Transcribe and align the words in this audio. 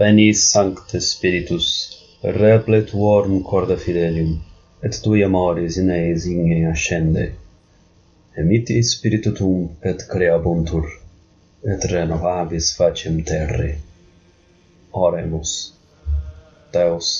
Veni 0.00 0.32
Sancte 0.32 0.98
Spiritus, 0.98 1.66
repletuorum 2.22 3.42
corda 3.44 3.76
fidelium, 3.76 4.40
et 4.82 4.98
tui 5.04 5.22
amoris 5.22 5.76
in 5.76 5.90
eis 5.92 6.24
inge 6.24 6.60
ascende. 6.70 7.24
Emiti 8.42 8.78
spiritu 8.90 9.32
tum, 9.38 9.66
et 9.90 10.04
creabuntur, 10.12 10.86
et 11.72 11.84
renovavis 11.92 12.70
facem 12.78 13.18
terre. 13.30 13.74
Oremus. 14.94 15.52
Deus, 16.72 17.10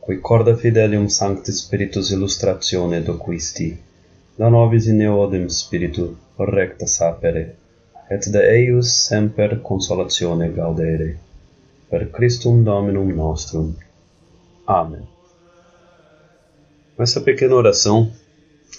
qui 0.00 0.20
corda 0.28 0.54
fidelium 0.56 1.08
sancti 1.08 1.50
spiritus 1.62 2.12
illustratione 2.12 3.00
doquisti, 3.08 3.72
da 4.38 4.52
nobis 4.56 4.86
in 4.86 5.02
eodem 5.08 5.48
spiritu 5.48 6.06
recta 6.38 6.86
sapere, 6.86 7.44
et 8.08 8.30
de 8.30 8.44
eius 8.52 8.94
semper 9.08 9.58
consolatione 9.72 10.52
gaudere. 10.60 11.10
Per 11.90 12.08
Christum 12.12 12.62
Dominum 12.62 13.04
nostrum. 13.06 13.74
Amém. 14.64 15.02
Com 16.96 17.02
essa 17.02 17.20
pequena 17.20 17.56
oração, 17.56 18.12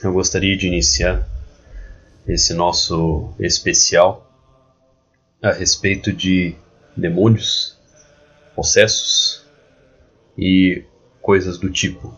eu 0.01 0.13
gostaria 0.13 0.55
de 0.55 0.67
iniciar 0.67 1.27
esse 2.25 2.53
nosso 2.53 3.34
especial 3.37 4.25
a 5.43 5.51
respeito 5.51 6.13
de 6.13 6.55
demônios, 6.95 7.77
processos 8.55 9.45
e 10.37 10.85
coisas 11.21 11.57
do 11.57 11.70
tipo, 11.70 12.17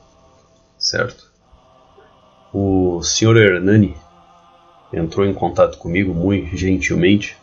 certo? 0.78 1.32
O 2.54 3.02
Sr. 3.02 3.38
Hernani 3.38 3.98
entrou 4.94 5.26
em 5.26 5.34
contato 5.34 5.80
comigo 5.80 6.14
muito 6.14 6.56
gentilmente 6.56 7.36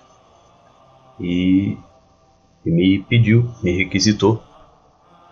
e, 1.19 1.77
e 2.65 2.71
me 2.71 3.03
pediu, 3.03 3.51
me 3.63 3.77
requisitou 3.77 4.43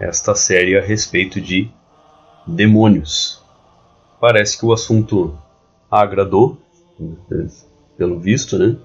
esta 0.01 0.35
série 0.35 0.79
a 0.79 0.81
respeito 0.81 1.41
de 1.41 1.71
demônios. 2.47 3.43
Parece 4.21 4.59
que 4.59 4.65
o 4.65 4.73
assunto 4.73 5.37
agradou, 5.91 6.59
pelo 7.97 8.19
visto, 8.19 8.59
né? 8.59 8.77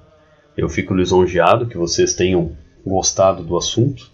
Eu 0.55 0.69
fico 0.69 0.93
lisonjeado 0.93 1.67
que 1.67 1.77
vocês 1.77 2.13
tenham 2.13 2.55
gostado 2.85 3.43
do 3.43 3.57
assunto 3.57 4.11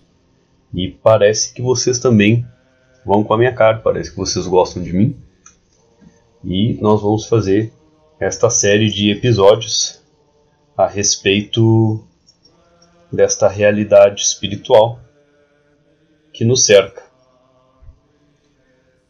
e 0.73 0.89
parece 0.89 1.53
que 1.53 1.61
vocês 1.61 1.99
também 1.99 2.45
vão 3.05 3.23
com 3.23 3.33
a 3.33 3.37
minha 3.37 3.53
cara, 3.53 3.79
parece 3.79 4.11
que 4.11 4.17
vocês 4.17 4.45
gostam 4.45 4.83
de 4.83 4.93
mim. 4.93 5.17
E 6.43 6.77
nós 6.81 7.01
vamos 7.01 7.25
fazer 7.25 7.73
esta 8.19 8.49
série 8.49 8.89
de 8.89 9.11
episódios 9.11 10.01
a 10.77 10.87
respeito 10.87 12.03
desta 13.11 13.47
realidade 13.47 14.21
espiritual 14.21 14.99
que 16.31 16.45
nos 16.45 16.65
cerca. 16.65 17.03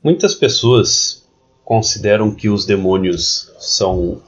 Muitas 0.04 0.34
pessoas 0.34 1.28
consideram 1.66 2.34
que 2.34 2.50
os 2.50 2.66
demônios 2.66 3.54
são 3.60 4.22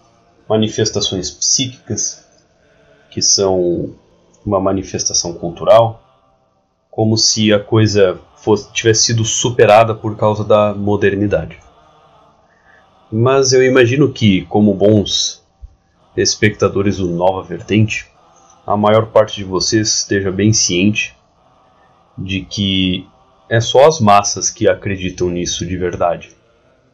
manifestações 0.47 1.31
psíquicas, 1.31 2.25
que 3.09 3.21
são 3.21 3.95
uma 4.45 4.59
manifestação 4.59 5.33
cultural, 5.33 6.03
como 6.89 7.17
se 7.17 7.53
a 7.53 7.59
coisa 7.59 8.19
fosse, 8.35 8.71
tivesse 8.73 9.03
sido 9.03 9.23
superada 9.23 9.95
por 9.95 10.17
causa 10.17 10.43
da 10.43 10.73
modernidade. 10.73 11.57
Mas 13.09 13.53
eu 13.53 13.63
imagino 13.63 14.11
que, 14.11 14.45
como 14.45 14.73
bons 14.73 15.41
espectadores 16.17 16.97
do 16.97 17.07
Nova 17.07 17.41
Vertente, 17.43 18.10
a 18.65 18.77
maior 18.77 19.07
parte 19.07 19.37
de 19.37 19.43
vocês 19.43 19.87
esteja 19.87 20.31
bem 20.31 20.53
ciente 20.53 21.15
de 22.17 22.41
que 22.41 23.07
é 23.49 23.59
só 23.59 23.87
as 23.87 23.99
massas 23.99 24.49
que 24.49 24.69
acreditam 24.69 25.29
nisso 25.29 25.65
de 25.65 25.75
verdade. 25.75 26.31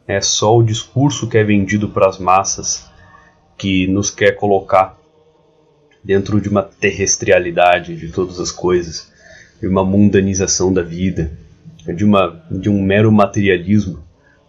É 0.08 0.22
só 0.22 0.58
o 0.58 0.64
discurso 0.64 1.28
que 1.28 1.38
é 1.38 1.44
vendido 1.44 1.90
para 1.90 2.08
as 2.08 2.18
massas 2.18 2.90
que 3.58 3.88
nos 3.88 4.10
quer 4.10 4.32
colocar 4.32 4.98
dentro 6.04 6.40
de 6.40 6.48
uma 6.48 6.64
terrestrialidade 6.64 7.96
de 7.98 8.10
todas 8.10 8.40
as 8.40 8.52
coisas, 8.52 9.12
de 9.60 9.68
uma 9.68 9.84
mundanização 9.84 10.72
da 10.72 10.82
vida, 10.82 11.38
de, 11.86 12.06
uma, 12.06 12.42
de 12.50 12.70
um 12.70 12.82
mero 12.82 13.12
materialismo 13.12 14.04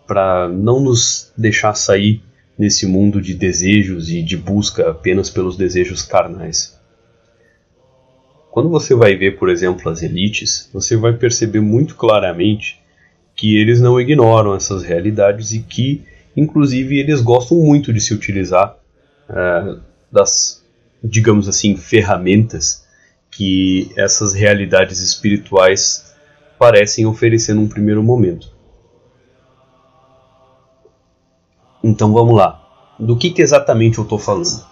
para 0.07 0.49
não 0.49 0.81
nos 0.81 1.33
deixar 1.37 1.75
sair 1.75 2.23
nesse 2.57 2.87
mundo 2.87 3.21
de 3.21 3.35
desejos 3.35 4.09
e 4.09 4.23
de 4.23 4.37
busca 4.37 4.89
apenas 4.89 5.29
pelos 5.29 5.57
desejos 5.57 6.03
carnais. 6.03 6.78
Quando 8.51 8.69
você 8.69 8.95
vai 8.95 9.15
ver, 9.15 9.39
por 9.39 9.49
exemplo, 9.49 9.91
as 9.91 10.03
elites, 10.03 10.69
você 10.73 10.97
vai 10.97 11.13
perceber 11.13 11.61
muito 11.61 11.95
claramente 11.95 12.81
que 13.37 13.57
eles 13.57 13.81
não 13.81 14.01
ignoram 14.01 14.55
essas 14.55 14.83
realidades 14.83 15.53
e 15.53 15.61
que, 15.61 16.05
inclusive, 16.37 16.99
eles 16.99 17.21
gostam 17.21 17.59
muito 17.59 17.93
de 17.93 18.01
se 18.01 18.13
utilizar 18.13 18.77
uh, 19.29 19.81
das, 20.11 20.65
digamos 21.05 21.49
assim, 21.49 21.77
ferramentas 21.77 22.85
que 23.31 23.93
essas 23.97 24.35
realidades 24.35 25.01
espirituais 25.01 26.13
parecem 26.59 27.07
oferecer 27.07 27.55
num 27.55 27.69
primeiro 27.69 28.03
momento. 28.03 28.51
Então 31.83 32.13
vamos 32.13 32.35
lá. 32.35 32.65
Do 32.99 33.17
que, 33.17 33.31
que 33.31 33.41
exatamente 33.41 33.99
eu 33.99 34.05
estou 34.05 34.19
falando? 34.19 34.67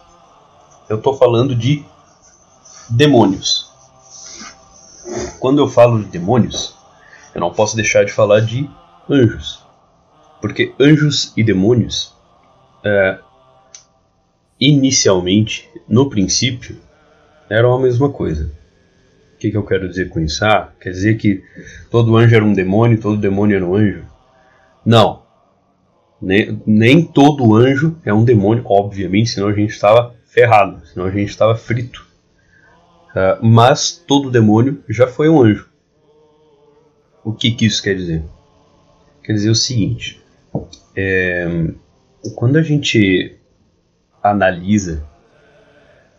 Eu 0.89 0.97
estou 0.97 1.17
falando 1.17 1.55
de 1.55 1.85
demônios. 2.91 3.71
Quando 5.39 5.61
eu 5.61 5.69
falo 5.69 6.03
de 6.03 6.09
demônios, 6.11 6.75
eu 7.35 7.41
não 7.41 7.53
posso 7.53 7.77
deixar 7.77 8.05
de 8.05 8.13
falar 8.13 8.41
de 8.41 8.69
anjos. 9.09 9.65
Porque 10.41 10.75
anjos 10.79 11.33
e 11.37 11.43
demônios, 11.43 12.15
é, 12.85 13.19
inicialmente, 14.61 15.69
no 15.89 16.09
princípio, 16.09 16.77
eram 17.49 17.75
a 17.75 17.81
mesma 17.81 18.11
coisa. 18.11 18.51
O 19.35 19.39
que, 19.39 19.51
que 19.51 19.57
eu 19.57 19.65
quero 19.65 19.89
dizer 19.89 20.09
com 20.09 20.21
isso? 20.21 20.45
Ah, 20.45 20.73
quer 20.81 20.91
dizer 20.91 21.19
que 21.19 21.43
todo 21.91 22.17
anjo 22.17 22.35
era 22.35 22.45
um 22.45 22.53
demônio, 22.53 23.01
todo 23.01 23.21
demônio 23.21 23.57
era 23.57 23.67
um 23.67 23.75
anjo? 23.75 24.05
Não. 24.85 25.23
Nem, 26.21 26.63
nem 26.67 27.03
todo 27.03 27.55
anjo 27.55 27.97
é 28.05 28.15
um 28.15 28.25
demônio, 28.25 28.65
obviamente, 28.65 29.31
senão 29.31 29.49
a 29.49 29.53
gente 29.53 29.71
estava 29.71 30.15
ferrado, 30.25 30.81
senão 30.87 31.07
a 31.07 31.11
gente 31.11 31.29
estava 31.29 31.55
frito. 31.55 32.06
Uh, 33.17 33.43
mas 33.43 33.93
todo 34.07 34.31
demônio 34.31 34.85
já 34.91 35.07
foi 35.07 35.31
um 35.31 35.41
anjo. 35.41 35.71
O 37.25 37.33
que, 37.33 37.51
que 37.51 37.65
isso 37.65 37.83
quer 37.83 37.95
dizer? 37.95 38.23
Quer 39.25 39.33
dizer 39.33 39.49
o 39.49 39.55
seguinte: 39.55 40.23
é, 40.95 41.49
quando 42.35 42.57
a 42.57 42.63
gente 42.63 43.35
analisa 44.23 45.03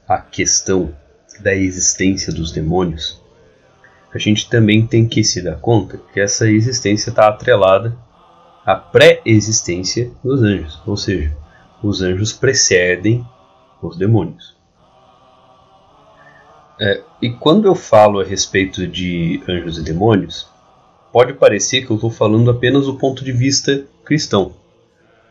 a 0.08 0.18
questão 0.18 0.92
da 1.40 1.54
existência 1.54 2.34
dos 2.34 2.52
demônios, 2.52 3.22
a 4.12 4.18
gente 4.18 4.50
também 4.50 4.88
tem 4.88 5.08
que 5.08 5.24
se 5.24 5.44
dar 5.44 5.58
conta 5.58 6.02
que 6.12 6.20
essa 6.20 6.50
existência 6.50 7.12
está 7.12 7.28
atrelada 7.28 7.96
a 8.66 8.76
pré-existência 8.76 10.12
dos 10.24 10.42
anjos, 10.42 10.82
ou 10.86 10.98
seja, 10.98 11.32
os 11.84 12.02
anjos 12.02 12.34
precedem 12.34 13.24
os 13.82 13.96
demônios. 13.96 14.57
É, 16.80 17.02
e 17.22 17.30
quando 17.32 17.68
eu 17.68 17.74
falo 17.74 18.20
a 18.20 18.24
respeito 18.24 18.86
de 18.86 19.42
anjos 19.48 19.78
e 19.78 19.84
demônios, 19.84 20.48
pode 21.12 21.34
parecer 21.34 21.86
que 21.86 21.92
eu 21.92 21.96
estou 21.96 22.12
falando 22.12 22.52
apenas 22.52 22.86
do 22.86 22.96
ponto 22.96 23.24
de 23.24 23.32
vista 23.32 23.84
cristão. 24.06 24.54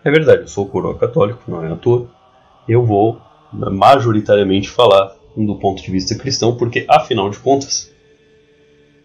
É 0.05 0.11
verdade, 0.11 0.43
eu 0.43 0.49
sou 0.49 0.67
coroa 0.67 0.99
católico, 0.99 1.43
não 1.49 1.65
é 1.65 1.73
à 1.73 1.77
toa. 1.77 2.11
Eu 2.69 2.85
vou 2.85 3.21
majoritariamente 3.53 4.69
falar 4.69 5.17
do 5.37 5.57
ponto 5.57 5.83
de 5.83 5.91
vista 5.91 6.17
cristão, 6.17 6.57
porque 6.57 6.85
afinal 6.89 7.31
de 7.31 7.39
contas, 7.39 7.93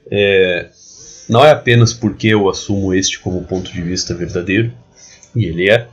é, 0.10 0.70
não 1.30 1.46
é 1.46 1.52
apenas 1.52 1.94
porque 1.94 2.28
eu 2.28 2.50
assumo 2.50 2.94
este 2.94 3.20
como 3.20 3.44
ponto 3.44 3.72
de 3.72 3.82
vista 3.82 4.16
verdadeiro, 4.16 4.74
e 5.36 5.46
ele 5.46 5.70
é, 5.70 5.88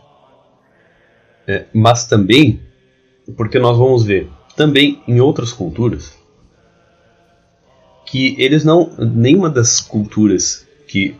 é 1.46 1.64
mas 1.72 2.06
também 2.06 2.60
porque 3.36 3.58
nós 3.58 3.76
vamos 3.76 4.04
ver 4.04 4.28
também 4.56 5.02
em 5.06 5.20
outras 5.20 5.52
culturas 5.52 6.16
que 8.10 8.34
eles 8.38 8.64
não 8.64 8.90
nenhuma 8.98 9.50
das 9.50 9.80
culturas 9.80 10.66
que 10.86 11.16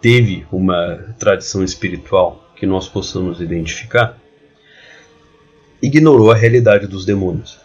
teve 0.00 0.46
uma 0.50 1.14
tradição 1.18 1.62
espiritual 1.62 2.44
que 2.56 2.66
nós 2.66 2.88
possamos 2.88 3.40
identificar 3.40 4.18
ignorou 5.82 6.30
a 6.30 6.34
realidade 6.34 6.86
dos 6.86 7.04
demônios. 7.04 7.58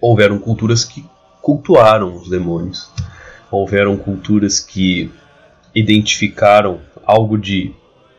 Houveram 0.00 0.38
culturas 0.38 0.84
que 0.84 1.04
cultuaram 1.40 2.16
os 2.16 2.28
demônios 2.30 2.90
houveram 3.52 3.98
culturas 3.98 4.58
que 4.58 5.12
identificaram 5.74 6.80
algo 7.04 7.36
de 7.36 7.74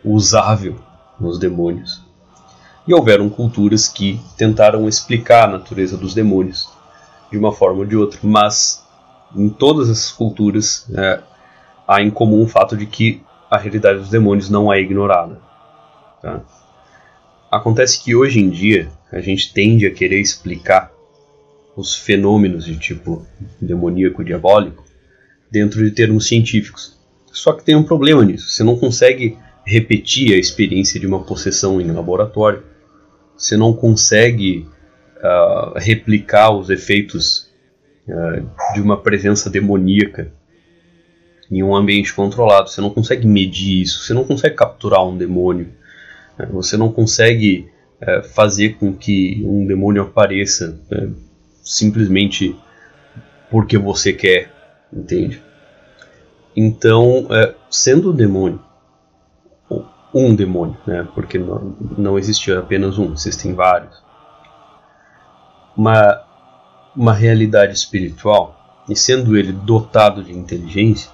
usável 0.06 0.80
nos 1.20 1.40
demônios. 1.40 2.04
E 2.88 2.94
houveram 2.94 3.30
culturas 3.30 3.88
que 3.88 4.22
tentaram 4.38 4.88
explicar 4.88 5.46
a 5.46 5.54
natureza 5.54 5.98
dos 5.98 6.14
demônios 6.14 6.70
de 7.32 7.38
uma 7.38 7.52
forma 7.52 7.80
ou 7.80 7.86
de 7.86 7.98
outra, 7.98 8.20
mas 8.22 8.83
em 9.36 9.50
todas 9.50 9.90
essas 9.90 10.12
culturas 10.12 10.88
é, 10.96 11.20
há 11.88 12.02
em 12.02 12.10
comum 12.10 12.44
o 12.44 12.48
fato 12.48 12.78
de 12.78 12.86
que 12.86 13.22
a 13.50 13.58
realidade 13.58 14.00
dos 14.00 14.10
demônios 14.10 14.50
não 14.50 14.72
é 14.72 14.80
ignorada. 14.80 15.40
Tá? 16.22 16.42
Acontece 17.52 18.04
que 18.04 18.16
hoje 18.16 18.40
em 18.40 18.50
dia 18.50 18.90
a 19.12 19.20
gente 19.20 19.54
tende 19.54 19.86
a 19.86 19.92
querer 19.92 20.20
explicar 20.20 20.92
os 21.76 21.96
fenômenos 21.96 22.66
de 22.66 22.78
tipo 22.78 23.26
demoníaco 23.62 24.24
diabólico 24.24 24.84
dentro 25.52 25.84
de 25.84 25.92
termos 25.92 26.28
científicos. 26.28 26.98
Só 27.32 27.54
que 27.54 27.64
tem 27.64 27.76
um 27.76 27.84
problema 27.84 28.24
nisso. 28.24 28.50
Você 28.50 28.64
não 28.64 28.78
consegue 28.78 29.38
repetir 29.66 30.34
a 30.34 30.38
experiência 30.38 31.00
de 31.00 31.08
uma 31.08 31.24
possessão 31.24 31.80
em 31.80 31.92
laboratório. 31.92 32.64
Você 33.36 33.58
não 33.58 33.74
consegue 33.74 34.68
uh, 35.18 35.78
replicar 35.78 36.52
os 36.52 36.70
efeitos 36.70 37.43
de 38.74 38.82
uma 38.82 38.98
presença 38.98 39.50
demoníaca 39.50 40.32
em 41.52 41.64
um 41.64 41.76
ambiente 41.76 42.14
controlado. 42.14 42.70
Você 42.70 42.82
não 42.82 42.90
consegue 42.90 43.28
medir 43.28 43.82
isso. 43.82 44.04
Você 44.04 44.14
não 44.14 44.24
consegue 44.24 44.56
capturar 44.56 45.06
um 45.06 45.18
demônio. 45.18 45.70
Uh, 46.38 46.52
você 46.54 46.76
não 46.76 46.92
consegue 46.92 47.70
uh, 48.02 48.24
fazer 48.24 48.78
com 48.78 48.94
que 48.94 49.42
um 49.46 49.66
demônio 49.66 50.02
apareça 50.02 50.80
simplesmente 51.64 52.56
porque 53.50 53.78
você 53.78 54.12
quer, 54.12 54.52
entende? 54.92 55.42
Então, 56.56 57.28
sendo 57.70 58.10
o 58.10 58.14
demônio 58.14 58.60
um 60.14 60.36
demônio, 60.36 60.78
né? 60.86 61.08
Porque 61.16 61.40
não, 61.40 61.76
não 61.98 62.20
existe 62.20 62.52
apenas 62.52 62.98
um, 62.98 63.14
existem 63.14 63.54
vários. 63.54 64.02
Uma, 65.76 66.23
uma 66.96 67.14
realidade 67.14 67.74
espiritual, 67.74 68.84
e 68.88 68.96
sendo 68.96 69.38
ele 69.38 69.52
dotado 69.52 70.24
de 70.24 70.32
inteligência, 70.32 71.10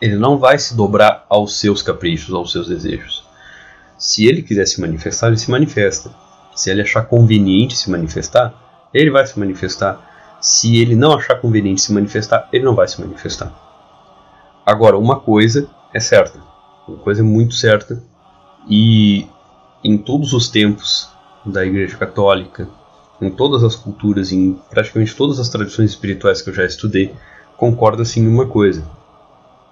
ele 0.00 0.16
não 0.16 0.38
vai 0.38 0.58
se 0.58 0.76
dobrar 0.76 1.24
aos 1.28 1.58
seus 1.58 1.82
caprichos, 1.82 2.34
aos 2.34 2.52
seus 2.52 2.68
desejos. 2.68 3.24
Se 3.98 4.26
ele 4.26 4.42
quiser 4.42 4.66
se 4.66 4.80
manifestar, 4.80 5.28
ele 5.28 5.36
se 5.36 5.50
manifesta. 5.50 6.10
Se 6.54 6.70
ele 6.70 6.82
achar 6.82 7.02
conveniente 7.06 7.76
se 7.76 7.90
manifestar, 7.90 8.54
ele 8.92 9.10
vai 9.10 9.26
se 9.26 9.38
manifestar. 9.38 10.36
Se 10.40 10.76
ele 10.76 10.94
não 10.94 11.12
achar 11.12 11.40
conveniente 11.40 11.80
se 11.80 11.92
manifestar, 11.92 12.48
ele 12.52 12.64
não 12.64 12.74
vai 12.74 12.86
se 12.86 13.00
manifestar. 13.00 13.52
Agora, 14.64 14.98
uma 14.98 15.18
coisa 15.18 15.68
é 15.92 16.00
certa: 16.00 16.38
uma 16.86 16.98
coisa 16.98 17.22
muito 17.22 17.54
certa. 17.54 18.02
E 18.68 19.26
em 19.82 19.98
todos 19.98 20.32
os 20.32 20.48
tempos 20.48 21.08
da 21.44 21.64
Igreja 21.64 21.96
Católica, 21.96 22.68
em 23.26 23.30
todas 23.30 23.64
as 23.64 23.74
culturas, 23.74 24.32
em 24.32 24.58
praticamente 24.70 25.14
todas 25.14 25.38
as 25.38 25.48
tradições 25.48 25.90
espirituais 25.90 26.42
que 26.42 26.50
eu 26.50 26.54
já 26.54 26.64
estudei, 26.64 27.12
concorda-se 27.56 28.20
em 28.20 28.26
uma 28.26 28.46
coisa: 28.46 28.84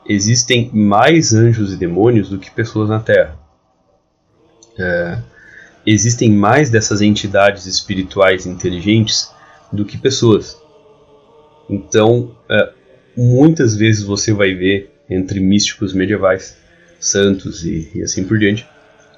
existem 0.06 0.70
mais 0.72 1.34
anjos 1.34 1.72
e 1.72 1.76
demônios 1.76 2.28
do 2.28 2.38
que 2.38 2.50
pessoas 2.50 2.88
na 2.88 3.00
Terra. 3.00 3.38
É, 4.78 5.18
existem 5.86 6.30
mais 6.30 6.70
dessas 6.70 7.00
entidades 7.00 7.66
espirituais 7.66 8.46
inteligentes 8.46 9.30
do 9.72 9.84
que 9.84 9.98
pessoas. 9.98 10.56
Então, 11.68 12.34
é, 12.50 12.72
muitas 13.16 13.76
vezes 13.76 14.02
você 14.02 14.32
vai 14.32 14.54
ver 14.54 14.90
entre 15.08 15.40
místicos 15.40 15.92
medievais 15.92 16.56
santos 16.98 17.64
e, 17.64 17.90
e 17.94 18.02
assim 18.02 18.24
por 18.24 18.38
diante, 18.38 18.66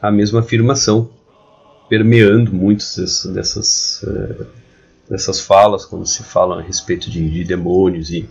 a 0.00 0.10
mesma 0.10 0.40
afirmação 0.40 1.10
permeando 1.88 2.52
muitas 2.52 2.96
dessas, 2.96 3.32
dessas, 3.32 4.02
uh, 4.02 4.46
dessas 5.08 5.40
falas 5.40 5.84
quando 5.84 6.06
se 6.06 6.22
fala 6.22 6.60
a 6.60 6.62
respeito 6.62 7.10
de, 7.10 7.28
de 7.30 7.44
demônios 7.44 8.10
e, 8.10 8.28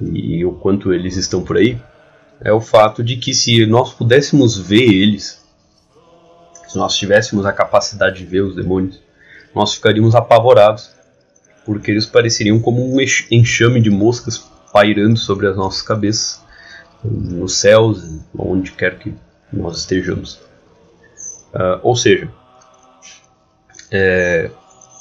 e, 0.00 0.44
o 0.44 0.52
quanto 0.52 0.92
eles 0.92 1.16
estão 1.16 1.42
por 1.42 1.56
aí, 1.56 1.80
é 2.40 2.52
o 2.52 2.60
fato 2.60 3.02
de 3.02 3.16
que 3.16 3.32
se 3.34 3.64
nós 3.66 3.92
pudéssemos 3.92 4.58
ver 4.58 4.82
eles, 4.82 5.40
se 6.66 6.76
nós 6.76 6.96
tivéssemos 6.96 7.46
a 7.46 7.52
capacidade 7.52 8.18
de 8.18 8.26
ver 8.26 8.42
os 8.42 8.56
demônios, 8.56 9.00
nós 9.54 9.74
ficaríamos 9.74 10.14
apavorados, 10.14 10.90
porque 11.64 11.90
eles 11.90 12.06
pareceriam 12.06 12.58
como 12.58 12.82
um 12.82 12.98
enxame 13.30 13.80
de 13.80 13.90
moscas 13.90 14.38
pairando 14.72 15.18
sobre 15.18 15.46
as 15.46 15.56
nossas 15.56 15.82
cabeças 15.82 16.42
nos 17.04 17.56
céus, 17.56 18.20
onde 18.36 18.72
quer 18.72 18.98
que 18.98 19.14
nós 19.52 19.78
estejamos. 19.78 20.34
Uh, 21.52 21.78
ou 21.82 21.94
seja, 21.94 22.30
é, 23.92 24.50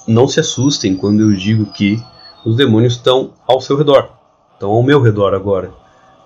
não 0.07 0.27
se 0.27 0.39
assustem 0.39 0.95
quando 0.95 1.21
eu 1.21 1.31
digo 1.33 1.71
que 1.71 2.03
os 2.45 2.55
demônios 2.55 2.93
estão 2.93 3.33
ao 3.47 3.61
seu 3.61 3.77
redor, 3.77 4.09
estão 4.53 4.69
ao 4.71 4.83
meu 4.83 5.01
redor 5.01 5.33
agora, 5.33 5.71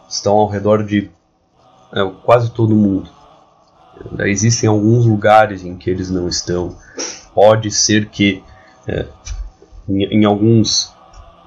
estão 0.09 0.33
ao 0.33 0.50
redor 0.50 0.83
de 0.83 1.09
é, 1.94 2.12
quase 2.23 2.51
todo 2.51 2.75
mundo. 2.75 3.09
Existem 4.19 4.67
alguns 4.67 5.06
lugares 5.06 5.63
em 5.63 5.77
que 5.77 5.89
eles 5.89 6.09
não 6.09 6.27
estão. 6.27 6.75
Pode 7.33 7.71
ser 7.71 8.07
que 8.07 8.44
é, 8.88 9.06
em, 9.88 10.03
em 10.19 10.25
alguns 10.25 10.94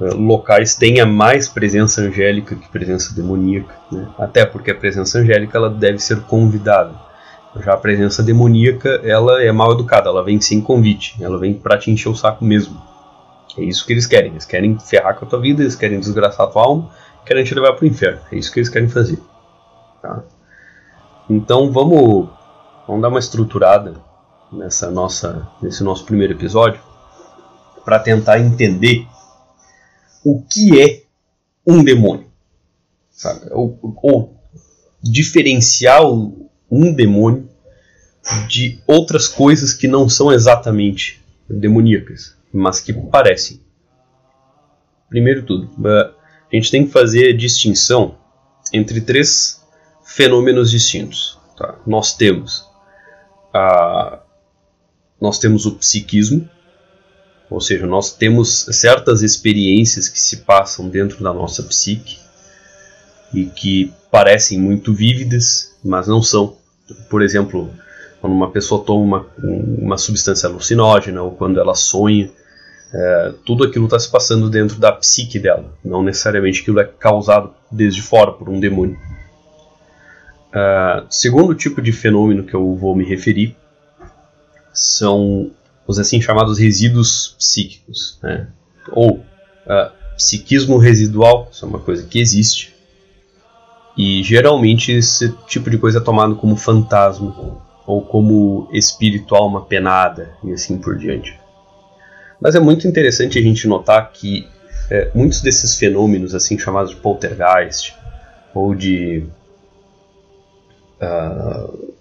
eh, 0.00 0.14
locais 0.14 0.74
tenha 0.74 1.04
mais 1.04 1.48
presença 1.48 2.00
angélica 2.02 2.54
que 2.54 2.68
presença 2.68 3.14
demoníaca, 3.14 3.74
né? 3.90 4.08
até 4.18 4.46
porque 4.46 4.70
a 4.70 4.74
presença 4.74 5.18
angélica 5.18 5.58
ela 5.58 5.70
deve 5.70 5.98
ser 5.98 6.20
convidada. 6.22 7.07
Já 7.62 7.74
a 7.74 7.76
presença 7.76 8.22
demoníaca 8.22 9.00
ela 9.04 9.42
é 9.42 9.50
mal 9.50 9.72
educada, 9.72 10.08
ela 10.08 10.22
vem 10.22 10.40
sem 10.40 10.60
convite, 10.60 11.16
ela 11.20 11.38
vem 11.38 11.54
para 11.54 11.78
te 11.78 11.90
encher 11.90 12.08
o 12.08 12.14
saco 12.14 12.44
mesmo. 12.44 12.80
É 13.56 13.62
isso 13.62 13.84
que 13.84 13.92
eles 13.92 14.06
querem, 14.06 14.30
eles 14.30 14.44
querem 14.44 14.78
ferrar 14.78 15.16
com 15.16 15.24
a 15.24 15.28
tua 15.28 15.40
vida, 15.40 15.62
eles 15.62 15.74
querem 15.74 15.98
desgraçar 15.98 16.46
a 16.46 16.50
tua 16.50 16.62
alma, 16.62 16.90
querem 17.26 17.44
te 17.44 17.54
levar 17.54 17.72
para 17.72 17.84
o 17.84 17.88
inferno. 17.88 18.20
É 18.30 18.36
isso 18.36 18.52
que 18.52 18.60
eles 18.60 18.68
querem 18.68 18.88
fazer. 18.88 19.18
Tá? 20.00 20.22
Então 21.28 21.72
vamos, 21.72 22.28
vamos 22.86 23.02
dar 23.02 23.08
uma 23.08 23.18
estruturada 23.18 23.94
nessa 24.52 24.90
nossa, 24.90 25.48
nesse 25.60 25.82
nosso 25.82 26.04
primeiro 26.04 26.34
episódio 26.34 26.80
para 27.84 27.98
tentar 27.98 28.38
entender 28.38 29.06
o 30.24 30.42
que 30.42 30.80
é 30.80 31.02
um 31.66 31.82
demônio. 31.82 32.26
Sabe? 33.10 33.48
Ou, 33.50 33.78
ou 34.02 34.36
diferenciar 35.02 36.02
um 36.70 36.92
demônio 36.92 37.47
de 38.48 38.80
outras 38.86 39.26
coisas 39.26 39.72
que 39.72 39.88
não 39.88 40.08
são 40.08 40.32
exatamente 40.32 41.22
demoníacas, 41.48 42.36
mas 42.52 42.80
que 42.80 42.92
parecem. 42.92 43.60
Primeiro 45.08 45.44
tudo, 45.44 45.70
a 45.86 46.12
gente 46.54 46.70
tem 46.70 46.86
que 46.86 46.92
fazer 46.92 47.30
a 47.30 47.36
distinção 47.36 48.16
entre 48.72 49.00
três 49.00 49.62
fenômenos 50.04 50.70
distintos. 50.70 51.38
Tá? 51.56 51.78
Nós 51.86 52.14
temos 52.14 52.68
a, 53.52 54.20
nós 55.20 55.38
temos 55.38 55.66
o 55.66 55.74
psiquismo, 55.76 56.48
ou 57.50 57.60
seja, 57.60 57.86
nós 57.86 58.12
temos 58.12 58.66
certas 58.72 59.22
experiências 59.22 60.08
que 60.08 60.20
se 60.20 60.38
passam 60.38 60.88
dentro 60.88 61.22
da 61.22 61.32
nossa 61.32 61.62
psique 61.62 62.18
e 63.32 63.46
que 63.46 63.92
parecem 64.10 64.58
muito 64.58 64.92
vívidas, 64.94 65.76
mas 65.82 66.06
não 66.06 66.22
são. 66.22 66.56
Por 67.10 67.22
exemplo, 67.22 67.72
quando 68.20 68.32
uma 68.32 68.50
pessoa 68.50 68.84
toma 68.84 69.26
uma, 69.38 69.56
uma 69.82 69.98
substância 69.98 70.48
alucinógena 70.48 71.22
ou 71.22 71.32
quando 71.32 71.60
ela 71.60 71.74
sonha, 71.74 72.30
é, 72.92 73.34
tudo 73.44 73.64
aquilo 73.64 73.84
está 73.84 73.98
se 73.98 74.10
passando 74.10 74.48
dentro 74.48 74.78
da 74.78 74.92
psique 74.92 75.38
dela, 75.38 75.72
não 75.84 76.02
necessariamente 76.02 76.62
aquilo 76.62 76.80
é 76.80 76.84
causado 76.84 77.52
desde 77.70 78.00
fora 78.00 78.32
por 78.32 78.48
um 78.48 78.58
demônio. 78.58 78.98
Uh, 80.48 81.04
segundo 81.10 81.54
tipo 81.54 81.82
de 81.82 81.92
fenômeno 81.92 82.42
que 82.42 82.54
eu 82.54 82.74
vou 82.74 82.96
me 82.96 83.04
referir 83.04 83.54
são 84.72 85.50
os 85.86 85.98
assim 85.98 86.22
chamados 86.22 86.58
resíduos 86.58 87.34
psíquicos, 87.38 88.18
né? 88.22 88.48
ou 88.90 89.16
uh, 89.16 89.92
psiquismo 90.16 90.78
residual, 90.78 91.48
isso 91.52 91.66
é 91.66 91.68
uma 91.68 91.78
coisa 91.78 92.06
que 92.06 92.18
existe, 92.18 92.74
e 93.96 94.22
geralmente 94.22 94.90
esse 94.90 95.30
tipo 95.46 95.68
de 95.68 95.76
coisa 95.76 95.98
é 95.98 96.00
tomado 96.00 96.36
como 96.36 96.56
fantasma 96.56 97.67
ou 97.88 98.02
como 98.02 98.68
espírito 98.70 99.34
alma 99.34 99.62
penada 99.62 100.34
e 100.44 100.52
assim 100.52 100.76
por 100.76 100.98
diante. 100.98 101.40
Mas 102.38 102.54
é 102.54 102.60
muito 102.60 102.86
interessante 102.86 103.38
a 103.38 103.42
gente 103.42 103.66
notar 103.66 104.12
que 104.12 104.46
é, 104.90 105.10
muitos 105.14 105.40
desses 105.40 105.74
fenômenos 105.78 106.34
assim 106.34 106.58
chamados 106.58 106.90
de 106.90 106.96
poltergeist 106.96 107.94
ou 108.54 108.74
de 108.74 109.24
uh, 111.00 111.94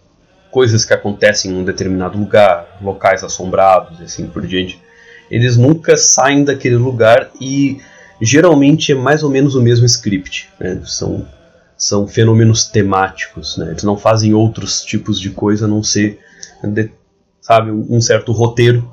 coisas 0.52 0.84
que 0.84 0.94
acontecem 0.94 1.52
em 1.52 1.56
um 1.56 1.64
determinado 1.64 2.18
lugar, 2.20 2.78
locais 2.82 3.24
assombrados 3.24 4.02
e 4.02 4.04
assim 4.04 4.28
por 4.28 4.46
diante, 4.46 4.82
eles 5.32 5.56
nunca 5.56 5.96
saem 5.96 6.44
daquele 6.44 6.76
lugar 6.76 7.32
e 7.40 7.80
geralmente 8.22 8.92
é 8.92 8.96
mais 8.96 9.24
ou 9.24 9.30
menos 9.30 9.56
o 9.56 9.62
mesmo 9.62 9.86
script. 9.86 10.50
Né? 10.60 10.82
São, 10.84 11.26
são 11.78 12.08
fenômenos 12.08 12.66
temáticos, 12.66 13.58
né? 13.58 13.70
eles 13.70 13.84
não 13.84 13.96
fazem 13.96 14.34
outros 14.34 14.84
tipos 14.84 15.20
de 15.20 15.30
coisa 15.30 15.66
a 15.66 15.68
não 15.68 15.84
ser 15.84 16.20
de, 16.64 16.92
sabe, 17.40 17.72
um 17.72 18.02
certo 18.02 18.32
roteiro, 18.32 18.92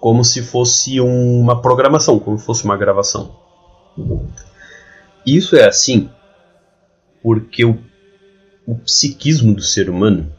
como 0.00 0.24
se 0.24 0.42
fosse 0.42 1.00
uma 1.00 1.60
programação, 1.60 2.18
como 2.18 2.38
se 2.38 2.44
fosse 2.44 2.64
uma 2.64 2.76
gravação. 2.76 3.36
Isso 5.26 5.56
é 5.56 5.66
assim 5.66 6.10
porque 7.22 7.64
o, 7.64 7.78
o 8.66 8.74
psiquismo 8.76 9.54
do 9.54 9.62
ser 9.62 9.88
humano 9.88 10.30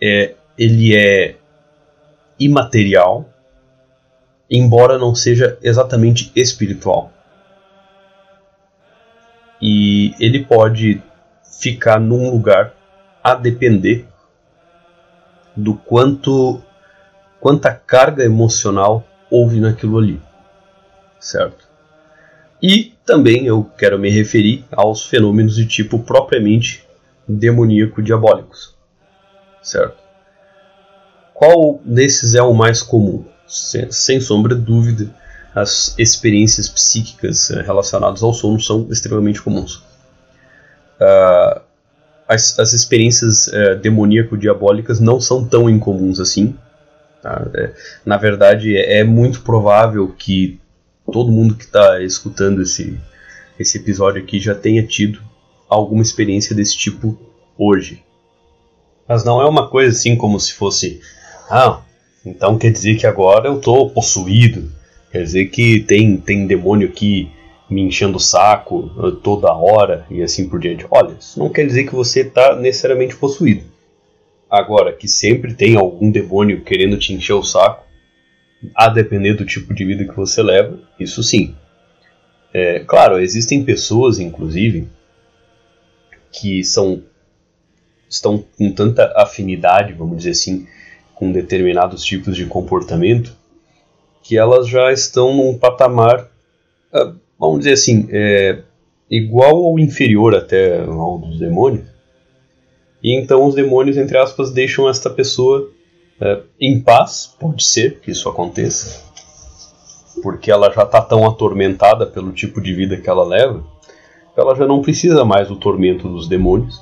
é, 0.00 0.34
ele 0.58 0.94
é 0.94 1.36
imaterial, 2.38 3.28
embora 4.50 4.98
não 4.98 5.14
seja 5.14 5.58
exatamente 5.62 6.30
espiritual. 6.34 7.11
E 9.62 10.12
ele 10.18 10.44
pode 10.44 11.00
ficar 11.60 12.00
num 12.00 12.30
lugar 12.30 12.74
a 13.22 13.36
depender 13.36 14.04
do 15.56 15.74
quanto 15.74 16.60
quanta 17.38 17.72
carga 17.72 18.24
emocional 18.24 19.06
houve 19.30 19.60
naquilo 19.60 19.98
ali, 19.98 20.20
certo? 21.20 21.68
E 22.60 22.94
também 23.04 23.46
eu 23.46 23.64
quero 23.76 23.98
me 23.98 24.10
referir 24.10 24.64
aos 24.70 25.06
fenômenos 25.06 25.56
de 25.56 25.66
tipo 25.66 25.98
propriamente 25.98 26.84
demoníaco 27.26 28.02
diabólicos, 28.02 28.74
certo? 29.62 29.96
Qual 31.34 31.80
desses 31.84 32.34
é 32.34 32.42
o 32.42 32.54
mais 32.54 32.82
comum? 32.82 33.24
Sem, 33.46 33.90
sem 33.90 34.20
sombra 34.20 34.54
de 34.54 34.62
dúvida, 34.62 35.12
as 35.54 35.94
experiências 35.98 36.68
psíquicas 36.68 37.50
eh, 37.50 37.62
relacionadas 37.62 38.22
ao 38.22 38.32
sono 38.32 38.60
são 38.60 38.88
extremamente 38.90 39.42
comuns. 39.42 39.76
Uh, 41.00 41.60
as, 42.28 42.58
as, 42.58 42.72
experiências 42.72 43.48
uh, 43.48 43.76
demoníaco-diabólicas 43.80 45.00
não 45.00 45.20
são 45.20 45.44
tão 45.44 45.68
incomuns 45.68 46.20
assim. 46.20 46.56
Tá? 47.22 47.46
É, 47.54 47.72
na 48.04 48.16
verdade, 48.16 48.76
é, 48.76 49.00
é 49.00 49.04
muito 49.04 49.42
provável 49.42 50.08
que 50.08 50.60
todo 51.10 51.32
mundo 51.32 51.54
que 51.54 51.64
está 51.64 52.00
escutando 52.00 52.62
esse, 52.62 52.98
esse 53.58 53.78
episódio 53.78 54.22
aqui 54.22 54.40
já 54.40 54.54
tenha 54.54 54.86
tido 54.86 55.20
alguma 55.68 56.02
experiência 56.02 56.54
desse 56.54 56.76
tipo 56.76 57.18
hoje. 57.58 58.02
Mas 59.06 59.24
não 59.24 59.40
é 59.40 59.46
uma 59.46 59.68
coisa 59.68 59.96
assim 59.96 60.16
como 60.16 60.38
se 60.40 60.54
fosse, 60.54 61.00
ah, 61.50 61.80
então 62.24 62.56
quer 62.56 62.70
dizer 62.70 62.96
que 62.96 63.06
agora 63.06 63.48
eu 63.48 63.58
estou 63.58 63.90
possuído, 63.90 64.72
quer 65.12 65.22
dizer 65.22 65.46
que 65.46 65.80
tem, 65.80 66.16
tem 66.16 66.46
demônio 66.46 66.88
aqui 66.88 67.30
me 67.70 67.82
enchendo 67.82 68.16
o 68.16 68.20
saco 68.20 68.90
toda 69.22 69.52
hora 69.52 70.06
e 70.10 70.22
assim 70.22 70.48
por 70.48 70.58
diante. 70.58 70.86
Olha, 70.90 71.16
isso 71.18 71.38
não 71.38 71.50
quer 71.50 71.66
dizer 71.66 71.84
que 71.84 71.94
você 71.94 72.20
está 72.20 72.56
necessariamente 72.56 73.14
possuído. 73.16 73.64
Agora, 74.50 74.92
que 74.92 75.08
sempre 75.08 75.54
tem 75.54 75.76
algum 75.76 76.10
demônio 76.10 76.62
querendo 76.62 76.98
te 76.98 77.12
encher 77.12 77.32
o 77.34 77.42
saco, 77.42 77.86
a 78.74 78.88
depender 78.88 79.34
do 79.34 79.46
tipo 79.46 79.72
de 79.74 79.84
vida 79.84 80.04
que 80.04 80.16
você 80.16 80.42
leva, 80.42 80.78
isso 80.98 81.22
sim. 81.22 81.54
É, 82.52 82.80
claro, 82.80 83.18
existem 83.18 83.64
pessoas, 83.64 84.18
inclusive, 84.18 84.88
que 86.30 86.62
são 86.64 87.02
estão 88.08 88.44
com 88.58 88.70
tanta 88.70 89.10
afinidade, 89.16 89.94
vamos 89.94 90.18
dizer 90.18 90.30
assim, 90.30 90.66
com 91.14 91.32
determinados 91.32 92.04
tipos 92.04 92.36
de 92.36 92.44
comportamento, 92.44 93.34
que 94.22 94.38
elas 94.38 94.68
já 94.68 94.92
estão 94.92 95.34
num 95.34 95.58
patamar, 95.58 96.28
ah, 96.92 97.12
vamos 97.38 97.60
dizer 97.60 97.72
assim, 97.72 98.08
é, 98.10 98.62
igual 99.10 99.56
ou 99.56 99.78
inferior 99.78 100.34
até 100.34 100.80
ao 100.84 101.18
dos 101.18 101.38
demônios. 101.38 101.86
E 103.02 103.18
então 103.18 103.44
os 103.44 103.54
demônios, 103.54 103.96
entre 103.96 104.16
aspas, 104.16 104.52
deixam 104.52 104.88
esta 104.88 105.10
pessoa 105.10 105.70
é, 106.20 106.40
em 106.60 106.80
paz, 106.80 107.34
pode 107.38 107.64
ser 107.64 107.98
que 108.00 108.12
isso 108.12 108.28
aconteça, 108.28 109.02
porque 110.22 110.50
ela 110.50 110.72
já 110.72 110.84
está 110.84 111.00
tão 111.00 111.26
atormentada 111.26 112.06
pelo 112.06 112.32
tipo 112.32 112.60
de 112.60 112.72
vida 112.72 112.96
que 112.96 113.10
ela 113.10 113.24
leva, 113.24 113.64
que 114.32 114.40
ela 114.40 114.54
já 114.54 114.66
não 114.66 114.80
precisa 114.80 115.24
mais 115.24 115.48
do 115.48 115.56
tormento 115.56 116.08
dos 116.08 116.28
demônios. 116.28 116.80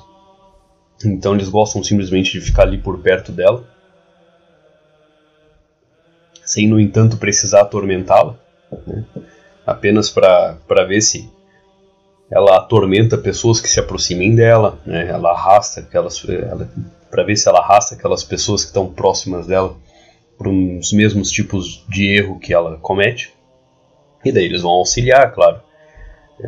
Então 1.03 1.33
eles 1.33 1.49
gostam 1.49 1.83
simplesmente 1.83 2.31
de 2.31 2.39
ficar 2.39 2.63
ali 2.63 2.77
por 2.77 2.99
perto 2.99 3.31
dela, 3.31 3.67
sem 6.51 6.67
no 6.67 6.77
entanto 6.77 7.15
precisar 7.15 7.61
atormentá-la, 7.61 8.37
né? 8.85 9.05
apenas 9.65 10.09
para 10.09 10.85
ver 10.85 11.01
se 11.01 11.31
ela 12.29 12.57
atormenta 12.57 13.17
pessoas 13.17 13.61
que 13.61 13.69
se 13.69 13.79
aproximem 13.79 14.35
dela, 14.35 14.77
né? 14.85 15.07
ela 15.07 15.31
arrasta 15.31 15.79
aquelas, 15.79 16.21
ela 16.27 16.69
para 17.09 17.23
ver 17.23 17.37
se 17.37 17.47
ela 17.47 17.59
arrasta 17.59 17.95
aquelas 17.95 18.21
pessoas 18.23 18.63
que 18.63 18.67
estão 18.67 18.91
próximas 18.91 19.47
dela 19.47 19.77
para 20.37 20.49
os 20.49 20.91
mesmos 20.91 21.31
tipos 21.31 21.85
de 21.87 22.17
erro 22.17 22.37
que 22.37 22.53
ela 22.53 22.77
comete. 22.77 23.33
E 24.25 24.31
daí 24.31 24.45
eles 24.45 24.61
vão 24.61 24.71
auxiliar, 24.71 25.33
claro. 25.33 25.61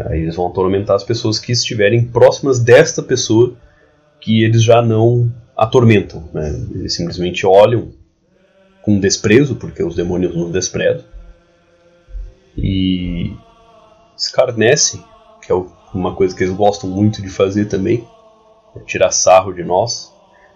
Aí 0.09 0.21
eles 0.21 0.35
vão 0.35 0.47
atormentar 0.47 0.97
as 0.97 1.03
pessoas 1.03 1.39
que 1.39 1.51
estiverem 1.53 2.03
próximas 2.03 2.59
desta 2.59 3.01
pessoa 3.01 3.55
que 4.19 4.43
eles 4.43 4.63
já 4.63 4.81
não 4.81 5.33
atormentam. 5.55 6.29
Né? 6.33 6.49
Eles 6.73 6.93
simplesmente 6.93 7.45
olham 7.45 7.91
com 8.83 8.99
desprezo, 8.99 9.55
porque 9.55 9.81
os 9.81 9.95
demônios 9.95 10.35
nos 10.35 10.51
desprezam, 10.51 11.05
e 12.55 13.33
escarnecem, 14.15 15.03
que 15.41 15.51
é 15.51 15.55
uma 15.93 16.13
coisa 16.13 16.35
que 16.35 16.43
eles 16.43 16.55
gostam 16.55 16.89
muito 16.89 17.21
de 17.21 17.29
fazer 17.29 17.65
também, 17.65 18.07
é 18.75 18.79
tirar 18.81 19.11
sarro 19.11 19.53
de 19.53 19.63
nós, 19.63 20.11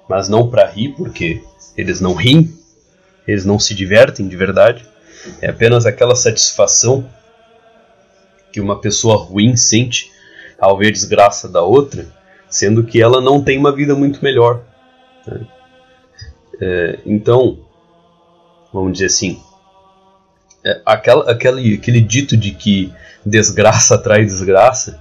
mas 0.07 0.29
não 0.29 0.50
para 0.50 0.67
rir, 0.67 0.93
porque 0.96 1.43
eles 1.75 2.00
não 2.00 2.13
riem, 2.13 2.53
eles 3.27 3.46
não 3.46 3.60
se 3.60 3.74
divertem 3.74 4.27
de 4.27 4.36
verdade. 4.36 4.86
É 5.41 5.50
apenas 5.50 5.86
aquela 5.86 6.15
satisfação 6.15 7.10
que 8.51 8.62
uma 8.62 8.79
pessoa 8.79 9.17
ruim 9.17 9.55
sente 9.55 10.12
ao 10.60 10.77
ver 10.77 10.91
desgraça 10.91 11.48
da 11.48 11.62
outra, 11.62 12.07
sendo 12.50 12.84
que 12.84 13.01
ela 13.01 13.22
não 13.22 13.43
tem 13.43 13.57
uma 13.57 13.75
vida 13.75 13.93
muito 13.96 14.24
melhor. 14.24 14.63
Né? 15.25 15.48
É, 16.60 17.00
então, 17.05 17.60
vamos 18.74 18.93
dizer 18.93 19.05
assim, 19.07 19.41
é, 20.63 20.81
aquela, 20.86 21.31
aquele, 21.31 21.75
aquele 21.75 22.01
dito 22.01 22.36
de 22.36 22.51
que 22.51 22.93
desgraça 23.25 23.95
atrai 23.95 24.24
desgraça 24.24 25.00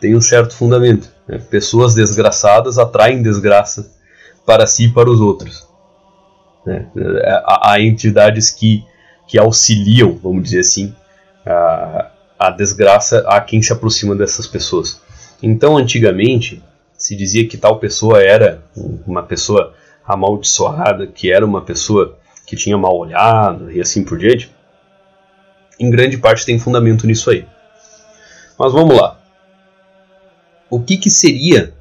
tem 0.00 0.14
um 0.14 0.20
certo 0.20 0.54
fundamento. 0.54 1.10
Né? 1.26 1.38
Pessoas 1.38 1.94
desgraçadas 1.94 2.78
atraem 2.78 3.22
desgraça 3.22 3.90
para 4.44 4.66
si 4.66 4.84
e 4.84 4.92
para 4.92 5.10
os 5.10 5.20
outros. 5.20 5.66
Né? 6.64 6.86
Há, 7.44 7.72
há, 7.72 7.80
entidades 7.80 8.50
que, 8.50 8.84
que 9.26 9.38
auxiliam, 9.38 10.18
vamos 10.22 10.44
dizer 10.44 10.60
assim, 10.60 10.94
a, 11.44 12.10
a 12.38 12.50
desgraça 12.50 13.24
a 13.26 13.40
quem 13.40 13.62
se 13.62 13.72
aproxima 13.72 14.14
dessas 14.14 14.46
pessoas. 14.46 15.00
Então, 15.42 15.76
antigamente, 15.76 16.62
se 16.96 17.14
dizia 17.14 17.46
que 17.46 17.56
tal 17.56 17.78
pessoa 17.78 18.22
era 18.22 18.62
uma 19.06 19.22
pessoa 19.22 19.74
amaldiçoada, 20.06 21.06
que 21.06 21.30
era 21.30 21.44
uma 21.44 21.62
pessoa 21.62 22.18
que 22.46 22.56
tinha 22.56 22.78
mal 22.78 22.96
olhado 22.96 23.70
e 23.70 23.80
assim 23.80 24.04
por 24.04 24.18
diante. 24.18 24.50
Em 25.78 25.90
grande 25.90 26.16
parte 26.16 26.46
tem 26.46 26.58
fundamento 26.58 27.06
nisso 27.06 27.28
aí. 27.28 27.44
Mas 28.58 28.72
vamos 28.72 28.96
lá. 28.96 29.20
O 30.70 30.80
que, 30.80 30.96
que 30.96 31.10
seria 31.10 31.74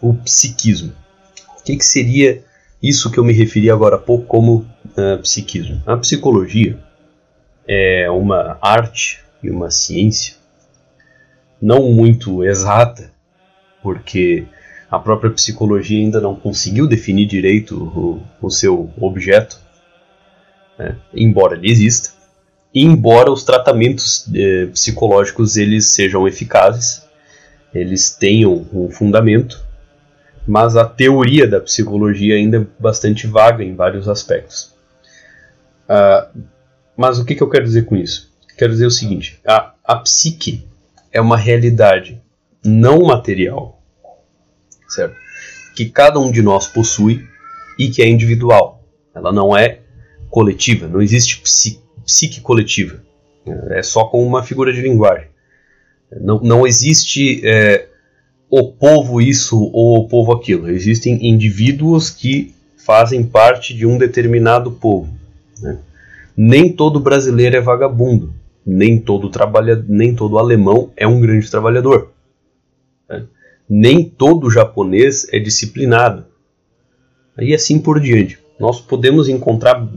o 0.00 0.14
psiquismo? 0.14 0.92
O 1.58 1.62
que, 1.64 1.76
que 1.76 1.84
seria 1.84 2.42
isso 2.82 3.10
que 3.10 3.18
eu 3.18 3.24
me 3.24 3.32
referi 3.32 3.70
agora 3.70 3.96
há 3.96 3.98
pouco 3.98 4.24
como 4.24 4.66
uh, 4.96 5.18
psiquismo? 5.20 5.82
A 5.86 5.96
psicologia 5.96 6.78
é 7.66 8.10
uma 8.10 8.58
arte 8.60 9.20
e 9.42 9.50
uma 9.50 9.70
ciência 9.70 10.34
não 11.62 11.92
muito 11.92 12.42
exata, 12.42 13.12
porque 13.80 14.46
a 14.90 14.98
própria 14.98 15.30
psicologia 15.30 15.98
ainda 15.98 16.20
não 16.20 16.34
conseguiu 16.34 16.88
definir 16.88 17.26
direito 17.26 17.76
o, 17.76 18.20
o 18.44 18.50
seu 18.50 18.90
objeto, 19.00 19.61
né? 20.78 20.96
embora 21.14 21.56
ele 21.56 21.70
exista, 21.70 22.10
e 22.74 22.84
embora 22.84 23.30
os 23.30 23.44
tratamentos 23.44 24.26
eh, 24.34 24.66
psicológicos 24.72 25.56
eles 25.56 25.88
sejam 25.88 26.26
eficazes, 26.26 27.02
eles 27.74 28.10
tenham 28.10 28.66
um 28.72 28.90
fundamento, 28.90 29.62
mas 30.46 30.76
a 30.76 30.84
teoria 30.84 31.46
da 31.46 31.60
psicologia 31.60 32.34
ainda 32.34 32.58
é 32.58 32.66
bastante 32.78 33.26
vaga 33.26 33.62
em 33.62 33.74
vários 33.74 34.08
aspectos. 34.08 34.74
Uh, 35.84 36.42
mas 36.96 37.18
o 37.18 37.24
que, 37.24 37.34
que 37.34 37.42
eu 37.42 37.48
quero 37.48 37.64
dizer 37.64 37.84
com 37.84 37.96
isso? 37.96 38.32
Quero 38.56 38.72
dizer 38.72 38.86
o 38.86 38.90
seguinte: 38.90 39.40
a, 39.46 39.74
a 39.84 39.96
psique 39.96 40.66
é 41.10 41.20
uma 41.20 41.36
realidade 41.36 42.20
não 42.64 43.04
material, 43.04 43.82
certo? 44.88 45.16
Que 45.74 45.86
cada 45.86 46.18
um 46.18 46.30
de 46.30 46.42
nós 46.42 46.66
possui 46.66 47.26
e 47.78 47.90
que 47.90 48.02
é 48.02 48.08
individual. 48.08 48.84
Ela 49.14 49.32
não 49.32 49.56
é 49.56 49.80
coletiva, 50.32 50.88
não 50.88 51.02
existe 51.02 51.40
psique, 51.42 51.82
psique 52.06 52.40
coletiva. 52.40 53.02
É 53.70 53.82
só 53.82 54.04
com 54.06 54.26
uma 54.26 54.42
figura 54.42 54.72
de 54.72 54.80
linguagem. 54.80 55.28
Não, 56.10 56.40
não 56.40 56.66
existe 56.66 57.46
é, 57.46 57.86
o 58.48 58.72
povo 58.72 59.20
isso 59.20 59.58
ou 59.74 59.98
o 59.98 60.08
povo 60.08 60.32
aquilo. 60.32 60.70
Existem 60.70 61.28
indivíduos 61.28 62.08
que 62.08 62.54
fazem 62.78 63.22
parte 63.22 63.74
de 63.74 63.84
um 63.84 63.98
determinado 63.98 64.72
povo. 64.72 65.12
Né? 65.60 65.78
Nem 66.34 66.72
todo 66.72 66.98
brasileiro 66.98 67.56
é 67.56 67.60
vagabundo. 67.60 68.32
nem 68.64 68.98
todo 68.98 69.28
trabalha, 69.28 69.84
nem 69.86 70.14
todo 70.14 70.38
alemão 70.38 70.90
é 70.96 71.06
um 71.06 71.20
grande 71.20 71.50
trabalhador. 71.50 72.10
Né? 73.06 73.24
Nem 73.68 74.02
todo 74.02 74.50
japonês 74.50 75.26
é 75.30 75.38
disciplinado. 75.38 76.24
E 77.38 77.54
assim 77.54 77.78
por 77.78 78.00
diante. 78.00 78.38
Nós 78.62 78.80
podemos 78.80 79.28
encontrar 79.28 79.88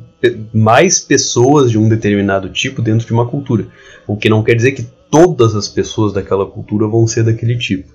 mais 0.53 0.99
pessoas 0.99 1.71
de 1.71 1.77
um 1.77 1.89
determinado 1.89 2.49
tipo 2.49 2.81
dentro 2.81 3.05
de 3.05 3.13
uma 3.13 3.27
cultura, 3.27 3.67
o 4.07 4.15
que 4.15 4.29
não 4.29 4.43
quer 4.43 4.55
dizer 4.55 4.71
que 4.73 4.85
todas 5.09 5.55
as 5.55 5.67
pessoas 5.67 6.13
daquela 6.13 6.45
cultura 6.45 6.87
vão 6.87 7.07
ser 7.07 7.23
daquele 7.23 7.57
tipo. 7.57 7.93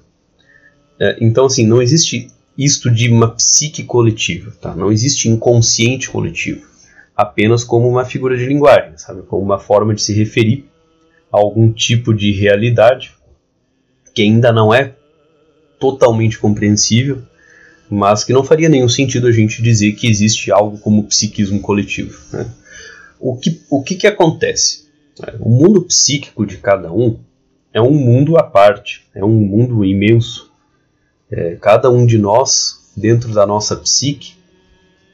É, 0.98 1.16
então, 1.20 1.46
assim, 1.46 1.66
não 1.66 1.80
existe 1.80 2.30
isto 2.56 2.90
de 2.90 3.08
uma 3.08 3.30
psique 3.30 3.84
coletiva, 3.84 4.52
tá? 4.60 4.74
Não 4.74 4.92
existe 4.92 5.28
inconsciente 5.28 6.10
coletivo, 6.10 6.66
apenas 7.16 7.64
como 7.64 7.88
uma 7.88 8.04
figura 8.04 8.36
de 8.36 8.44
linguagem, 8.44 8.96
sabe? 8.96 9.22
Como 9.22 9.42
uma 9.42 9.58
forma 9.58 9.94
de 9.94 10.02
se 10.02 10.12
referir 10.12 10.66
a 11.32 11.38
algum 11.38 11.72
tipo 11.72 12.12
de 12.12 12.32
realidade 12.32 13.14
que 14.14 14.22
ainda 14.22 14.52
não 14.52 14.74
é 14.74 14.94
totalmente 15.78 16.38
compreensível, 16.38 17.22
mas 17.90 18.22
que 18.22 18.32
não 18.32 18.44
faria 18.44 18.68
nenhum 18.68 18.88
sentido 18.88 19.26
a 19.26 19.32
gente 19.32 19.60
dizer 19.60 19.92
que 19.92 20.08
existe 20.08 20.52
algo 20.52 20.78
como 20.78 21.04
psiquismo 21.04 21.60
coletivo. 21.60 22.18
Né? 22.32 22.48
O, 23.18 23.36
que, 23.36 23.60
o 23.68 23.82
que, 23.82 23.96
que 23.96 24.06
acontece? 24.06 24.88
O 25.40 25.50
mundo 25.50 25.82
psíquico 25.82 26.46
de 26.46 26.56
cada 26.56 26.92
um 26.92 27.18
é 27.72 27.82
um 27.82 27.92
mundo 27.92 28.38
à 28.38 28.42
parte, 28.42 29.04
é 29.14 29.24
um 29.24 29.40
mundo 29.40 29.84
imenso. 29.84 30.50
É, 31.30 31.56
cada 31.56 31.90
um 31.90 32.06
de 32.06 32.16
nós, 32.16 32.92
dentro 32.96 33.32
da 33.34 33.46
nossa 33.46 33.76
psique, 33.76 34.34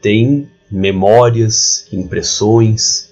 tem 0.00 0.48
memórias, 0.70 1.88
impressões, 1.92 3.10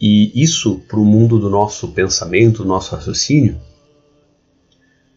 e 0.00 0.32
isso 0.34 0.80
para 0.88 0.98
o 0.98 1.04
mundo 1.04 1.38
do 1.38 1.48
nosso 1.48 1.88
pensamento, 1.88 2.62
do 2.62 2.68
nosso 2.68 2.94
raciocínio, 2.94 3.60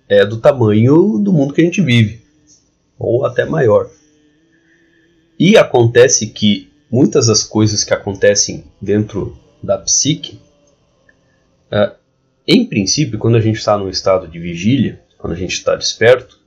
é 0.07 0.25
do 0.25 0.37
tamanho 0.37 1.19
do 1.19 1.31
mundo 1.31 1.53
que 1.53 1.61
a 1.61 1.63
gente 1.63 1.81
vive, 1.81 2.18
ou 2.99 3.25
até 3.25 3.45
maior. 3.45 3.89
E 5.39 5.57
acontece 5.57 6.27
que 6.27 6.69
muitas 6.91 7.27
das 7.27 7.43
coisas 7.43 7.83
que 7.83 7.93
acontecem 7.93 8.65
dentro 8.81 9.37
da 9.63 9.77
psique, 9.77 10.39
é, 11.71 11.93
em 12.45 12.65
princípio, 12.65 13.17
quando 13.17 13.37
a 13.37 13.41
gente 13.41 13.57
está 13.57 13.77
no 13.77 13.89
estado 13.89 14.27
de 14.27 14.39
vigília, 14.39 15.01
quando 15.17 15.33
a 15.33 15.37
gente 15.37 15.53
está 15.53 15.75
desperto, 15.75 16.39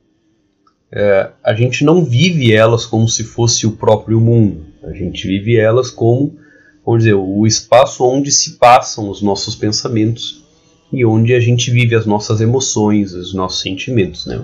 é, 0.90 1.30
a 1.42 1.54
gente 1.54 1.85
não 1.85 2.04
vive 2.04 2.52
elas 2.52 2.85
como 2.85 3.09
se 3.09 3.25
fosse 3.25 3.66
o 3.66 3.73
próprio 3.73 4.21
mundo. 4.21 4.66
A 4.82 4.92
gente 4.92 5.26
vive 5.26 5.56
elas 5.56 5.90
como, 5.90 6.37
vamos 6.85 7.04
dizer, 7.04 7.14
o 7.14 7.47
espaço 7.47 8.04
onde 8.04 8.30
se 8.30 8.59
passam 8.59 9.09
os 9.09 9.23
nossos 9.23 9.54
pensamentos 9.54 10.44
e 10.92 11.04
onde 11.04 11.32
a 11.32 11.40
gente 11.40 11.71
vive 11.71 11.94
as 11.94 12.04
nossas 12.04 12.42
emoções, 12.42 13.14
os 13.14 13.32
nossos 13.32 13.62
sentimentos. 13.62 14.26
Né? 14.26 14.42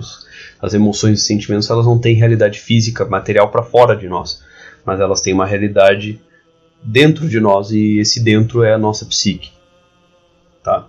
As 0.61 0.73
emoções 0.73 1.19
e 1.19 1.23
sentimentos 1.23 1.69
elas 1.69 1.85
não 1.85 1.97
têm 1.97 2.15
realidade 2.15 2.59
física, 2.59 3.05
material 3.05 3.49
para 3.49 3.63
fora 3.63 3.95
de 3.95 4.07
nós, 4.07 4.43
mas 4.85 4.99
elas 4.99 5.21
têm 5.21 5.33
uma 5.33 5.45
realidade 5.45 6.21
dentro 6.83 7.27
de 7.27 7.39
nós 7.39 7.71
e 7.71 7.99
esse 7.99 8.19
dentro 8.19 8.63
é 8.63 8.73
a 8.73 8.77
nossa 8.77 9.05
psique. 9.05 9.51
Tá? 10.63 10.87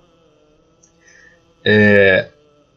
É, 1.65 2.29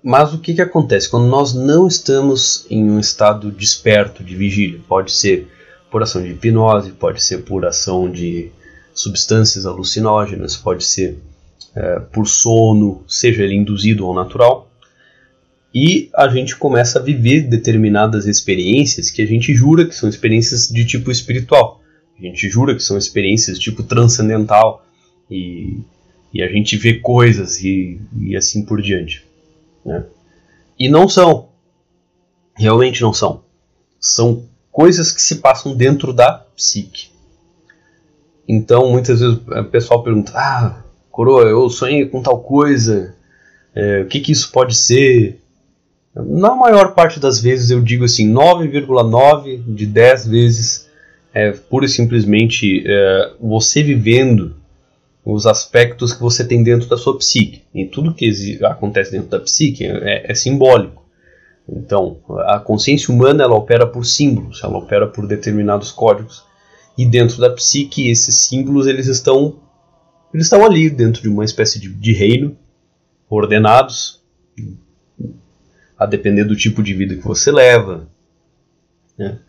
mas 0.04 0.34
o 0.34 0.40
que, 0.40 0.54
que 0.54 0.62
acontece 0.62 1.10
quando 1.10 1.28
nós 1.28 1.54
não 1.54 1.88
estamos 1.88 2.66
em 2.70 2.92
um 2.92 3.00
estado 3.00 3.52
desperto 3.52 4.24
de 4.24 4.36
vigília? 4.36 4.80
Pode 4.88 5.12
ser 5.12 5.48
por 5.90 6.04
ação 6.04 6.22
de 6.22 6.30
hipnose, 6.30 6.92
pode 6.92 7.24
ser 7.24 7.40
por 7.40 7.66
ação 7.66 8.10
de 8.12 8.52
substâncias 8.94 9.66
alucinógenas, 9.66 10.58
pode 10.58 10.84
ser 10.84 11.18
é, 11.76 12.00
por 12.00 12.28
sono, 12.28 13.04
seja 13.08 13.44
ele 13.44 13.56
induzido 13.56 14.06
ou 14.06 14.14
natural. 14.14 14.70
E 15.74 16.10
a 16.16 16.28
gente 16.28 16.56
começa 16.56 17.00
a 17.00 17.02
viver 17.02 17.42
determinadas 17.42 18.28
experiências 18.28 19.10
que 19.10 19.22
a 19.22 19.26
gente 19.26 19.56
jura 19.56 19.86
que 19.86 19.96
são 19.96 20.08
experiências 20.08 20.68
de 20.68 20.86
tipo 20.86 21.10
espiritual. 21.10 21.82
A 22.18 22.22
gente 22.22 22.48
jura 22.48 22.76
que 22.76 22.84
são 22.84 22.98
experiências 22.98 23.58
de 23.58 23.66
tipo 23.66 23.82
transcendental. 23.82 24.86
E, 25.32 25.80
e 26.32 26.44
a 26.44 26.48
gente 26.48 26.78
vê 26.78 27.00
coisas 27.00 27.60
e, 27.62 28.00
e 28.20 28.36
assim 28.36 28.64
por 28.64 28.82
diante. 28.82 29.26
Né? 29.84 30.06
E 30.78 30.90
não 30.90 31.10
são. 31.10 31.50
Realmente 32.56 33.02
não 33.02 33.14
são. 33.14 33.44
São 34.00 34.46
coisas 34.72 35.12
que 35.12 35.22
se 35.22 35.38
passam 35.38 35.76
dentro 35.76 36.14
da 36.14 36.34
psique. 36.56 37.10
Então, 38.48 38.92
muitas 38.92 39.22
vezes 39.22 39.38
o 39.38 39.64
pessoal 39.66 40.04
pergunta: 40.04 40.34
Ah, 40.36 40.84
coroa, 41.10 41.44
eu 41.44 41.68
sonhei 41.70 42.06
com 42.06 42.22
tal 42.22 42.42
coisa, 42.42 43.16
é, 43.74 44.02
o 44.02 44.08
que, 44.08 44.20
que 44.20 44.32
isso 44.32 44.52
pode 44.52 44.76
ser? 44.76 45.42
Na 46.16 46.54
maior 46.54 46.94
parte 46.94 47.20
das 47.20 47.40
vezes 47.40 47.72
eu 47.72 47.82
digo 47.82 48.06
assim: 48.06 48.32
9,9 48.32 49.64
de 49.74 49.86
10 49.86 50.28
vezes 50.28 50.90
é 51.34 51.52
pura 51.52 51.86
e 51.86 51.90
simplesmente 51.90 52.84
é, 52.86 53.32
você 53.40 53.82
vivendo 53.82 54.56
os 55.26 55.48
aspectos 55.48 56.14
que 56.14 56.22
você 56.22 56.46
tem 56.46 56.62
dentro 56.62 56.88
da 56.88 56.98
sua 56.98 57.18
psique. 57.18 57.64
E 57.74 57.86
tudo 57.86 58.14
que 58.14 58.60
acontece 58.64 59.12
dentro 59.12 59.30
da 59.30 59.40
psique 59.40 59.86
é, 59.86 60.32
é, 60.32 60.36
simbólico. 60.36 61.04
Então, 61.68 62.18
a 62.46 62.60
consciência 62.60 63.14
humana 63.14 63.44
ela 63.44 63.56
opera 63.56 63.88
por 63.88 64.06
símbolos, 64.06 64.62
ela 64.64 64.78
opera 64.78 65.08
por 65.08 65.26
determinados 65.26 65.92
códigos. 65.92 66.44
E 66.98 67.06
dentro 67.06 67.40
da 67.40 67.50
psique, 67.50 68.10
esses 68.10 68.36
símbolos 68.36 68.86
eles 68.86 69.08
estão 69.08 69.56
eles 70.34 70.48
estão 70.48 70.66
ali 70.66 70.90
dentro 70.90 71.22
de 71.22 71.30
uma 71.30 71.46
espécie 71.46 71.80
de, 71.80 71.90
de 71.90 72.12
reino, 72.12 72.58
ordenados, 73.30 74.23
a 75.98 76.06
depender 76.06 76.44
do 76.44 76.56
tipo 76.56 76.82
de 76.82 76.94
vida 76.94 77.16
que 77.16 77.24
você 77.24 77.52
leva. 77.52 78.08
Né? 79.18 79.40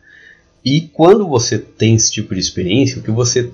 E 0.64 0.82
quando 0.92 1.26
você 1.28 1.58
tem 1.58 1.94
esse 1.94 2.10
tipo 2.10 2.34
de 2.34 2.40
experiência, 2.40 2.98
o 2.98 3.02
que 3.02 3.10
você 3.10 3.50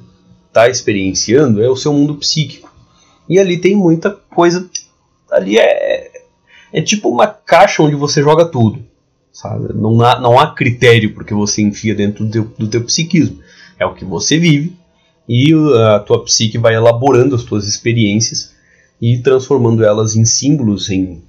está 0.47 0.69
experienciando 0.69 1.63
é 1.63 1.69
o 1.69 1.77
seu 1.77 1.93
mundo 1.93 2.17
psíquico. 2.17 2.73
E 3.29 3.39
ali 3.39 3.59
tem 3.59 3.75
muita 3.75 4.11
coisa. 4.11 4.69
Ali 5.31 5.59
é, 5.59 6.11
é 6.73 6.83
tipo 6.83 7.09
uma 7.09 7.27
caixa 7.27 7.83
onde 7.83 7.97
você 7.97 8.23
joga 8.23 8.45
tudo. 8.45 8.85
Sabe? 9.33 9.73
Não, 9.75 10.01
há, 10.03 10.21
não 10.21 10.39
há 10.39 10.55
critério 10.55 11.15
porque 11.15 11.33
você 11.33 11.63
enfia 11.63 11.95
dentro 11.95 12.25
do 12.25 12.31
teu, 12.31 12.45
do 12.59 12.69
teu 12.69 12.85
psiquismo. 12.85 13.41
É 13.79 13.87
o 13.87 13.95
que 13.95 14.05
você 14.05 14.39
vive 14.39 14.77
e 15.29 15.55
a 15.95 16.01
tua 16.01 16.25
psique 16.25 16.59
vai 16.59 16.75
elaborando 16.75 17.37
as 17.37 17.45
tuas 17.45 17.67
experiências 17.69 18.53
e 19.01 19.19
transformando 19.19 19.85
elas 19.85 20.17
em 20.17 20.25
símbolos, 20.25 20.91
em, 20.91 21.23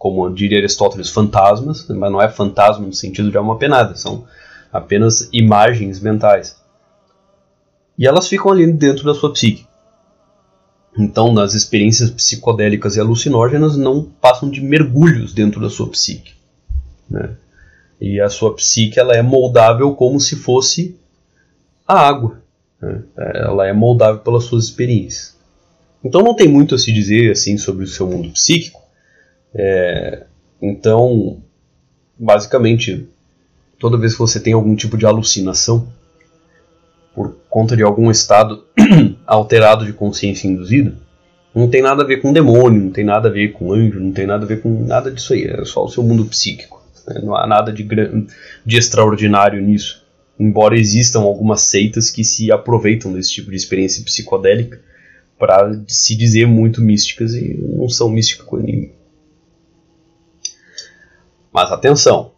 como 0.00 0.30
diria 0.30 0.56
Aristóteles, 0.56 1.10
fantasmas, 1.10 1.86
mas 1.86 2.10
não 2.10 2.22
é 2.22 2.26
fantasma 2.30 2.86
no 2.86 2.92
sentido 2.94 3.30
de 3.30 3.36
alma 3.36 3.58
penada, 3.58 3.94
são 3.94 4.24
apenas 4.72 5.28
imagens 5.30 6.00
mentais. 6.00 6.58
E 7.98 8.06
elas 8.06 8.26
ficam 8.26 8.50
ali 8.50 8.72
dentro 8.72 9.04
da 9.04 9.12
sua 9.12 9.30
psique. 9.30 9.66
Então, 10.98 11.34
nas 11.34 11.52
experiências 11.52 12.08
psicodélicas 12.08 12.96
e 12.96 13.00
alucinógenas, 13.00 13.76
não 13.76 14.02
passam 14.02 14.48
de 14.48 14.62
mergulhos 14.62 15.34
dentro 15.34 15.60
da 15.60 15.68
sua 15.68 15.90
psique. 15.90 16.32
Né? 17.08 17.36
E 18.00 18.18
a 18.22 18.30
sua 18.30 18.54
psique 18.54 18.98
ela 18.98 19.12
é 19.12 19.20
moldável 19.20 19.94
como 19.94 20.18
se 20.18 20.34
fosse 20.34 20.98
a 21.86 22.08
água. 22.08 22.40
Né? 22.80 23.02
Ela 23.18 23.66
é 23.66 23.72
moldável 23.74 24.22
pelas 24.22 24.44
suas 24.44 24.64
experiências. 24.64 25.36
Então, 26.02 26.22
não 26.22 26.34
tem 26.34 26.48
muito 26.48 26.74
a 26.74 26.78
se 26.78 26.90
dizer 26.90 27.32
assim 27.32 27.58
sobre 27.58 27.84
o 27.84 27.88
seu 27.88 28.06
mundo 28.06 28.30
psíquico. 28.30 28.79
É, 29.54 30.24
então, 30.60 31.42
basicamente, 32.18 33.08
toda 33.78 33.98
vez 33.98 34.12
que 34.12 34.18
você 34.18 34.38
tem 34.40 34.52
algum 34.52 34.76
tipo 34.76 34.96
de 34.96 35.06
alucinação, 35.06 35.88
por 37.14 37.36
conta 37.48 37.76
de 37.76 37.82
algum 37.82 38.10
estado 38.10 38.64
alterado 39.26 39.84
de 39.84 39.92
consciência 39.92 40.46
induzida, 40.46 40.94
não 41.54 41.68
tem 41.68 41.82
nada 41.82 42.02
a 42.02 42.06
ver 42.06 42.18
com 42.18 42.32
demônio, 42.32 42.80
não 42.80 42.90
tem 42.90 43.04
nada 43.04 43.28
a 43.28 43.32
ver 43.32 43.52
com 43.52 43.72
anjo, 43.72 43.98
não 43.98 44.12
tem 44.12 44.26
nada 44.26 44.44
a 44.44 44.48
ver 44.48 44.60
com 44.60 44.84
nada 44.84 45.10
disso 45.10 45.32
aí, 45.32 45.44
é 45.44 45.64
só 45.64 45.84
o 45.84 45.88
seu 45.88 46.02
mundo 46.02 46.24
psíquico. 46.24 46.80
Né? 47.08 47.20
Não 47.24 47.34
há 47.34 47.46
nada 47.46 47.72
de, 47.72 47.86
de 48.64 48.76
extraordinário 48.76 49.60
nisso. 49.60 50.04
Embora 50.38 50.78
existam 50.78 51.20
algumas 51.20 51.62
seitas 51.62 52.08
que 52.08 52.24
se 52.24 52.50
aproveitam 52.52 53.12
desse 53.12 53.32
tipo 53.32 53.50
de 53.50 53.56
experiência 53.56 54.02
psicodélica 54.04 54.80
para 55.38 55.78
se 55.86 56.14
dizer 56.16 56.46
muito 56.46 56.80
místicas 56.80 57.34
e 57.34 57.58
não 57.58 57.88
são 57.88 58.08
místicas 58.08 58.46
com 58.46 58.56
ninguém. 58.56 58.92
Mas 61.52 61.70
atenção, 61.72 62.32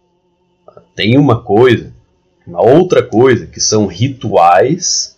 tem 0.94 1.18
uma 1.18 1.42
coisa 1.42 1.92
uma 2.46 2.60
outra 2.60 3.02
coisa 3.02 3.46
que 3.46 3.60
são 3.60 3.86
rituais 3.86 5.16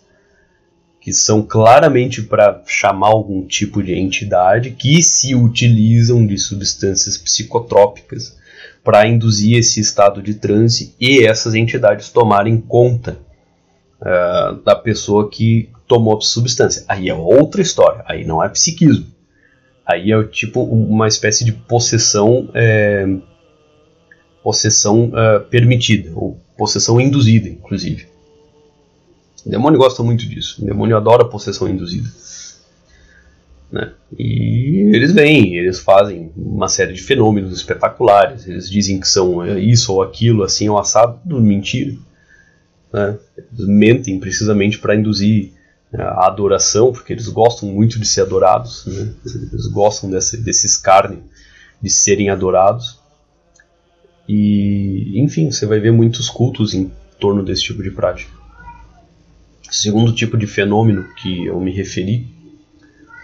que 1.01 1.13
são 1.13 1.43
claramente 1.43 2.23
para 2.23 2.63
chamar 2.65 3.09
algum 3.09 3.45
tipo 3.45 3.83
de 3.83 3.93
entidade 3.93 4.71
que 4.71 5.03
se 5.03 5.35
utilizam 5.35 6.25
de 6.25 6.35
substâncias 6.37 7.15
psicotrópicas 7.15 8.37
para 8.83 9.07
induzir 9.07 9.55
esse 9.55 9.79
estado 9.79 10.21
de 10.21 10.33
transe 10.33 10.95
e 10.99 11.23
essas 11.23 11.53
entidades 11.53 12.09
tomarem 12.09 12.59
conta 12.59 13.19
uh, 14.01 14.55
da 14.63 14.75
pessoa 14.75 15.29
que 15.29 15.69
tomou 15.87 16.17
a 16.17 16.21
substância. 16.21 16.83
Aí 16.87 17.07
é 17.07 17.13
outra 17.13 17.61
história, 17.61 18.03
aí 18.07 18.25
não 18.25 18.43
é 18.43 18.49
psiquismo. 18.49 19.05
Aí 19.85 20.11
é 20.11 20.23
tipo 20.23 20.63
uma 20.63 21.07
espécie 21.07 21.45
de 21.45 21.51
possessão, 21.51 22.49
é, 22.55 23.05
possessão 24.45 25.05
uh, 25.05 25.43
permitida, 25.49 26.11
ou 26.13 26.39
possessão 26.55 27.01
induzida, 27.01 27.49
inclusive. 27.49 28.05
O 29.43 29.49
demônio 29.49 29.79
gosta 29.79 30.03
muito 30.03 30.23
disso. 30.29 30.61
O 30.61 30.65
demônio 30.67 30.95
adora 30.95 31.25
possessão 31.25 31.67
induzida. 31.67 32.07
Né? 33.71 33.91
E 34.19 34.91
eles 34.93 35.11
vêm, 35.11 35.55
eles 35.55 35.79
fazem 35.79 36.31
uma 36.37 36.67
série 36.67 36.93
de 36.93 37.01
fenômenos 37.01 37.57
espetaculares. 37.57 38.47
Eles 38.47 38.69
dizem 38.69 38.99
que 38.99 39.07
são 39.07 39.43
isso 39.57 39.91
ou 39.91 40.03
aquilo, 40.03 40.43
assim 40.43 40.69
ou 40.69 40.77
assado, 40.77 41.41
mentira. 41.41 41.95
Né? 42.93 43.17
Eles 43.35 43.67
mentem 43.67 44.19
precisamente 44.19 44.77
para 44.77 44.95
induzir 44.95 45.53
né, 45.91 46.03
a 46.03 46.27
adoração, 46.27 46.91
porque 46.91 47.13
eles 47.13 47.27
gostam 47.29 47.67
muito 47.67 47.99
de 47.99 48.07
ser 48.07 48.21
adorados. 48.21 48.85
Né? 48.85 49.11
Eles 49.51 49.65
gostam 49.65 50.07
desse, 50.07 50.37
desse 50.37 50.67
escárnio 50.67 51.23
de 51.81 51.89
serem 51.89 52.29
adorados. 52.29 52.94
E, 54.27 55.19
enfim, 55.19 55.51
você 55.51 55.65
vai 55.65 55.79
ver 55.79 55.91
muitos 55.91 56.29
cultos 56.29 56.73
em 56.73 56.91
torno 57.19 57.43
desse 57.43 57.63
tipo 57.63 57.83
de 57.83 57.91
prática. 57.91 58.31
O 59.69 59.73
segundo 59.73 60.13
tipo 60.13 60.37
de 60.37 60.47
fenômeno 60.47 61.05
que 61.15 61.45
eu 61.45 61.59
me 61.59 61.71
referi 61.71 62.27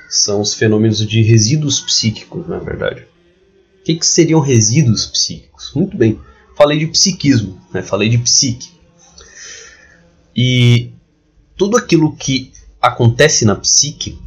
são 0.10 0.42
os 0.42 0.54
fenômenos 0.54 1.06
de 1.08 1.22
resíduos 1.22 1.80
psíquicos, 1.80 2.48
na 2.48 2.60
verdade. 2.60 3.06
O 3.80 3.84
que, 3.84 3.96
que 3.96 4.06
seriam 4.06 4.40
resíduos 4.40 5.06
psíquicos? 5.06 5.72
Muito 5.74 5.98
bem, 5.98 6.20
falei 6.58 6.78
de 6.78 6.88
psiquismo, 6.88 7.60
né? 7.74 7.82
falei 7.82 8.10
de 8.10 8.18
psique. 8.18 8.70
E 10.36 10.92
tudo 11.56 11.78
aquilo 11.78 12.16
que 12.16 12.52
acontece 12.82 13.46
na 13.46 13.56
psique, 13.56 14.20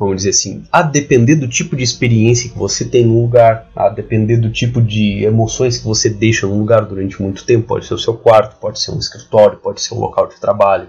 vamos 0.00 0.16
dizer 0.16 0.30
assim, 0.30 0.64
a 0.72 0.80
depender 0.80 1.36
do 1.36 1.46
tipo 1.46 1.76
de 1.76 1.84
experiência 1.84 2.48
que 2.48 2.56
você 2.56 2.86
tem 2.86 3.04
no 3.04 3.20
lugar, 3.20 3.70
a 3.76 3.90
depender 3.90 4.38
do 4.38 4.50
tipo 4.50 4.80
de 4.80 5.22
emoções 5.24 5.76
que 5.76 5.84
você 5.84 6.08
deixa 6.08 6.46
no 6.46 6.58
lugar 6.58 6.86
durante 6.86 7.20
muito 7.20 7.44
tempo, 7.44 7.66
pode 7.66 7.84
ser 7.84 7.92
o 7.92 7.98
seu 7.98 8.14
quarto, 8.14 8.58
pode 8.58 8.80
ser 8.80 8.92
um 8.92 8.98
escritório, 8.98 9.58
pode 9.58 9.82
ser 9.82 9.92
um 9.92 10.00
local 10.00 10.26
de 10.26 10.40
trabalho, 10.40 10.88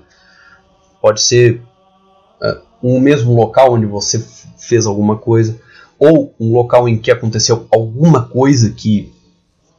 pode 1.01 1.21
ser 1.21 1.61
uh, 2.41 2.61
um 2.81 3.01
mesmo 3.01 3.35
local 3.35 3.73
onde 3.73 3.85
você 3.85 4.25
fez 4.57 4.85
alguma 4.85 5.17
coisa, 5.17 5.59
ou 5.99 6.33
um 6.39 6.53
local 6.53 6.87
em 6.87 6.97
que 6.97 7.11
aconteceu 7.11 7.67
alguma 7.69 8.23
coisa 8.23 8.71
que 8.71 9.11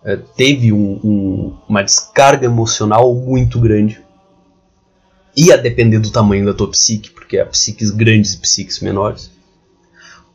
é, 0.05 0.15
teve 0.37 0.75
um, 0.75 1.01
um, 1.03 1.57
uma 1.67 1.83
descarga 1.83 2.45
emocional 2.45 3.15
muito 3.15 3.59
grande. 3.59 3.99
E 5.35 5.51
a 5.51 5.57
depender 5.57 6.01
do 6.01 6.11
tamanho 6.11 6.45
da 6.45 6.53
tua 6.53 6.71
psique, 6.71 7.11
porque 7.33 7.39
há 7.39 7.47
psiques 7.47 7.91
grandes 7.91 8.35
e 8.35 8.39
psiques 8.41 8.81
menores, 8.81 9.31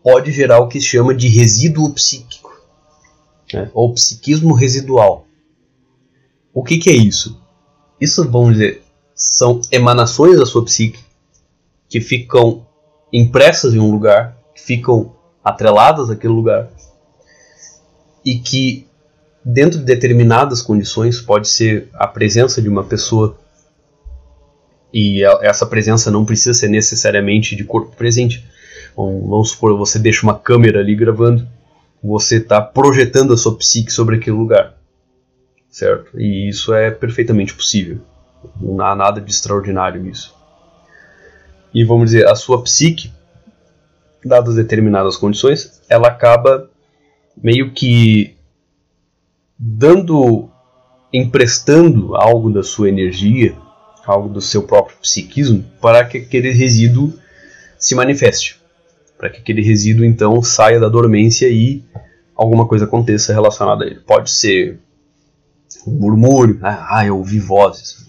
pode 0.01 0.31
gerar 0.31 0.60
o 0.62 0.67
que 0.67 0.81
se 0.81 0.88
chama 0.88 1.13
de 1.13 1.27
resíduo 1.27 1.93
psíquico, 1.93 2.60
né? 3.53 3.69
ou 3.71 3.93
psiquismo 3.93 4.51
residual. 4.55 5.27
O 6.51 6.63
que, 6.63 6.79
que 6.79 6.89
é 6.89 6.95
isso? 6.95 7.39
Isso, 8.01 8.27
vamos 8.27 8.53
dizer, 8.53 8.81
são 9.13 9.62
emanações 9.71 10.39
da 10.39 10.45
sua 10.47 10.65
psique 10.65 10.99
que 11.88 12.01
ficam 12.01 12.65
impressas 13.13 13.75
em 13.75 13.79
um 13.79 13.91
lugar, 13.91 14.36
que 14.55 14.62
ficam 14.63 15.15
atreladas 15.43 16.10
àquele 16.10 16.33
lugar 16.33 16.67
e 18.25 18.39
que 18.39 18.88
dentro 19.45 19.77
de 19.77 19.86
determinadas 19.86 20.63
condições 20.63 21.21
pode 21.21 21.47
ser 21.47 21.89
a 21.93 22.07
presença 22.07 22.60
de 22.60 22.67
uma 22.67 22.83
pessoa 22.83 23.38
e 24.97 25.23
essa 25.41 25.65
presença 25.65 26.10
não 26.10 26.25
precisa 26.25 26.53
ser 26.53 26.69
necessariamente 26.69 27.55
de 27.55 27.63
corpo 27.63 27.95
presente. 27.95 28.45
Vamos 28.95 29.51
supor, 29.51 29.77
você 29.77 29.99
deixa 29.99 30.23
uma 30.23 30.38
câmera 30.38 30.79
ali 30.79 30.95
gravando, 30.95 31.47
você 32.03 32.38
está 32.38 32.62
projetando 32.62 33.33
a 33.33 33.38
sua 33.38 33.55
psique 33.57 33.91
sobre 33.91 34.15
aquele 34.15 34.36
lugar, 34.36 34.75
certo? 35.69 36.19
E 36.19 36.49
isso 36.49 36.73
é 36.73 36.89
perfeitamente 36.89 37.53
possível. 37.53 37.99
Não 38.60 38.86
há 38.86 38.95
nada 38.95 39.21
de 39.21 39.29
extraordinário 39.29 40.01
nisso 40.01 40.38
e 41.73 41.83
vamos 41.83 42.12
dizer, 42.12 42.27
a 42.27 42.33
sua 42.33 42.63
psique, 42.63 43.12
dadas 44.25 44.55
determinadas 44.55 45.15
condições, 45.15 45.79
ela 45.88 46.07
acaba 46.07 46.69
meio 47.39 47.71
que 47.71 48.36
dando, 49.60 50.49
emprestando 51.13 52.15
algo 52.15 52.49
da 52.49 52.63
sua 52.63 52.89
energia, 52.89 53.55
algo 54.11 54.29
do 54.29 54.41
seu 54.41 54.63
próprio 54.63 54.97
psiquismo, 54.99 55.63
para 55.81 56.05
que 56.05 56.17
aquele 56.17 56.51
resíduo 56.51 57.13
se 57.77 57.95
manifeste. 57.95 58.59
Para 59.17 59.29
que 59.29 59.39
aquele 59.39 59.61
resíduo 59.61 60.05
então 60.05 60.41
saia 60.41 60.79
da 60.79 60.89
dormência 60.89 61.47
e 61.49 61.83
alguma 62.35 62.67
coisa 62.67 62.85
aconteça 62.85 63.33
relacionada 63.33 63.83
a 63.83 63.87
ele. 63.87 63.99
Pode 63.99 64.31
ser 64.31 64.79
um 65.85 65.91
murmúrio, 65.91 66.59
ah, 66.61 67.05
eu 67.05 67.17
ouvi 67.17 67.39
vozes. 67.39 68.07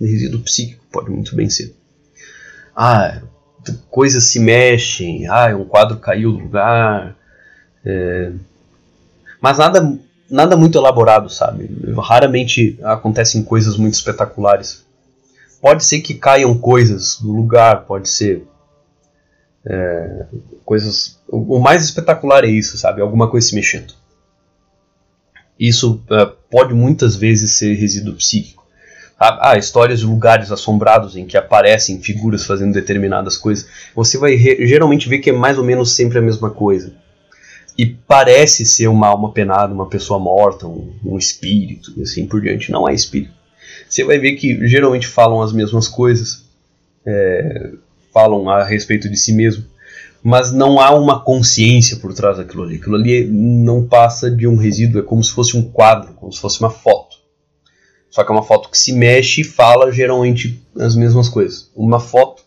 Resíduo 0.00 0.40
psíquico 0.40 0.84
pode 0.90 1.10
muito 1.10 1.34
bem 1.34 1.48
ser 1.48 1.74
ah, 2.76 3.20
coisas 3.90 4.24
se 4.24 4.40
mexem, 4.40 5.26
ah, 5.28 5.54
um 5.56 5.64
quadro 5.64 5.98
caiu 5.98 6.32
do 6.32 6.38
lugar. 6.38 7.14
É... 7.84 8.32
Mas 9.40 9.58
nada, 9.58 9.98
nada 10.30 10.56
muito 10.56 10.78
elaborado, 10.78 11.28
sabe? 11.28 11.68
Raramente 11.98 12.78
acontecem 12.82 13.42
coisas 13.42 13.76
muito 13.76 13.94
espetaculares. 13.94 14.84
Pode 15.62 15.84
ser 15.84 16.00
que 16.00 16.14
caiam 16.14 16.58
coisas 16.58 17.20
do 17.20 17.30
lugar, 17.30 17.84
pode 17.84 18.08
ser 18.08 18.44
é, 19.64 20.26
coisas. 20.64 21.20
O 21.28 21.60
mais 21.60 21.84
espetacular 21.84 22.42
é 22.42 22.48
isso, 22.48 22.76
sabe? 22.76 23.00
Alguma 23.00 23.30
coisa 23.30 23.46
se 23.46 23.54
mexendo. 23.54 23.94
Isso 25.56 26.02
é, 26.10 26.26
pode 26.50 26.74
muitas 26.74 27.14
vezes 27.14 27.52
ser 27.52 27.74
resíduo 27.74 28.16
psíquico. 28.16 28.66
Ah, 29.16 29.56
histórias 29.56 30.00
de 30.00 30.06
lugares 30.06 30.50
assombrados 30.50 31.14
em 31.14 31.24
que 31.24 31.36
aparecem 31.36 32.02
figuras 32.02 32.44
fazendo 32.44 32.72
determinadas 32.72 33.36
coisas. 33.36 33.68
Você 33.94 34.18
vai 34.18 34.36
geralmente 34.36 35.08
ver 35.08 35.20
que 35.20 35.30
é 35.30 35.32
mais 35.32 35.58
ou 35.58 35.64
menos 35.64 35.92
sempre 35.92 36.18
a 36.18 36.22
mesma 36.22 36.50
coisa. 36.50 36.92
E 37.78 37.86
parece 37.86 38.66
ser 38.66 38.88
uma 38.88 39.06
alma 39.06 39.30
penada, 39.30 39.72
uma 39.72 39.88
pessoa 39.88 40.18
morta, 40.18 40.66
um, 40.66 40.92
um 41.04 41.16
espírito 41.16 41.92
e 41.96 42.02
assim 42.02 42.26
por 42.26 42.40
diante. 42.40 42.72
Não 42.72 42.88
é 42.88 42.92
espírito. 42.92 43.41
Você 43.92 44.04
vai 44.04 44.18
ver 44.18 44.36
que 44.36 44.66
geralmente 44.66 45.06
falam 45.06 45.42
as 45.42 45.52
mesmas 45.52 45.86
coisas, 45.86 46.46
é, 47.04 47.72
falam 48.10 48.48
a 48.48 48.64
respeito 48.64 49.06
de 49.06 49.18
si 49.18 49.34
mesmo, 49.34 49.66
mas 50.22 50.50
não 50.50 50.80
há 50.80 50.98
uma 50.98 51.22
consciência 51.22 51.98
por 51.98 52.14
trás 52.14 52.38
daquilo 52.38 52.62
ali. 52.62 52.76
Aquilo 52.76 52.96
ali 52.96 53.26
não 53.26 53.86
passa 53.86 54.30
de 54.30 54.46
um 54.46 54.56
resíduo, 54.56 55.02
é 55.02 55.04
como 55.04 55.22
se 55.22 55.30
fosse 55.30 55.58
um 55.58 55.70
quadro, 55.70 56.14
como 56.14 56.32
se 56.32 56.40
fosse 56.40 56.58
uma 56.58 56.70
foto. 56.70 57.18
Só 58.08 58.24
que 58.24 58.32
é 58.32 58.34
uma 58.34 58.42
foto 58.42 58.70
que 58.70 58.78
se 58.78 58.94
mexe 58.94 59.42
e 59.42 59.44
fala 59.44 59.92
geralmente 59.92 60.58
as 60.80 60.96
mesmas 60.96 61.28
coisas. 61.28 61.70
Uma 61.76 62.00
foto, 62.00 62.44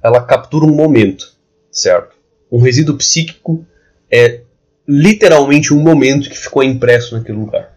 ela 0.00 0.22
captura 0.22 0.64
um 0.64 0.76
momento, 0.76 1.34
certo? 1.72 2.14
Um 2.52 2.60
resíduo 2.60 2.96
psíquico 2.96 3.66
é 4.08 4.42
literalmente 4.86 5.74
um 5.74 5.80
momento 5.80 6.30
que 6.30 6.38
ficou 6.38 6.62
impresso 6.62 7.16
naquele 7.16 7.38
lugar. 7.38 7.76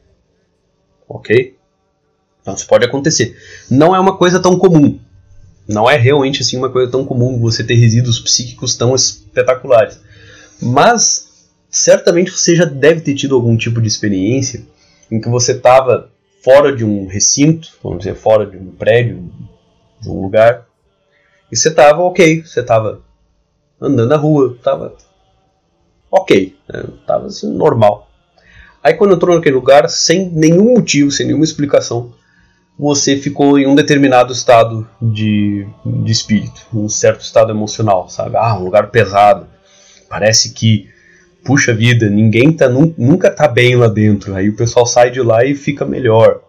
Ok? 1.09 1.62
Então 2.43 2.53
isso 2.53 2.67
pode 2.67 2.86
acontecer. 2.86 3.36
Não 3.71 3.95
é 3.95 3.99
uma 3.99 4.17
coisa 4.17 4.39
tão 4.39 4.60
comum. 4.60 4.99
Não 5.67 5.89
é 5.89 5.95
realmente 5.95 6.41
assim 6.41 6.58
uma 6.58 6.69
coisa 6.69 6.91
tão 6.91 7.06
comum 7.06 7.39
você 7.39 7.63
ter 7.63 7.75
resíduos 7.75 8.19
psíquicos 8.19 8.75
tão 8.75 8.93
espetaculares. 8.93 9.99
Mas 10.62 11.29
certamente 11.69 12.32
você 12.32 12.56
já 12.56 12.65
deve 12.65 13.01
ter 13.01 13.15
tido 13.15 13.34
algum 13.34 13.58
tipo 13.58 13.82
de 13.82 13.88
experiência 13.88 14.62
em 15.10 15.19
que 15.19 15.29
você 15.29 15.53
estava 15.53 16.12
fora 16.43 16.75
de 16.75 16.84
um 16.84 17.08
recinto, 17.08 17.69
vamos 17.82 17.99
dizer, 17.99 18.15
fora 18.15 18.45
de 18.45 18.58
um 18.58 18.71
prédio, 18.71 19.32
de 20.01 20.10
um 20.10 20.21
lugar, 20.21 20.65
e 21.49 21.56
você 21.56 21.71
tava 21.71 22.01
ok, 22.01 22.41
você 22.41 22.62
tava 22.62 23.01
andando 23.79 24.10
na 24.10 24.17
rua, 24.17 24.58
tava 24.62 24.95
ok, 26.12 26.56
né? 26.67 26.84
tava 27.08 27.27
assim, 27.27 27.51
normal. 27.51 28.10
Aí 28.84 28.93
quando 28.93 29.15
entrou 29.15 29.36
naquele 29.36 29.56
lugar, 29.56 29.89
sem 29.89 30.29
nenhum 30.29 30.73
motivo, 30.73 31.10
sem 31.10 31.25
nenhuma 31.25 31.45
explicação, 31.45 32.13
você 32.77 33.17
ficou 33.17 33.59
em 33.59 33.67
um 33.67 33.75
determinado 33.75 34.33
estado 34.33 34.88
de, 35.01 35.67
de 35.86 36.12
espírito, 36.12 36.65
um 36.73 36.89
certo 36.89 37.21
estado 37.21 37.51
emocional, 37.51 38.09
sabe? 38.09 38.36
Ah, 38.36 38.57
um 38.57 38.63
lugar 38.63 38.89
pesado. 38.89 39.47
Parece 40.09 40.53
que 40.53 40.89
puxa 41.43 41.73
vida, 41.73 42.09
ninguém 42.09 42.51
tá, 42.51 42.69
nunca 42.69 43.29
tá 43.29 43.47
bem 43.47 43.75
lá 43.75 43.88
dentro. 43.88 44.36
Aí 44.36 44.49
o 44.49 44.55
pessoal 44.55 44.86
sai 44.86 45.12
de 45.12 45.21
lá 45.21 45.45
e 45.45 45.55
fica 45.55 45.86
melhor. 45.86 46.41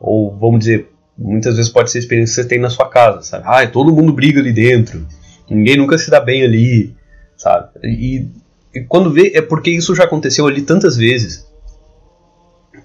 Ou 0.00 0.36
vamos 0.36 0.60
dizer, 0.60 0.88
muitas 1.16 1.56
vezes 1.56 1.70
pode 1.70 1.90
ser 1.90 1.98
a 1.98 2.00
experiência 2.00 2.34
que 2.34 2.42
você 2.42 2.48
tem 2.48 2.58
na 2.58 2.70
sua 2.70 2.88
casa, 2.88 3.22
sabe? 3.22 3.44
Ah, 3.46 3.66
todo 3.66 3.94
mundo 3.94 4.12
briga 4.12 4.40
ali 4.40 4.52
dentro. 4.52 5.06
Ninguém 5.48 5.76
nunca 5.76 5.98
se 5.98 6.10
dá 6.10 6.20
bem 6.20 6.42
ali, 6.42 6.94
sabe? 7.36 7.68
E, 7.84 8.28
e 8.74 8.80
quando 8.82 9.12
vê, 9.12 9.32
é 9.34 9.42
porque 9.42 9.70
isso 9.70 9.94
já 9.94 10.04
aconteceu 10.04 10.46
ali 10.46 10.62
tantas 10.62 10.96
vezes. 10.96 11.46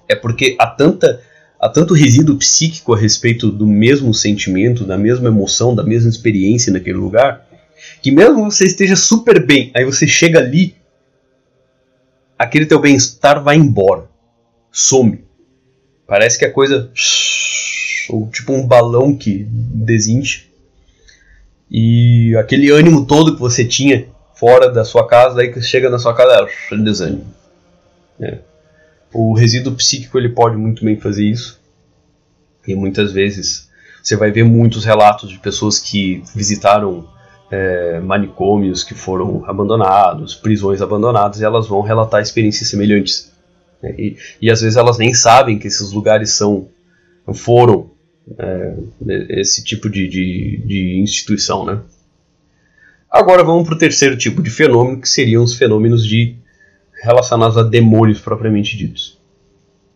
É 0.07 0.15
porque 0.15 0.55
há 0.59 0.67
tanta 0.67 1.21
há 1.59 1.67
tanto 1.67 1.93
resíduo 1.93 2.37
psíquico 2.37 2.93
a 2.93 2.97
respeito 2.97 3.51
do 3.51 3.67
mesmo 3.67 4.13
sentimento, 4.13 4.85
da 4.85 4.97
mesma 4.97 5.27
emoção, 5.27 5.75
da 5.75 5.83
mesma 5.83 6.09
experiência 6.09 6.71
naquele 6.71 6.97
lugar, 6.97 7.45
que 8.01 8.11
mesmo 8.11 8.49
você 8.49 8.65
esteja 8.65 8.95
super 8.95 9.45
bem, 9.45 9.71
aí 9.75 9.83
você 9.83 10.07
chega 10.07 10.39
ali, 10.39 10.75
aquele 12.37 12.65
teu 12.65 12.79
bem-estar 12.79 13.43
vai 13.43 13.57
embora, 13.57 14.05
some. 14.71 15.23
Parece 16.07 16.39
que 16.39 16.45
a 16.45 16.51
coisa 16.51 16.89
ou 18.09 18.27
tipo 18.27 18.53
um 18.53 18.65
balão 18.65 19.15
que 19.15 19.45
desincha. 19.47 20.43
E 21.69 22.35
aquele 22.37 22.71
ânimo 22.71 23.05
todo 23.05 23.35
que 23.35 23.39
você 23.39 23.63
tinha 23.63 24.07
fora 24.33 24.71
da 24.71 24.83
sua 24.83 25.07
casa, 25.07 25.41
aí 25.41 25.53
que 25.53 25.61
chega 25.61 25.89
na 25.89 25.99
sua 25.99 26.15
casa, 26.15 26.49
é 26.71 26.77
desânimo. 26.77 27.25
É. 28.19 28.39
O 29.13 29.33
resíduo 29.33 29.75
psíquico 29.75 30.17
ele 30.17 30.29
pode 30.29 30.55
muito 30.55 30.83
bem 30.83 30.99
fazer 30.99 31.25
isso. 31.25 31.59
E 32.67 32.75
muitas 32.75 33.11
vezes 33.11 33.69
você 34.03 34.15
vai 34.15 34.31
ver 34.31 34.43
muitos 34.43 34.85
relatos 34.85 35.29
de 35.29 35.39
pessoas 35.39 35.79
que 35.79 36.23
visitaram 36.35 37.07
é, 37.51 37.99
manicômios 37.99 38.83
que 38.83 38.93
foram 38.93 39.43
abandonados, 39.45 40.35
prisões 40.35 40.81
abandonadas, 40.81 41.41
e 41.41 41.43
elas 41.43 41.67
vão 41.67 41.81
relatar 41.81 42.21
experiências 42.21 42.69
semelhantes. 42.69 43.31
Né? 43.81 43.95
E, 43.97 44.17
e 44.41 44.51
às 44.51 44.61
vezes 44.61 44.77
elas 44.77 44.97
nem 44.97 45.13
sabem 45.13 45.57
que 45.57 45.67
esses 45.67 45.91
lugares 45.91 46.31
são 46.31 46.67
foram 47.33 47.91
é, 48.37 48.73
esse 49.29 49.63
tipo 49.63 49.89
de, 49.89 50.07
de, 50.07 50.63
de, 50.65 50.99
instituição, 50.99 51.63
né? 51.63 51.79
Agora 53.09 53.43
vamos 53.43 53.67
para 53.67 53.75
o 53.75 53.77
terceiro 53.77 54.17
tipo 54.17 54.41
de 54.41 54.49
fenômeno, 54.49 54.99
que 55.01 55.09
seriam 55.09 55.43
os 55.43 55.55
fenômenos 55.55 56.05
de 56.05 56.35
relacionados 57.01 57.57
a 57.57 57.63
demônios 57.63 58.19
propriamente 58.19 58.77
ditos. 58.77 59.19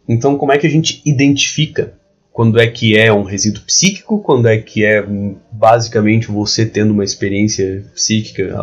Então, 0.07 0.37
como 0.37 0.51
é 0.51 0.57
que 0.57 0.67
a 0.67 0.69
gente 0.69 1.01
identifica 1.05 1.93
quando 2.31 2.59
é 2.59 2.67
que 2.67 2.97
é 2.97 3.13
um 3.13 3.23
resíduo 3.23 3.63
psíquico, 3.63 4.19
quando 4.21 4.47
é 4.47 4.57
que 4.57 4.83
é 4.83 5.05
basicamente 5.51 6.27
você 6.27 6.65
tendo 6.65 6.91
uma 6.91 7.03
experiência 7.03 7.85
psíquica 7.93 8.57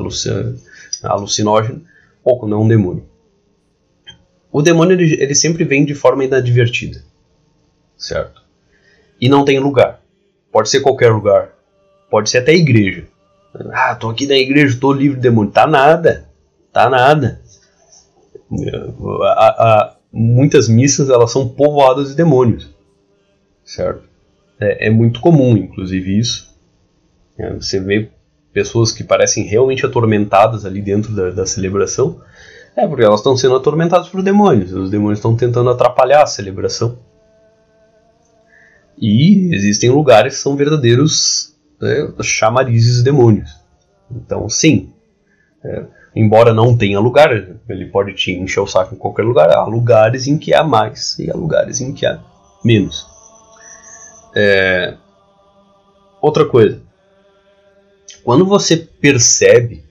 alucinógena, 1.04 1.80
ou 2.24 2.38
quando 2.38 2.54
é 2.54 2.58
um 2.58 2.68
demônio? 2.68 3.04
O 4.52 4.60
demônio 4.60 5.00
ele, 5.00 5.22
ele 5.22 5.34
sempre 5.34 5.64
vem 5.64 5.84
de 5.84 5.94
forma 5.94 6.24
inadvertida, 6.24 7.02
certo? 7.96 8.42
E 9.20 9.28
não 9.28 9.44
tem 9.44 9.60
lugar. 9.60 10.02
Pode 10.50 10.68
ser 10.68 10.80
qualquer 10.80 11.12
lugar. 11.12 11.54
Pode 12.10 12.28
ser 12.28 12.38
até 12.38 12.52
igreja. 12.52 13.04
Ah, 13.72 13.94
tô 13.94 14.10
aqui 14.10 14.26
na 14.26 14.36
igreja, 14.36 14.76
tô 14.80 14.92
livre 14.92 15.16
de 15.16 15.22
demônio. 15.22 15.52
Tá 15.52 15.66
nada. 15.66 16.28
Tá 16.72 16.90
nada. 16.90 17.39
A, 19.22 19.48
a, 19.48 19.96
muitas 20.12 20.68
missas 20.68 21.08
elas 21.08 21.30
são 21.30 21.48
povoadas 21.48 22.10
de 22.10 22.16
demônios, 22.16 22.68
certo? 23.64 24.02
É, 24.58 24.88
é 24.88 24.90
muito 24.90 25.20
comum, 25.20 25.56
inclusive 25.56 26.18
isso. 26.18 26.50
É, 27.38 27.54
você 27.54 27.80
vê 27.80 28.10
pessoas 28.52 28.92
que 28.92 29.04
parecem 29.04 29.44
realmente 29.44 29.86
atormentadas 29.86 30.64
ali 30.64 30.82
dentro 30.82 31.14
da, 31.14 31.30
da 31.30 31.46
celebração, 31.46 32.20
é 32.76 32.86
porque 32.86 33.04
elas 33.04 33.20
estão 33.20 33.36
sendo 33.36 33.56
atormentadas 33.56 34.08
por 34.08 34.22
demônios. 34.22 34.72
Os 34.72 34.90
demônios 34.90 35.18
estão 35.18 35.36
tentando 35.36 35.70
atrapalhar 35.70 36.22
a 36.22 36.26
celebração. 36.26 36.98
E 38.98 39.54
existem 39.54 39.90
lugares 39.90 40.34
que 40.34 40.40
são 40.40 40.56
verdadeiros 40.56 41.54
né, 41.80 42.12
chamarizes 42.22 42.98
de 42.98 43.04
demônios. 43.04 43.50
Então, 44.10 44.48
sim. 44.48 44.92
É, 45.64 45.84
embora 46.14 46.52
não 46.52 46.76
tenha 46.76 46.98
lugar, 47.00 47.30
ele 47.68 47.86
pode 47.86 48.14
te 48.14 48.32
encher 48.32 48.60
o 48.60 48.66
saco 48.66 48.94
em 48.94 48.98
qualquer 48.98 49.22
lugar. 49.22 49.50
Há 49.50 49.64
lugares 49.64 50.26
em 50.26 50.38
que 50.38 50.54
há 50.54 50.64
mais 50.64 51.18
e 51.18 51.30
há 51.30 51.34
lugares 51.34 51.80
em 51.80 51.92
que 51.92 52.06
há 52.06 52.20
menos. 52.64 53.06
É... 54.34 54.96
Outra 56.20 56.44
coisa. 56.44 56.80
Quando 58.22 58.44
você 58.44 58.76
percebe 58.76 59.84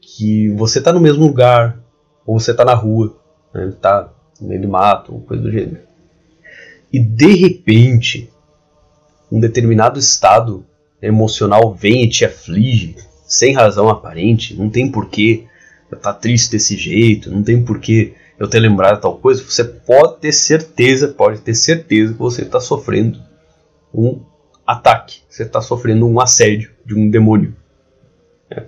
que 0.00 0.48
você 0.50 0.78
está 0.78 0.92
no 0.92 1.00
mesmo 1.00 1.26
lugar, 1.26 1.78
ou 2.24 2.38
você 2.38 2.52
está 2.52 2.64
na 2.64 2.74
rua, 2.74 3.16
está 3.52 3.58
né, 3.58 3.76
tá 3.80 4.12
no 4.40 4.48
meio 4.48 4.62
do 4.62 4.68
mato, 4.68 5.12
ou 5.12 5.20
coisa 5.20 5.42
do 5.42 5.50
gênero, 5.50 5.80
e 6.92 7.00
de 7.00 7.34
repente 7.34 8.30
um 9.30 9.40
determinado 9.40 9.98
estado 9.98 10.64
emocional 11.02 11.74
vem 11.74 12.04
e 12.04 12.08
te 12.08 12.24
aflige, 12.24 12.96
sem 13.26 13.54
razão 13.54 13.88
aparente, 13.88 14.54
não 14.54 14.68
tem 14.68 14.90
porquê 14.90 15.44
eu 15.90 15.96
estar 15.96 16.12
tá 16.12 16.18
triste 16.18 16.50
desse 16.50 16.76
jeito, 16.76 17.30
não 17.30 17.42
tem 17.42 17.62
porquê 17.64 18.14
eu 18.38 18.48
ter 18.48 18.58
lembrado 18.58 19.00
tal 19.00 19.16
coisa, 19.18 19.42
você 19.42 19.64
pode 19.64 20.18
ter 20.18 20.32
certeza, 20.32 21.08
pode 21.08 21.40
ter 21.40 21.54
certeza 21.54 22.12
que 22.12 22.18
você 22.18 22.42
está 22.42 22.60
sofrendo 22.60 23.20
um 23.92 24.20
ataque, 24.66 25.20
você 25.28 25.44
está 25.44 25.60
sofrendo 25.60 26.06
um 26.06 26.20
assédio 26.20 26.72
de 26.84 26.94
um 26.94 27.08
demônio. 27.08 27.54
É. 28.50 28.64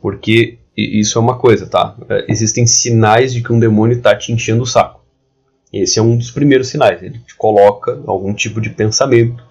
Porque 0.00 0.58
isso 0.76 1.18
é 1.18 1.20
uma 1.20 1.38
coisa, 1.38 1.66
tá? 1.66 1.96
É, 2.08 2.26
existem 2.28 2.66
sinais 2.66 3.32
de 3.32 3.42
que 3.42 3.52
um 3.52 3.58
demônio 3.58 3.96
está 3.96 4.16
te 4.16 4.32
enchendo 4.32 4.62
o 4.62 4.66
saco. 4.66 5.04
Esse 5.72 5.98
é 5.98 6.02
um 6.02 6.16
dos 6.16 6.30
primeiros 6.30 6.68
sinais. 6.68 7.02
Ele 7.02 7.18
te 7.18 7.36
coloca 7.36 8.00
algum 8.06 8.32
tipo 8.32 8.60
de 8.60 8.70
pensamento 8.70 9.42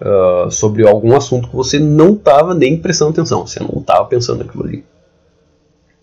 uh, 0.00 0.50
sobre 0.50 0.86
algum 0.86 1.16
assunto 1.16 1.48
que 1.48 1.56
você 1.56 1.78
não 1.78 2.14
estava 2.14 2.54
nem 2.54 2.80
prestando 2.80 3.10
atenção, 3.10 3.46
você 3.46 3.60
não 3.60 3.80
estava 3.80 4.04
pensando 4.06 4.44
naquilo 4.44 4.64
ali. 4.64 4.84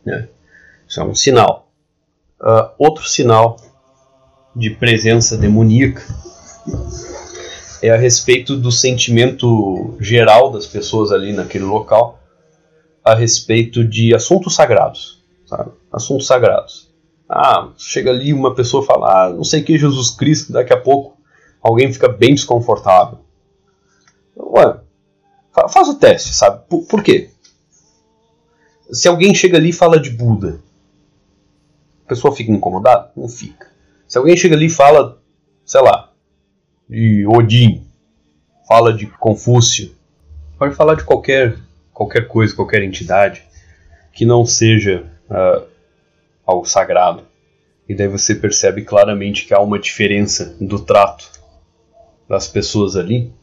Né? 0.06 0.28
Isso 0.88 1.00
é 1.00 1.04
um 1.04 1.16
sinal. 1.16 1.72
Uh, 2.42 2.70
outro 2.78 3.08
sinal 3.08 3.58
de 4.56 4.70
presença 4.72 5.38
demoníaca 5.38 6.04
é 7.82 7.90
a 7.90 7.98
respeito 7.98 8.56
do 8.56 8.72
sentimento 8.72 9.96
geral 10.00 10.52
das 10.52 10.68
pessoas 10.68 11.12
ali 11.12 11.34
naquele 11.34 11.64
local 11.64 12.20
a 13.04 13.16
respeito 13.16 13.84
de 13.84 14.14
assuntos 14.14 14.54
sagrados, 14.54 15.24
sabe? 15.46 15.72
Assuntos 15.92 16.28
sagrados. 16.28 16.92
Ah, 17.28 17.70
chega 17.78 18.12
ali 18.12 18.34
uma 18.34 18.54
pessoa 18.54 18.86
fala, 18.86 19.26
ah, 19.26 19.30
não 19.30 19.44
sei 19.44 19.64
que 19.64 19.78
Jesus 19.78 20.12
Cristo, 20.12 20.54
daqui 20.54 20.74
a 20.74 20.80
pouco 20.80 21.18
alguém 21.62 21.92
fica 21.92 22.08
bem 22.08 22.36
desconfortável. 22.36 23.20
Ué, 24.38 24.80
faz 25.70 25.88
o 25.88 25.96
teste, 25.96 26.34
sabe? 26.34 26.64
Por, 26.68 26.86
por 26.86 27.04
quê? 27.04 27.30
Se 28.92 29.08
alguém 29.08 29.34
chega 29.34 29.58
ali 29.58 29.70
e 29.70 29.74
fala 29.74 30.00
de 30.00 30.10
Buda, 30.10 30.62
a 32.06 32.10
pessoa 32.10 32.36
fica 32.36 32.52
incomodada? 32.52 33.12
Não 33.16 33.30
fica. 33.30 33.72
Se 34.08 34.18
alguém 34.18 34.36
chega 34.36 34.56
ali 34.56 34.66
e 34.66 34.70
fala, 34.70 35.22
sei 35.66 35.82
lá, 35.82 36.12
de 36.90 37.26
Odin, 37.26 37.86
fala 38.68 38.94
de 38.94 39.08
Confúcio, 39.08 39.96
pode 40.58 40.76
falar 40.76 40.96
de 40.96 41.06
qualquer, 41.06 41.58
qualquer 41.94 42.28
coisa, 42.28 42.56
qualquer 42.56 42.84
entidade 42.84 43.44
que 44.12 44.26
não 44.26 44.46
seja 44.46 45.10
uh, 45.30 45.66
algo 46.46 46.66
sagrado. 46.66 47.24
E 47.88 47.96
daí 47.96 48.08
você 48.08 48.36
percebe 48.36 48.84
claramente 48.84 49.46
que 49.46 49.54
há 49.54 49.60
uma 49.60 49.80
diferença 49.80 50.56
do 50.60 50.80
trato 50.80 51.32
das 52.28 52.48
pessoas 52.48 52.96
ali 52.96 53.34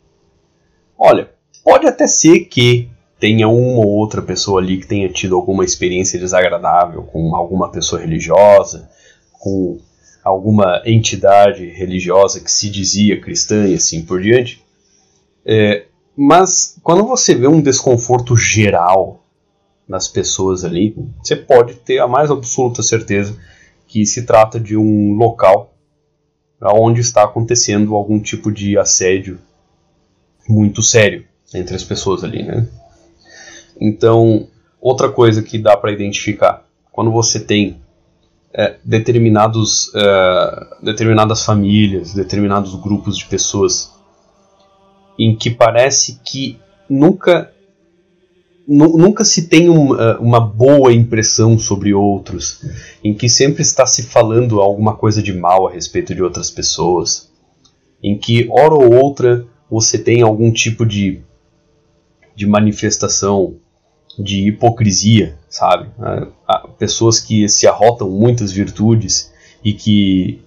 Olha, 0.98 1.30
pode 1.62 1.86
até 1.86 2.06
ser 2.06 2.40
que 2.40 2.90
tenha 3.20 3.48
uma 3.48 3.84
ou 3.84 3.88
outra 3.88 4.20
pessoa 4.20 4.60
ali 4.60 4.78
que 4.78 4.86
tenha 4.86 5.08
tido 5.08 5.36
alguma 5.36 5.64
experiência 5.64 6.18
desagradável 6.18 7.02
com 7.02 7.34
alguma 7.34 7.70
pessoa 7.70 8.00
religiosa, 8.00 8.88
com 9.32 9.78
alguma 10.24 10.82
entidade 10.84 11.66
religiosa 11.66 12.40
que 12.40 12.50
se 12.50 12.68
dizia 12.68 13.20
cristã 13.20 13.66
e 13.66 13.74
assim 13.74 14.04
por 14.04 14.20
diante. 14.20 14.64
É, 15.44 15.86
mas 16.16 16.78
quando 16.82 17.06
você 17.06 17.34
vê 17.34 17.46
um 17.46 17.60
desconforto 17.60 18.36
geral 18.36 19.24
nas 19.88 20.08
pessoas 20.08 20.64
ali, 20.64 20.96
você 21.22 21.36
pode 21.36 21.74
ter 21.76 21.98
a 21.98 22.08
mais 22.08 22.30
absoluta 22.30 22.82
certeza 22.82 23.36
que 23.86 24.04
se 24.04 24.26
trata 24.26 24.60
de 24.60 24.76
um 24.76 25.14
local 25.14 25.72
onde 26.60 27.00
está 27.00 27.22
acontecendo 27.22 27.94
algum 27.94 28.20
tipo 28.20 28.52
de 28.52 28.76
assédio 28.76 29.38
muito 30.48 30.82
sério 30.82 31.24
entre 31.54 31.74
as 31.74 31.84
pessoas 31.84 32.24
ali, 32.24 32.42
né? 32.42 32.66
Então, 33.80 34.48
outra 34.80 35.08
coisa 35.10 35.42
que 35.42 35.58
dá 35.58 35.76
para 35.76 35.92
identificar, 35.92 36.66
quando 36.90 37.10
você 37.10 37.38
tem 37.38 37.80
é, 38.52 38.76
determinados, 38.84 39.92
é, 39.94 40.66
determinadas 40.82 41.44
famílias, 41.44 42.14
determinados 42.14 42.74
grupos 42.74 43.16
de 43.16 43.26
pessoas 43.26 43.92
em 45.18 45.36
que 45.36 45.50
parece 45.50 46.20
que 46.24 46.58
nunca 46.88 47.52
nunca 48.70 49.24
se 49.24 49.48
tem 49.48 49.70
um, 49.70 49.98
é, 49.98 50.18
uma 50.18 50.38
boa 50.38 50.92
impressão 50.92 51.58
sobre 51.58 51.94
outros, 51.94 52.62
em 53.02 53.14
que 53.14 53.26
sempre 53.26 53.62
está 53.62 53.86
se 53.86 54.02
falando 54.02 54.60
alguma 54.60 54.94
coisa 54.94 55.22
de 55.22 55.32
mal 55.32 55.66
a 55.66 55.72
respeito 55.72 56.14
de 56.14 56.22
outras 56.22 56.50
pessoas, 56.50 57.30
em 58.02 58.18
que 58.18 58.46
hora 58.50 58.74
ou 58.74 58.92
outra 58.92 59.46
você 59.70 59.98
tem 59.98 60.22
algum 60.22 60.52
tipo 60.52 60.84
de, 60.84 61.20
de 62.34 62.46
manifestação 62.46 63.56
de 64.18 64.48
hipocrisia, 64.48 65.36
sabe? 65.48 65.88
Há 66.46 66.66
pessoas 66.78 67.20
que 67.20 67.48
se 67.48 67.66
arrotam 67.66 68.10
muitas 68.10 68.50
virtudes 68.50 69.32
e 69.64 69.72
que 69.72 70.42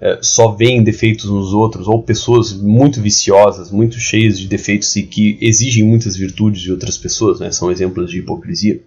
é, 0.00 0.18
só 0.20 0.50
veem 0.50 0.82
defeitos 0.82 1.26
nos 1.26 1.52
outros, 1.54 1.86
ou 1.86 2.02
pessoas 2.02 2.52
muito 2.52 3.00
viciosas, 3.00 3.70
muito 3.70 4.00
cheias 4.00 4.38
de 4.38 4.48
defeitos 4.48 4.96
e 4.96 5.04
que 5.04 5.38
exigem 5.40 5.84
muitas 5.84 6.16
virtudes 6.16 6.60
de 6.60 6.72
outras 6.72 6.98
pessoas, 6.98 7.38
né? 7.38 7.52
são 7.52 7.70
exemplos 7.70 8.10
de 8.10 8.18
hipocrisia. 8.18 8.82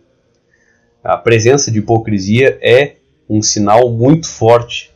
A 1.01 1.15
presença 1.15 1.71
de 1.71 1.79
hipocrisia 1.79 2.59
é 2.61 2.97
um 3.29 3.41
sinal 3.41 3.89
muito 3.91 4.27
forte 4.27 4.91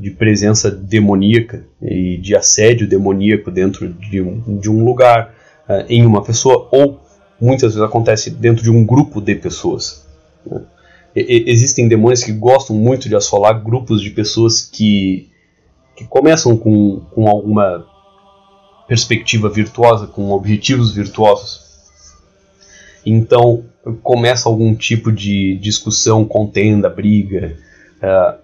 de 0.00 0.10
presença 0.10 0.70
demoníaca 0.70 1.62
e 1.82 2.16
de 2.16 2.34
assédio 2.34 2.88
demoníaco 2.88 3.50
dentro 3.50 3.92
de 3.92 4.22
um, 4.22 4.58
de 4.58 4.70
um 4.70 4.82
lugar, 4.82 5.34
uh, 5.68 5.84
em 5.90 6.06
uma 6.06 6.22
pessoa, 6.22 6.66
ou 6.72 6.98
muitas 7.38 7.74
vezes 7.74 7.86
acontece 7.86 8.30
dentro 8.30 8.64
de 8.64 8.70
um 8.70 8.84
grupo 8.84 9.20
de 9.20 9.34
pessoas. 9.34 10.06
Né? 10.46 10.62
E, 11.14 11.44
existem 11.46 11.86
demônios 11.86 12.24
que 12.24 12.32
gostam 12.32 12.74
muito 12.74 13.10
de 13.10 13.14
assolar 13.14 13.62
grupos 13.62 14.00
de 14.00 14.08
pessoas 14.10 14.62
que 14.62 15.28
que 15.94 16.06
começam 16.06 16.56
com, 16.56 17.00
com 17.10 17.28
alguma 17.28 17.86
perspectiva 18.88 19.50
virtuosa, 19.50 20.06
com 20.06 20.30
objetivos 20.30 20.94
virtuosos. 20.94 21.60
Então 23.04 23.66
começa 24.02 24.48
algum 24.48 24.74
tipo 24.74 25.12
de 25.12 25.58
discussão, 25.58 26.24
contenda, 26.24 26.88
briga, 26.88 27.58
uh, 28.02 28.38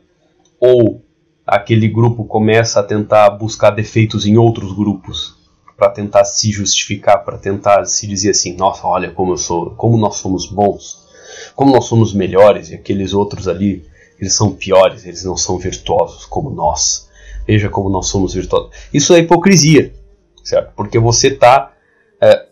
ou 0.60 1.05
aquele 1.46 1.88
grupo 1.88 2.24
começa 2.24 2.80
a 2.80 2.82
tentar 2.82 3.30
buscar 3.30 3.70
defeitos 3.70 4.26
em 4.26 4.36
outros 4.36 4.72
grupos 4.72 5.36
para 5.76 5.90
tentar 5.90 6.24
se 6.24 6.50
justificar, 6.50 7.24
para 7.24 7.38
tentar 7.38 7.84
se 7.84 8.06
dizer 8.06 8.30
assim, 8.30 8.56
nossa, 8.56 8.86
olha 8.86 9.10
como 9.12 9.32
eu 9.32 9.36
sou, 9.36 9.70
como 9.72 9.96
nós 9.96 10.16
somos 10.16 10.46
bons, 10.46 11.06
como 11.54 11.72
nós 11.72 11.84
somos 11.84 12.12
melhores 12.12 12.70
e 12.70 12.74
aqueles 12.74 13.12
outros 13.12 13.46
ali, 13.46 13.84
eles 14.18 14.34
são 14.34 14.52
piores, 14.52 15.04
eles 15.04 15.22
não 15.22 15.36
são 15.36 15.58
virtuosos 15.58 16.24
como 16.24 16.50
nós. 16.50 17.08
Veja 17.46 17.68
como 17.68 17.88
nós 17.88 18.08
somos 18.08 18.34
virtuosos. 18.34 18.70
Isso 18.92 19.14
é 19.14 19.20
hipocrisia, 19.20 19.94
certo? 20.42 20.72
Porque 20.74 20.98
você 20.98 21.28
está 21.28 21.72
é, 22.20 22.46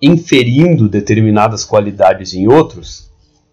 inferindo 0.00 0.88
determinadas 0.88 1.64
qualidades 1.64 2.32
em 2.32 2.48
outros 2.48 3.10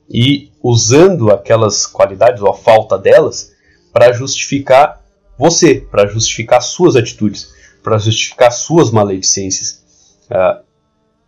e 0.09 0.51
usando 0.63 1.31
aquelas 1.31 1.85
qualidades 1.85 2.41
ou 2.41 2.49
a 2.49 2.53
falta 2.53 2.97
delas 2.97 3.51
para 3.91 4.12
justificar 4.12 5.02
você, 5.38 5.75
para 5.75 6.08
justificar 6.08 6.62
suas 6.62 6.95
atitudes, 6.95 7.54
para 7.84 7.97
justificar 7.97 8.52
suas 8.52 8.91
maledicências. 8.91 9.84
Uh, 10.30 10.63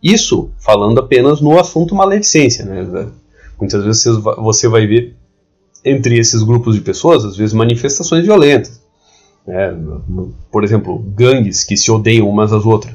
isso 0.02 0.50
falando 0.58 1.00
apenas 1.00 1.40
no 1.40 1.58
assunto 1.58 1.94
maledicência. 1.94 2.64
Né? 2.64 3.08
Muitas 3.58 3.84
vezes 3.84 4.04
você 4.36 4.68
vai 4.68 4.86
ver 4.86 5.16
entre 5.84 6.18
esses 6.18 6.42
grupos 6.42 6.74
de 6.74 6.80
pessoas, 6.80 7.24
às 7.24 7.36
vezes, 7.36 7.52
manifestações 7.52 8.24
violentas. 8.24 8.80
É, 9.46 9.74
por 10.50 10.62
exemplo, 10.62 10.98
gangues 10.98 11.64
que 11.64 11.76
se 11.76 11.90
odeiam 11.90 12.28
umas 12.28 12.52
às 12.52 12.64
outras. 12.64 12.94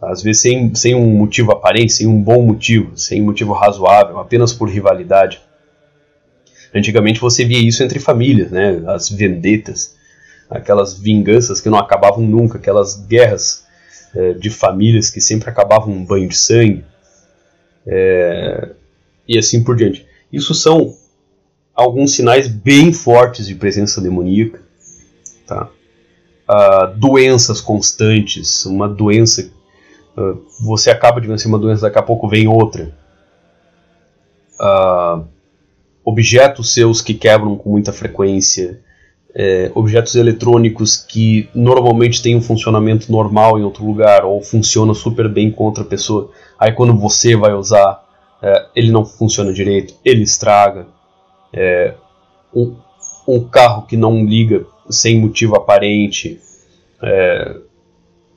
Às 0.00 0.22
vezes 0.22 0.42
sem, 0.42 0.74
sem 0.74 0.94
um 0.94 1.06
motivo 1.16 1.52
aparente, 1.52 1.92
sem 1.92 2.06
um 2.06 2.22
bom 2.22 2.42
motivo, 2.42 2.96
sem 2.96 3.20
um 3.20 3.26
motivo 3.26 3.52
razoável, 3.52 4.18
apenas 4.18 4.52
por 4.52 4.68
rivalidade. 4.68 5.40
Antigamente 6.74 7.20
você 7.20 7.44
via 7.44 7.58
isso 7.58 7.82
entre 7.82 7.98
famílias, 7.98 8.50
né? 8.50 8.82
as 8.86 9.08
vendetas, 9.08 9.94
aquelas 10.48 10.98
vinganças 10.98 11.60
que 11.60 11.68
não 11.68 11.78
acabavam 11.78 12.24
nunca, 12.24 12.58
aquelas 12.58 12.96
guerras 12.96 13.64
é, 14.14 14.34
de 14.34 14.50
famílias 14.50 15.10
que 15.10 15.20
sempre 15.20 15.50
acabavam 15.50 15.92
um 15.92 16.04
banho 16.04 16.28
de 16.28 16.36
sangue. 16.36 16.84
É, 17.86 18.70
e 19.26 19.38
assim 19.38 19.62
por 19.62 19.76
diante. 19.76 20.06
Isso 20.32 20.54
são 20.54 20.94
alguns 21.74 22.14
sinais 22.14 22.46
bem 22.46 22.92
fortes 22.92 23.46
de 23.46 23.54
presença 23.54 24.00
demoníaca 24.00 24.60
Tá? 25.50 25.68
Uh, 26.48 26.96
doenças 26.96 27.60
constantes, 27.60 28.64
uma 28.64 28.88
doença. 28.88 29.50
Uh, 30.16 30.40
você 30.64 30.88
acaba 30.90 31.20
de 31.20 31.26
vencer 31.26 31.48
uma 31.48 31.58
doença, 31.58 31.82
daqui 31.82 31.98
a 31.98 32.02
pouco 32.02 32.28
vem 32.28 32.46
outra. 32.46 32.94
Uh, 34.60 35.26
objetos 36.10 36.74
seus 36.74 37.00
que 37.00 37.14
quebram 37.14 37.56
com 37.56 37.70
muita 37.70 37.92
frequência. 37.92 38.80
É, 39.32 39.70
objetos 39.76 40.16
eletrônicos 40.16 40.96
que 40.96 41.48
normalmente 41.54 42.20
têm 42.20 42.34
um 42.34 42.42
funcionamento 42.42 43.12
normal 43.12 43.58
em 43.58 43.62
outro 43.62 43.86
lugar 43.86 44.24
ou 44.24 44.42
funcionam 44.42 44.92
super 44.92 45.28
bem 45.28 45.52
com 45.52 45.64
outra 45.64 45.84
pessoa. 45.84 46.32
Aí 46.58 46.72
quando 46.72 46.98
você 46.98 47.36
vai 47.36 47.54
usar, 47.54 48.02
é, 48.42 48.66
ele 48.74 48.90
não 48.90 49.04
funciona 49.04 49.52
direito, 49.52 49.94
ele 50.04 50.22
estraga. 50.22 50.88
É, 51.52 51.94
um, 52.52 52.74
um 53.26 53.40
carro 53.44 53.86
que 53.86 53.96
não 53.96 54.24
liga 54.24 54.66
sem 54.88 55.20
motivo 55.20 55.54
aparente, 55.54 56.40
é, 57.00 57.56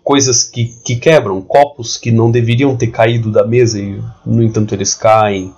coisas 0.03 0.43
que, 0.43 0.65
que 0.85 0.95
quebram, 0.97 1.41
copos 1.41 1.97
que 1.97 2.11
não 2.11 2.29
deveriam 2.29 2.77
ter 2.77 2.87
caído 2.87 3.31
da 3.31 3.43
mesa 3.43 3.79
e, 3.79 3.99
no 4.23 4.43
entanto, 4.43 4.75
eles 4.75 4.93
caem. 4.93 5.51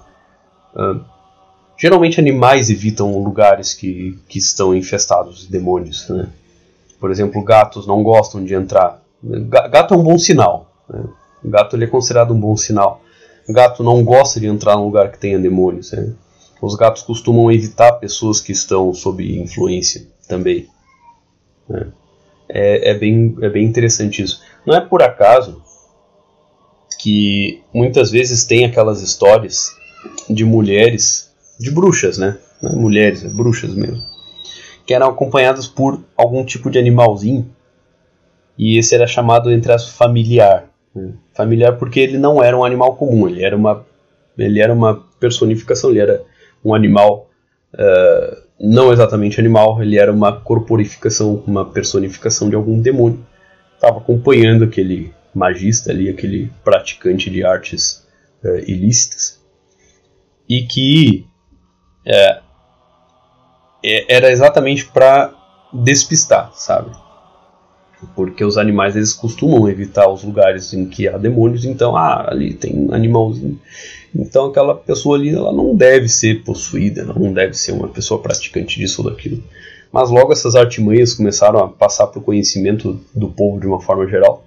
Geralmente, 1.78 2.20
animais 2.20 2.70
evitam 2.70 3.24
lugares 3.24 3.74
que, 3.74 4.20
que 4.28 4.40
estão 4.40 4.76
infestados 4.76 5.42
de 5.42 5.52
demônios. 5.52 6.08
Né? 6.10 6.28
Por 7.00 7.12
exemplo, 7.12 7.44
gatos 7.44 7.86
não 7.88 8.04
gostam 8.04 8.44
de 8.44 8.54
entrar. 8.54 9.02
Gato 9.24 9.94
é 9.94 9.98
um 9.98 10.04
bom 10.04 10.18
sinal. 10.18 10.72
Né? 10.90 11.04
Gato 11.44 11.76
ele 11.76 11.86
é 11.86 11.88
considerado 11.88 12.34
um 12.34 12.40
bom 12.40 12.56
sinal. 12.56 13.02
Gato 13.48 13.84
não 13.84 14.04
gosta 14.04 14.40
de 14.40 14.48
entrar 14.48 14.76
num 14.76 14.86
lugar 14.86 15.12
que 15.12 15.20
tenha 15.20 15.38
demônios. 15.38 15.92
Né? 15.92 16.14
Os 16.62 16.76
gatos 16.76 17.04
costumam 17.04 17.52
evitar 17.52 17.94
pessoas 17.94 18.42
que 18.42 18.52
estão 18.52 18.94
sob 18.94 19.40
influência 19.40 20.08
também. 20.28 20.68
Né? 21.70 21.88
É, 22.50 22.92
é, 22.92 22.94
bem, 22.94 23.36
é 23.42 23.50
bem 23.50 23.66
interessante 23.66 24.22
isso. 24.22 24.42
Não 24.66 24.76
é 24.76 24.82
por 24.82 25.02
acaso 25.02 25.62
que 27.00 27.62
muitas 27.74 28.10
vezes 28.10 28.46
tem 28.46 28.66
aquelas 28.66 29.02
histórias 29.02 29.70
de 30.30 30.44
mulheres, 30.44 31.25
de 31.60 31.72
bruxas, 31.72 32.18
né? 32.18 32.38
É 32.64 32.70
mulheres, 32.70 33.24
é 33.24 33.30
bruxas 33.30 33.74
mesmo, 33.74 34.04
que 34.86 34.94
eram 34.94 35.10
acompanhadas 35.10 35.68
por 35.68 36.04
algum 36.16 36.44
tipo 36.44 36.70
de 36.70 36.80
animalzinho 36.80 37.50
e 38.58 38.78
esse 38.78 38.96
era 38.96 39.08
chamado 39.08 39.52
entre 39.52 39.72
as 39.72 39.90
familiar. 39.90 40.70
Né? 40.94 41.14
Familiar 41.34 41.78
porque 41.78 42.00
ele 42.00 42.18
não 42.18 42.42
era 42.42 42.58
um 42.58 42.64
animal 42.64 42.96
comum, 42.96 43.28
ele 43.28 43.44
era 43.44 43.56
uma, 43.56 43.86
ele 44.38 44.60
era 44.60 44.74
uma 44.74 45.04
personificação, 45.20 45.90
ele 45.90 46.00
era 46.00 46.24
um 46.64 46.74
animal 46.74 47.30
uh, 47.74 48.46
não 48.60 48.92
exatamente 48.92 49.40
animal, 49.40 49.82
ele 49.82 49.98
era 49.98 50.12
uma 50.12 50.40
corporificação, 50.40 51.44
uma 51.46 51.66
personificação 51.66 52.50
de 52.50 52.56
algum 52.56 52.80
demônio. 52.80 53.26
Estava 53.76 53.98
acompanhando 53.98 54.64
aquele 54.64 55.14
magista 55.34 55.92
ali, 55.92 56.10
aquele 56.10 56.50
praticante 56.64 57.30
de 57.30 57.44
artes 57.44 58.08
uh, 58.44 58.58
ilícitas, 58.60 59.44
e 60.48 60.62
que 60.64 61.28
é, 62.06 62.42
era 63.84 64.32
exatamente 64.32 64.86
para 64.86 65.34
despistar, 65.74 66.52
sabe? 66.54 66.92
Porque 68.16 68.44
os 68.44 68.58
animais 68.58 68.96
eles 68.96 69.14
costumam 69.14 69.68
evitar 69.68 70.08
os 70.10 70.24
lugares 70.24 70.74
em 70.74 70.86
que 70.86 71.08
há 71.08 71.18
demônios, 71.18 71.66
então, 71.66 71.96
ah, 71.96 72.28
ali 72.30 72.54
tem 72.54 72.76
um 72.76 72.94
animalzinho. 72.94 73.60
Então 74.14 74.46
aquela 74.46 74.76
pessoa 74.76 75.18
ali 75.18 75.30
ela 75.30 75.52
não 75.52 75.76
deve 75.76 76.08
ser 76.08 76.44
possuída, 76.44 77.04
não 77.04 77.34
deve 77.34 77.54
ser 77.54 77.74
uma 77.74 77.90
pessoa 77.90 78.22
praticante 78.22 78.80
disso 78.80 79.04
ou 79.04 79.10
daquilo. 79.10 79.44
Mas 79.92 80.10
logo 80.10 80.32
essas 80.32 80.56
artimanhas 80.56 81.14
começaram 81.14 81.60
a 81.60 81.68
passar 81.68 82.08
para 82.08 82.20
o 82.20 82.24
conhecimento 82.24 83.00
do 83.14 83.30
povo 83.30 83.60
de 83.60 83.68
uma 83.68 83.82
forma 83.82 84.08
geral. 84.08 84.46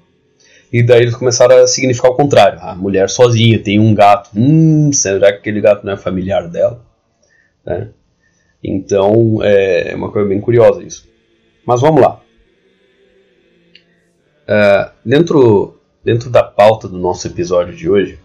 E 0.72 0.82
daí 0.82 1.02
eles 1.02 1.16
começaram 1.16 1.56
a 1.56 1.66
significar 1.66 2.10
o 2.10 2.14
contrário. 2.14 2.58
A 2.60 2.74
mulher 2.74 3.08
sozinha 3.08 3.58
tem 3.58 3.80
um 3.80 3.94
gato. 3.94 4.30
Hum, 4.36 4.90
será 4.92 5.32
que 5.32 5.38
aquele 5.38 5.60
gato 5.60 5.84
não 5.84 5.94
é 5.94 5.96
familiar 5.96 6.46
dela? 6.48 6.87
Né? 7.68 7.90
Então 8.64 9.40
é 9.42 9.94
uma 9.94 10.10
coisa 10.10 10.26
bem 10.26 10.40
curiosa 10.40 10.82
isso. 10.82 11.06
Mas 11.66 11.82
vamos 11.82 12.00
lá. 12.00 12.20
Uh, 14.48 14.90
dentro, 15.04 15.78
dentro 16.02 16.30
da 16.30 16.42
pauta 16.42 16.88
do 16.88 16.96
nosso 16.96 17.26
episódio 17.26 17.76
de 17.76 17.88
hoje, 17.88 18.18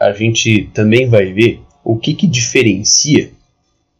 a 0.00 0.12
gente 0.12 0.68
também 0.74 1.08
vai 1.08 1.32
ver 1.32 1.62
o 1.84 1.96
que, 1.96 2.12
que 2.14 2.26
diferencia 2.26 3.30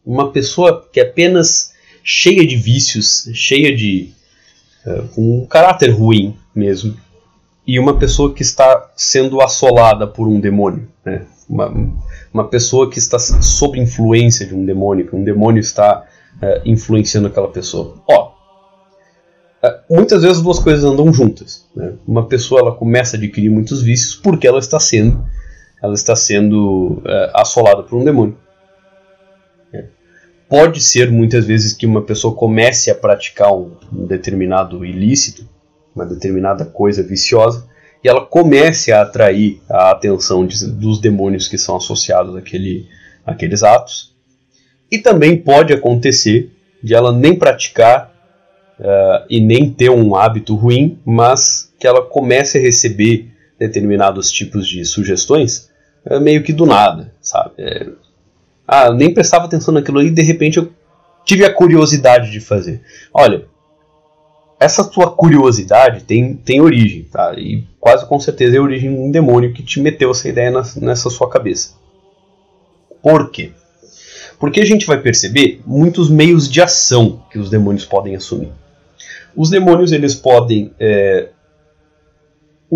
uma 0.05 0.31
pessoa 0.31 0.87
que 0.91 0.99
é 0.99 1.03
apenas 1.03 1.73
cheia 2.03 2.45
de 2.45 2.57
vícios, 2.57 3.29
cheia 3.33 3.73
de. 3.73 4.11
Uh, 4.85 5.07
com 5.09 5.41
um 5.41 5.45
caráter 5.45 5.89
ruim 5.89 6.35
mesmo, 6.53 6.97
e 7.67 7.77
uma 7.77 7.99
pessoa 7.99 8.33
que 8.33 8.41
está 8.41 8.89
sendo 8.95 9.41
assolada 9.41 10.07
por 10.07 10.25
um 10.25 10.39
demônio. 10.39 10.87
Né? 11.03 11.23
Uma, 11.49 11.73
uma 12.33 12.47
pessoa 12.47 12.89
que 12.89 12.97
está 12.97 13.19
sob 13.19 13.77
influência 13.77 14.45
de 14.45 14.55
um 14.55 14.65
demônio, 14.65 15.05
que 15.05 15.15
um 15.15 15.23
demônio 15.23 15.59
está 15.59 16.05
uh, 16.41 16.61
influenciando 16.65 17.27
aquela 17.27 17.49
pessoa. 17.49 17.95
Ó, 18.09 18.31
uh, 19.63 19.93
muitas 19.93 20.21
vezes 20.21 20.37
as 20.37 20.43
duas 20.43 20.59
coisas 20.59 20.85
andam 20.85 21.11
juntas. 21.11 21.67
Né? 21.75 21.93
Uma 22.07 22.25
pessoa 22.25 22.61
ela 22.61 22.71
começa 22.73 23.17
a 23.17 23.19
adquirir 23.19 23.49
muitos 23.49 23.81
vícios 23.81 24.15
porque 24.15 24.47
ela 24.47 24.59
está 24.59 24.79
sendo 24.79 25.25
ela 25.81 25.93
está 25.93 26.15
sendo 26.15 27.03
é, 27.05 27.31
assolada 27.35 27.83
por 27.83 27.99
um 27.99 28.03
demônio. 28.03 28.35
É. 29.71 29.85
pode 30.49 30.81
ser 30.81 31.11
muitas 31.11 31.45
vezes 31.45 31.73
que 31.73 31.85
uma 31.85 32.01
pessoa 32.01 32.33
comece 32.33 32.89
a 32.89 32.95
praticar 32.95 33.53
um, 33.53 33.73
um 33.93 34.07
determinado 34.07 34.83
ilícito, 34.83 35.47
uma 35.97 36.05
determinada 36.05 36.63
coisa 36.63 37.01
viciosa, 37.01 37.67
e 38.03 38.07
ela 38.07 38.25
comece 38.25 38.91
a 38.91 39.01
atrair 39.01 39.59
a 39.67 39.91
atenção 39.91 40.45
de, 40.45 40.65
dos 40.67 40.99
demônios 40.99 41.47
que 41.47 41.57
são 41.57 41.75
associados 41.75 42.35
àquele, 42.35 42.87
àqueles 43.25 43.63
atos. 43.63 44.15
E 44.89 44.99
também 44.99 45.35
pode 45.35 45.73
acontecer 45.73 46.51
de 46.81 46.93
ela 46.93 47.11
nem 47.11 47.35
praticar 47.35 48.13
uh, 48.79 49.25
e 49.29 49.41
nem 49.41 49.71
ter 49.71 49.89
um 49.89 50.15
hábito 50.15 50.55
ruim, 50.55 50.99
mas 51.03 51.73
que 51.79 51.87
ela 51.87 52.03
comece 52.03 52.59
a 52.59 52.61
receber 52.61 53.29
determinados 53.59 54.31
tipos 54.31 54.67
de 54.67 54.85
sugestões 54.85 55.69
uh, 56.05 56.21
meio 56.21 56.43
que 56.43 56.53
do 56.53 56.65
nada, 56.65 57.11
sabe? 57.19 57.51
É, 57.57 57.87
ah, 58.67 58.87
eu 58.87 58.93
nem 58.93 59.13
prestava 59.13 59.45
atenção 59.45 59.73
naquilo 59.73 60.01
e 60.01 60.11
de 60.11 60.21
repente 60.21 60.57
eu 60.57 60.71
tive 61.25 61.43
a 61.43 61.53
curiosidade 61.53 62.31
de 62.31 62.39
fazer. 62.39 62.81
Olha, 63.13 63.45
essa 64.59 64.83
tua 64.83 65.11
curiosidade 65.11 66.03
tem, 66.03 66.35
tem 66.35 66.61
origem, 66.61 67.03
tá? 67.03 67.33
E 67.37 67.63
quase 67.79 68.07
com 68.07 68.19
certeza 68.19 68.57
é 68.57 68.59
origem 68.59 68.93
de 68.93 68.99
um 68.99 69.11
demônio 69.11 69.53
que 69.53 69.61
te 69.61 69.79
meteu 69.79 70.11
essa 70.11 70.27
ideia 70.27 70.49
na, 70.49 70.63
nessa 70.77 71.09
sua 71.09 71.29
cabeça. 71.29 71.75
Por 73.01 73.29
quê? 73.29 73.51
Porque 74.39 74.59
a 74.59 74.65
gente 74.65 74.85
vai 74.85 74.99
perceber 74.99 75.61
muitos 75.65 76.09
meios 76.09 76.49
de 76.49 76.61
ação 76.61 77.23
que 77.31 77.39
os 77.39 77.49
demônios 77.49 77.85
podem 77.85 78.15
assumir. 78.15 78.51
Os 79.35 79.49
demônios 79.49 79.91
eles 79.91 80.15
podem 80.15 80.73
é, 80.79 81.29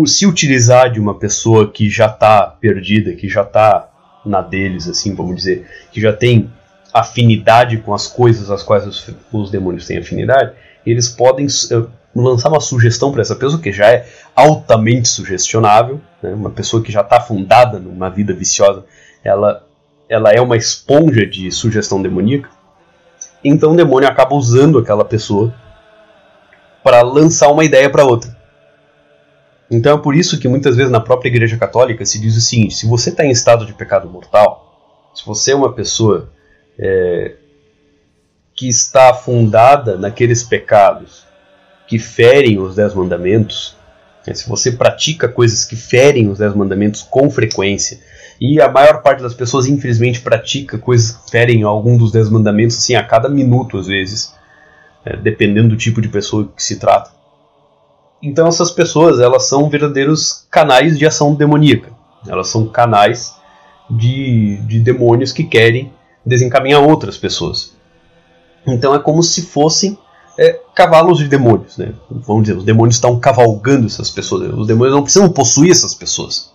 se 0.06 0.26
utilizar 0.26 0.90
de 0.90 1.00
uma 1.00 1.18
pessoa 1.18 1.70
que 1.70 1.90
já 1.90 2.06
está 2.06 2.46
perdida, 2.46 3.12
que 3.14 3.28
já 3.28 3.42
está 3.42 3.88
na 4.24 4.40
deles, 4.40 4.88
assim, 4.88 5.14
vamos 5.14 5.36
dizer, 5.36 5.66
que 5.90 6.00
já 6.00 6.12
tem 6.12 6.50
afinidade 6.92 7.78
com 7.78 7.92
as 7.92 8.06
coisas 8.06 8.50
às 8.50 8.62
quais 8.62 8.86
os, 8.86 9.10
os 9.32 9.50
demônios 9.50 9.86
têm 9.86 9.98
afinidade, 9.98 10.52
eles 10.84 11.08
podem 11.08 11.46
uh, 11.46 11.90
lançar 12.14 12.48
uma 12.48 12.60
sugestão 12.60 13.10
para 13.10 13.22
essa 13.22 13.34
pessoa 13.34 13.60
que 13.60 13.72
já 13.72 13.88
é 13.88 14.06
altamente 14.34 15.08
sugestionável, 15.08 16.00
né? 16.22 16.32
uma 16.32 16.50
pessoa 16.50 16.82
que 16.82 16.92
já 16.92 17.00
está 17.00 17.20
fundada 17.20 17.78
numa 17.78 18.10
vida 18.10 18.34
viciosa, 18.34 18.84
ela, 19.24 19.66
ela 20.08 20.30
é 20.32 20.40
uma 20.40 20.56
esponja 20.56 21.26
de 21.26 21.50
sugestão 21.50 22.02
demoníaca. 22.02 22.50
Então 23.44 23.72
o 23.72 23.76
demônio 23.76 24.08
acaba 24.08 24.34
usando 24.34 24.78
aquela 24.78 25.04
pessoa 25.04 25.54
para 26.82 27.02
lançar 27.02 27.48
uma 27.48 27.64
ideia 27.64 27.88
para 27.88 28.04
outra. 28.04 28.36
Então 29.70 29.96
é 29.96 30.00
por 30.00 30.14
isso 30.14 30.38
que 30.38 30.46
muitas 30.46 30.76
vezes 30.76 30.92
na 30.92 31.00
própria 31.00 31.28
Igreja 31.28 31.56
Católica 31.56 32.04
se 32.04 32.20
diz 32.20 32.36
o 32.36 32.40
seguinte: 32.40 32.74
se 32.74 32.86
você 32.86 33.10
está 33.10 33.24
em 33.24 33.30
estado 33.30 33.64
de 33.64 33.72
pecado 33.72 34.08
mortal, 34.08 35.10
se 35.14 35.24
você 35.24 35.52
é 35.52 35.56
uma 35.56 35.72
pessoa 35.72 36.30
é, 36.78 37.36
que 38.54 38.68
está 38.68 39.10
afundada 39.10 39.96
naqueles 39.96 40.42
pecados 40.42 41.24
que 41.86 41.98
ferem 41.98 42.58
os 42.58 42.74
dez 42.74 42.94
mandamentos, 42.94 43.76
né, 44.26 44.34
se 44.34 44.48
você 44.48 44.72
pratica 44.72 45.28
coisas 45.28 45.64
que 45.64 45.76
ferem 45.76 46.28
os 46.28 46.38
dez 46.38 46.54
mandamentos 46.54 47.02
com 47.02 47.30
frequência, 47.30 48.00
e 48.40 48.60
a 48.60 48.68
maior 48.68 49.02
parte 49.02 49.22
das 49.22 49.34
pessoas 49.34 49.66
infelizmente 49.66 50.20
pratica 50.20 50.78
coisas 50.78 51.12
que 51.12 51.30
ferem 51.30 51.62
algum 51.62 51.96
dos 51.96 52.12
dez 52.12 52.28
mandamentos 52.28 52.78
assim 52.78 52.94
a 52.94 53.02
cada 53.02 53.28
minuto 53.28 53.78
às 53.78 53.86
vezes, 53.86 54.34
é, 55.04 55.16
dependendo 55.16 55.70
do 55.70 55.76
tipo 55.76 56.00
de 56.00 56.08
pessoa 56.08 56.50
que 56.56 56.62
se 56.62 56.76
trata 56.76 57.22
então 58.22 58.46
essas 58.46 58.70
pessoas 58.70 59.18
elas 59.18 59.48
são 59.48 59.68
verdadeiros 59.68 60.46
canais 60.48 60.96
de 60.96 61.04
ação 61.04 61.34
demoníaca. 61.34 61.90
Elas 62.26 62.48
são 62.48 62.68
canais 62.68 63.34
de, 63.90 64.58
de 64.58 64.78
demônios 64.78 65.32
que 65.32 65.42
querem 65.42 65.92
desencaminhar 66.24 66.80
outras 66.80 67.18
pessoas. 67.18 67.76
Então 68.66 68.94
é 68.94 68.98
como 68.98 69.22
se 69.22 69.42
fossem 69.42 69.98
é, 70.38 70.60
cavalos 70.74 71.18
de 71.18 71.28
demônios. 71.28 71.76
Né? 71.76 71.92
Vamos 72.10 72.44
dizer, 72.44 72.56
os 72.56 72.64
demônios 72.64 72.96
estão 72.96 73.18
cavalgando 73.18 73.86
essas 73.86 74.10
pessoas. 74.10 74.52
Os 74.54 74.66
demônios 74.66 74.94
não 74.94 75.02
precisam 75.02 75.28
possuir 75.28 75.70
essas 75.70 75.94
pessoas. 75.94 76.50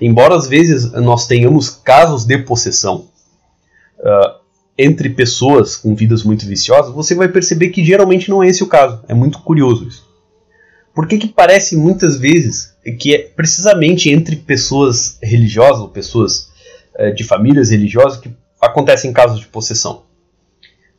Embora 0.00 0.36
às 0.36 0.46
vezes 0.46 0.92
nós 0.92 1.26
tenhamos 1.26 1.70
casos 1.70 2.24
de 2.24 2.38
possessão 2.38 3.06
uh, 3.98 4.38
entre 4.76 5.10
pessoas 5.10 5.76
com 5.76 5.94
vidas 5.94 6.22
muito 6.22 6.46
viciosas, 6.46 6.94
você 6.94 7.14
vai 7.14 7.28
perceber 7.28 7.70
que 7.70 7.84
geralmente 7.84 8.30
não 8.30 8.42
é 8.42 8.48
esse 8.48 8.62
o 8.62 8.68
caso. 8.68 9.02
É 9.08 9.14
muito 9.14 9.40
curioso 9.40 9.88
isso. 9.88 10.06
Por 10.94 11.06
que, 11.06 11.18
que 11.18 11.28
parece 11.28 11.76
muitas 11.76 12.16
vezes 12.16 12.74
que 12.98 13.14
é 13.14 13.18
precisamente 13.18 14.10
entre 14.10 14.36
pessoas 14.36 15.18
religiosas 15.22 15.80
ou 15.80 15.88
pessoas 15.88 16.48
é, 16.96 17.10
de 17.10 17.22
famílias 17.24 17.70
religiosas 17.70 18.18
que 18.18 18.30
acontecem 18.60 19.12
casos 19.12 19.40
de 19.40 19.46
possessão? 19.46 20.07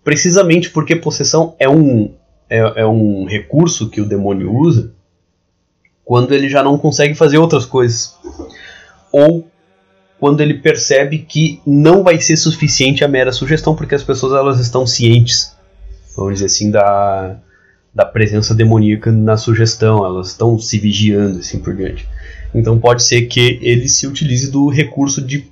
Precisamente 0.03 0.69
porque 0.69 0.95
possessão 0.95 1.55
é 1.59 1.69
um, 1.69 2.13
é, 2.49 2.81
é 2.81 2.85
um 2.85 3.25
recurso 3.25 3.89
que 3.89 4.01
o 4.01 4.05
demônio 4.05 4.53
usa 4.53 4.93
quando 6.09 6.33
ele 6.33 6.49
já 6.49 6.63
não 6.63 6.77
consegue 6.77 7.13
fazer 7.13 7.37
outras 7.37 7.65
coisas. 7.65 8.15
Ou 9.11 9.47
quando 10.19 10.41
ele 10.41 10.55
percebe 10.55 11.19
que 11.19 11.61
não 11.65 12.03
vai 12.03 12.19
ser 12.19 12.35
suficiente 12.35 13.03
a 13.03 13.07
mera 13.07 13.31
sugestão, 13.31 13.75
porque 13.75 13.93
as 13.93 14.03
pessoas 14.03 14.33
elas 14.33 14.59
estão 14.59 14.87
cientes, 14.87 15.55
vamos 16.17 16.33
dizer 16.33 16.47
assim, 16.47 16.71
da, 16.71 17.37
da 17.93 18.05
presença 18.05 18.55
demoníaca 18.55 19.11
na 19.11 19.37
sugestão, 19.37 20.03
elas 20.03 20.29
estão 20.29 20.57
se 20.57 20.79
vigiando 20.79 21.39
assim 21.39 21.59
por 21.59 21.75
diante. 21.75 22.09
Então 22.55 22.79
pode 22.79 23.03
ser 23.03 23.27
que 23.27 23.59
ele 23.61 23.87
se 23.87 24.07
utilize 24.07 24.49
do 24.49 24.67
recurso 24.67 25.21
de 25.21 25.47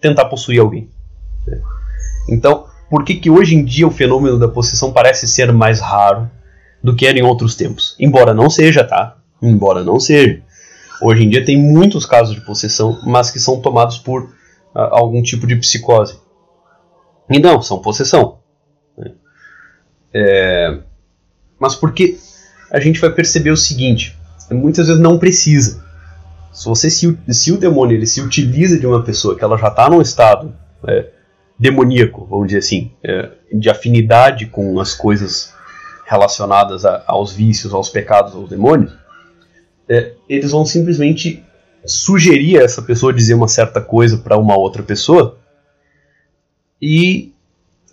tentar 0.00 0.24
possuir 0.24 0.60
alguém. 0.60 0.88
Né? 1.46 1.60
Então, 2.30 2.64
por 2.90 3.04
que, 3.04 3.16
que 3.16 3.30
hoje 3.30 3.54
em 3.54 3.64
dia 3.64 3.86
o 3.86 3.90
fenômeno 3.90 4.38
da 4.38 4.48
possessão 4.48 4.92
parece 4.92 5.26
ser 5.28 5.52
mais 5.52 5.80
raro 5.80 6.30
do 6.82 6.94
que 6.94 7.06
era 7.06 7.18
em 7.18 7.22
outros 7.22 7.54
tempos? 7.54 7.94
Embora 7.98 8.32
não 8.32 8.48
seja, 8.48 8.84
tá? 8.84 9.16
Embora 9.42 9.84
não 9.84 10.00
seja. 10.00 10.42
Hoje 11.02 11.24
em 11.24 11.28
dia 11.28 11.44
tem 11.44 11.56
muitos 11.56 12.06
casos 12.06 12.34
de 12.34 12.40
possessão, 12.40 13.00
mas 13.04 13.30
que 13.30 13.38
são 13.38 13.60
tomados 13.60 13.98
por 13.98 14.22
uh, 14.24 14.30
algum 14.74 15.22
tipo 15.22 15.46
de 15.46 15.56
psicose. 15.56 16.18
E 17.30 17.38
não, 17.38 17.60
são 17.60 17.78
possessão. 17.80 18.38
Né? 18.96 19.12
É, 20.14 20.78
mas 21.58 21.74
porque 21.74 22.18
a 22.70 22.80
gente 22.80 23.00
vai 23.00 23.10
perceber 23.10 23.50
o 23.50 23.56
seguinte: 23.56 24.16
muitas 24.50 24.86
vezes 24.88 25.00
não 25.00 25.18
precisa. 25.18 25.84
Se 26.52 26.64
você 26.64 26.90
se, 26.90 27.16
se 27.28 27.52
o 27.52 27.58
demônio 27.58 27.96
ele 27.96 28.06
se 28.06 28.20
utiliza 28.20 28.78
de 28.78 28.86
uma 28.86 29.02
pessoa 29.02 29.36
que 29.36 29.44
ela 29.44 29.58
já 29.58 29.68
está 29.68 29.88
num 29.88 30.00
estado 30.00 30.56
é, 30.86 31.10
demoníaco, 31.58 32.24
vamos 32.24 32.46
dizer 32.46 32.58
assim, 32.58 32.92
é, 33.02 33.30
de 33.52 33.68
afinidade 33.68 34.46
com 34.46 34.78
as 34.78 34.94
coisas 34.94 35.52
relacionadas 36.06 36.84
a, 36.84 37.02
aos 37.06 37.32
vícios, 37.32 37.74
aos 37.74 37.88
pecados, 37.88 38.34
aos 38.34 38.48
demônios, 38.48 38.92
é, 39.88 40.12
eles 40.28 40.52
vão 40.52 40.64
simplesmente 40.64 41.44
sugerir 41.84 42.58
a 42.58 42.62
essa 42.62 42.82
pessoa 42.82 43.12
dizer 43.12 43.34
uma 43.34 43.48
certa 43.48 43.80
coisa 43.80 44.18
para 44.18 44.36
uma 44.36 44.56
outra 44.56 44.82
pessoa 44.82 45.38
e 46.80 47.32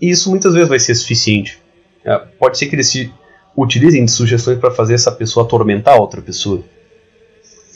isso 0.01 0.30
muitas 0.30 0.53
vezes 0.53 0.70
vai 0.70 0.80
ser 0.80 0.93
suficiente. 0.95 1.59
É, 2.03 2.18
pode 2.18 2.57
ser 2.57 2.68
que 2.68 2.76
eles 2.76 2.88
se 2.88 3.11
utilizem 3.57 4.05
de 4.05 4.11
sugestões 4.11 4.59
para 4.59 4.72
fazer 4.72 4.93
essa 4.93 5.11
pessoa 5.11 5.45
atormentar 5.45 5.99
outra 5.99 6.22
pessoa. 6.22 6.63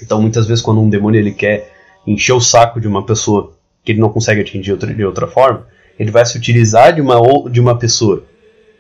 Então, 0.02 0.22
muitas 0.22 0.46
vezes, 0.46 0.64
quando 0.64 0.82
um 0.82 0.90
demônio 0.90 1.20
ele 1.20 1.32
quer 1.32 1.72
encher 2.06 2.34
o 2.34 2.42
saco 2.42 2.80
de 2.80 2.88
uma 2.88 3.06
pessoa 3.06 3.54
que 3.84 3.92
ele 3.92 4.00
não 4.00 4.10
consegue 4.10 4.42
atingir 4.42 4.78
de 4.78 5.06
outra 5.06 5.28
forma, 5.28 5.68
ele 6.00 6.12
vai 6.12 6.26
se 6.26 6.38
utilizar 6.38 6.96
de 6.96 7.02
uma, 7.02 7.20
de 7.52 7.60
uma 7.60 7.78
pessoa 7.78 8.24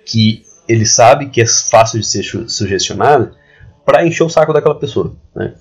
que 0.05 0.43
ele 0.67 0.85
sabe 0.85 1.27
que 1.27 1.41
é 1.41 1.45
fácil 1.45 1.99
de 1.99 2.07
ser 2.07 2.23
sugestionada 2.47 3.33
para 3.85 4.05
encher 4.05 4.23
o 4.23 4.29
saco 4.29 4.53
daquela 4.53 4.75
pessoa. 4.75 5.13
Né? 5.35 5.53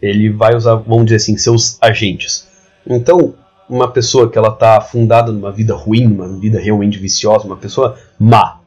Ele 0.00 0.30
vai 0.30 0.56
usar, 0.56 0.76
vamos 0.76 1.04
dizer 1.04 1.16
assim, 1.16 1.36
seus 1.36 1.76
agentes. 1.80 2.48
Então, 2.86 3.34
uma 3.68 3.90
pessoa 3.90 4.30
que 4.30 4.38
ela 4.38 4.48
está 4.48 4.78
afundada 4.78 5.30
numa 5.30 5.52
vida 5.52 5.74
ruim, 5.74 6.06
numa 6.06 6.28
vida 6.38 6.58
realmente 6.58 6.98
viciosa, 6.98 7.46
uma 7.46 7.56
pessoa 7.56 7.98
má, 8.18 8.60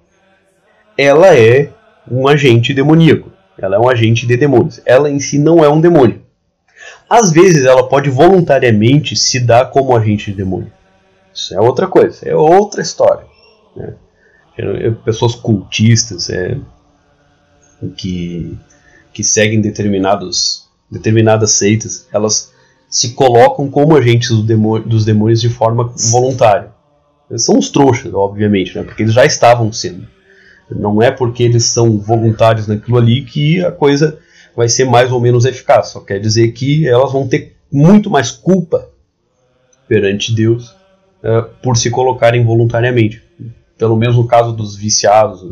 ela 0.98 1.36
é 1.36 1.72
um 2.10 2.28
agente 2.28 2.74
demoníaco. 2.74 3.32
Ela 3.58 3.78
é 3.78 3.80
um 3.80 3.90
agente 3.90 4.28
de 4.28 4.38
demônios. 4.38 4.82
Ela 4.86 5.10
em 5.10 5.20
si 5.20 5.40
não 5.40 5.64
é 5.64 5.70
um 5.70 5.82
demônio. 5.82 6.22
Às 7.10 7.32
vezes 7.32 7.66
ela 7.66 7.88
pode 7.88 8.10
voluntariamente 8.10 9.16
se 9.16 9.40
dar 9.40 9.70
como 9.72 9.96
agente 9.96 10.32
de 10.32 10.38
demônio. 10.38 10.72
Isso 11.36 11.54
é 11.54 11.60
outra 11.60 11.86
coisa, 11.86 12.28
é 12.28 12.34
outra 12.34 12.82
história. 12.82 13.26
Né? 13.76 13.94
Pessoas 15.04 15.36
cultistas 15.36 16.30
é, 16.30 16.58
que, 17.98 18.58
que 19.12 19.22
seguem 19.22 19.60
determinados, 19.60 20.70
determinadas 20.90 21.52
seitas, 21.52 22.08
elas 22.14 22.54
se 22.90 23.10
colocam 23.14 23.70
como 23.70 23.98
agentes 23.98 24.30
do 24.30 24.42
demônio, 24.42 24.88
dos 24.88 25.04
demônios 25.04 25.42
de 25.42 25.50
forma 25.50 25.94
voluntária. 26.10 26.72
São 27.36 27.58
os 27.58 27.70
trouxas, 27.70 28.14
obviamente, 28.14 28.74
né? 28.78 28.84
porque 28.84 29.04
eles 29.04 29.14
já 29.14 29.26
estavam 29.26 29.74
sendo. 29.74 30.08
Não 30.70 31.02
é 31.02 31.12
porque 31.12 31.44
eles 31.44 31.66
são 31.66 32.00
voluntários 32.00 32.66
naquilo 32.66 32.98
ali 32.98 33.26
que 33.26 33.64
a 33.64 33.72
coisa 33.72 34.18
vai 34.56 34.70
ser 34.70 34.86
mais 34.86 35.12
ou 35.12 35.20
menos 35.20 35.44
eficaz. 35.44 35.88
Só 35.88 36.00
quer 36.00 36.20
dizer 36.20 36.54
que 36.54 36.88
elas 36.88 37.12
vão 37.12 37.28
ter 37.28 37.58
muito 37.70 38.10
mais 38.10 38.32
culpa 38.32 38.90
perante 39.88 40.34
Deus 40.34 40.75
uh, 41.26 41.50
por 41.62 41.76
se 41.76 41.90
colocarem 41.90 42.46
voluntariamente. 42.46 43.24
Pelo 43.78 43.98
menos 43.98 44.16
no 44.16 44.28
caso 44.28 44.54
dos 44.54 44.76
viciados, 44.76 45.44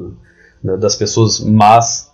né, 0.64 0.78
das 0.78 0.96
pessoas 0.96 1.40
más, 1.40 2.12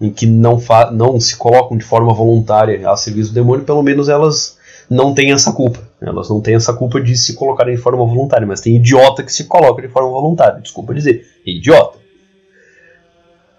em 0.00 0.10
que 0.10 0.24
não, 0.24 0.58
não 0.92 1.20
se 1.20 1.36
colocam 1.36 1.76
de 1.76 1.84
forma 1.84 2.14
voluntária 2.14 2.88
a 2.88 2.96
serviço 2.96 3.30
do 3.30 3.34
demônio, 3.34 3.64
pelo 3.66 3.82
menos 3.82 4.08
elas 4.08 4.58
não 4.88 5.12
têm 5.12 5.32
essa 5.32 5.52
culpa. 5.52 5.80
Elas 6.00 6.30
não 6.30 6.40
têm 6.40 6.54
essa 6.54 6.72
culpa 6.72 7.00
de 7.00 7.16
se 7.16 7.34
colocarem 7.34 7.74
de 7.74 7.80
forma 7.80 8.04
voluntária, 8.04 8.46
mas 8.46 8.60
tem 8.60 8.76
idiota 8.76 9.22
que 9.22 9.32
se 9.32 9.44
coloca 9.44 9.82
de 9.82 9.88
forma 9.88 10.08
voluntária. 10.08 10.60
Desculpa 10.60 10.94
dizer, 10.94 11.26
idiota. 11.44 11.98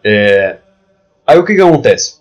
É... 0.03 0.57
Aí 1.27 1.37
o 1.37 1.45
que, 1.45 1.53
que 1.53 1.61
acontece? 1.61 2.15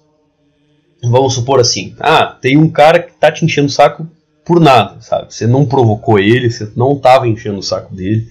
Vamos 1.03 1.33
supor 1.33 1.59
assim: 1.59 1.95
ah, 1.99 2.27
tem 2.27 2.59
um 2.59 2.69
cara 2.69 3.03
que 3.03 3.13
tá 3.15 3.33
te 3.33 3.45
enchendo 3.45 3.69
o 3.69 3.73
saco 3.73 4.07
por 4.51 4.59
nada, 4.59 5.01
sabe? 5.01 5.33
Você 5.33 5.47
não 5.47 5.65
provocou 5.65 6.19
ele, 6.19 6.51
você 6.51 6.69
não 6.75 6.99
tava 6.99 7.29
enchendo 7.29 7.61
o 7.61 7.63
saco 7.63 7.95
dele, 7.95 8.27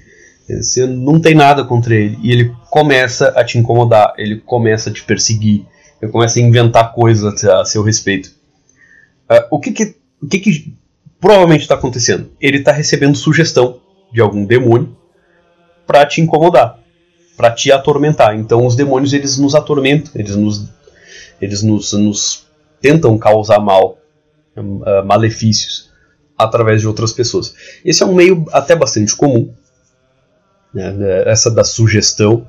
você 0.49 0.86
não 0.86 1.17
tem 1.17 1.34
nada 1.34 1.63
contra 1.63 1.95
ele, 1.95 2.20
e 2.22 2.30
ele 2.30 2.53
começa 2.70 3.30
a 3.30 3.43
te 3.45 3.57
incomodar, 3.57 4.13
ele 4.17 4.36
começa 4.36 4.89
a 4.89 4.93
te 4.93 5.01
perseguir, 5.01 5.65
ele 6.01 6.11
começa 6.11 6.38
a 6.38 6.41
inventar 6.41 6.91
coisas 6.91 7.41
a, 7.45 7.63
seu 7.63 7.82
respeito. 7.82 8.34
Uh, 9.32 9.47
o 9.49 9.61
que 9.61 9.72
que, 9.72 9.95
o 10.22 10.28
que, 10.28 10.39
que 10.39 10.74
provavelmente 11.22 11.61
está 11.61 11.76
acontecendo? 11.76 12.30
Ele 12.41 12.57
está 12.57 12.74
recebendo 12.74 13.15
sugestão 13.15 13.80
de 14.11 14.20
algum 14.20 14.43
demônio 14.43 14.93
para 15.88 16.05
te 16.05 16.20
incomodar, 16.20 16.80
para 17.38 17.49
te 17.49 17.72
atormentar. 17.72 18.36
Então 18.36 18.65
os 18.65 18.76
demônios 18.76 19.13
eles 19.13 19.38
nos 19.38 19.55
atormentam, 19.55 20.11
eles 20.15 20.36
nos, 20.36 20.67
eles 21.39 21.63
nos, 21.63 21.93
nos 21.93 22.45
tentam 22.82 23.17
causar 23.17 23.61
mal, 23.61 23.97
uh, 24.57 25.05
malefícios 25.05 25.88
através 26.39 26.79
de 26.79 26.87
outras 26.87 27.11
pessoas. 27.11 27.53
Esse 27.83 28.01
é 28.01 28.05
um 28.05 28.15
meio 28.15 28.45
até 28.53 28.75
bastante 28.75 29.15
comum, 29.15 29.53
né, 30.73 30.95
essa 31.25 31.51
da 31.51 31.63
sugestão 31.63 32.47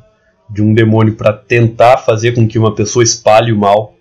de 0.48 0.62
um 0.62 0.72
demônio 0.72 1.16
para 1.16 1.32
tentar 1.32 1.98
fazer 1.98 2.32
com 2.32 2.46
que 2.46 2.58
uma 2.58 2.74
pessoa 2.74 3.02
espalhe 3.02 3.52
o 3.52 3.58
mal. 3.58 3.94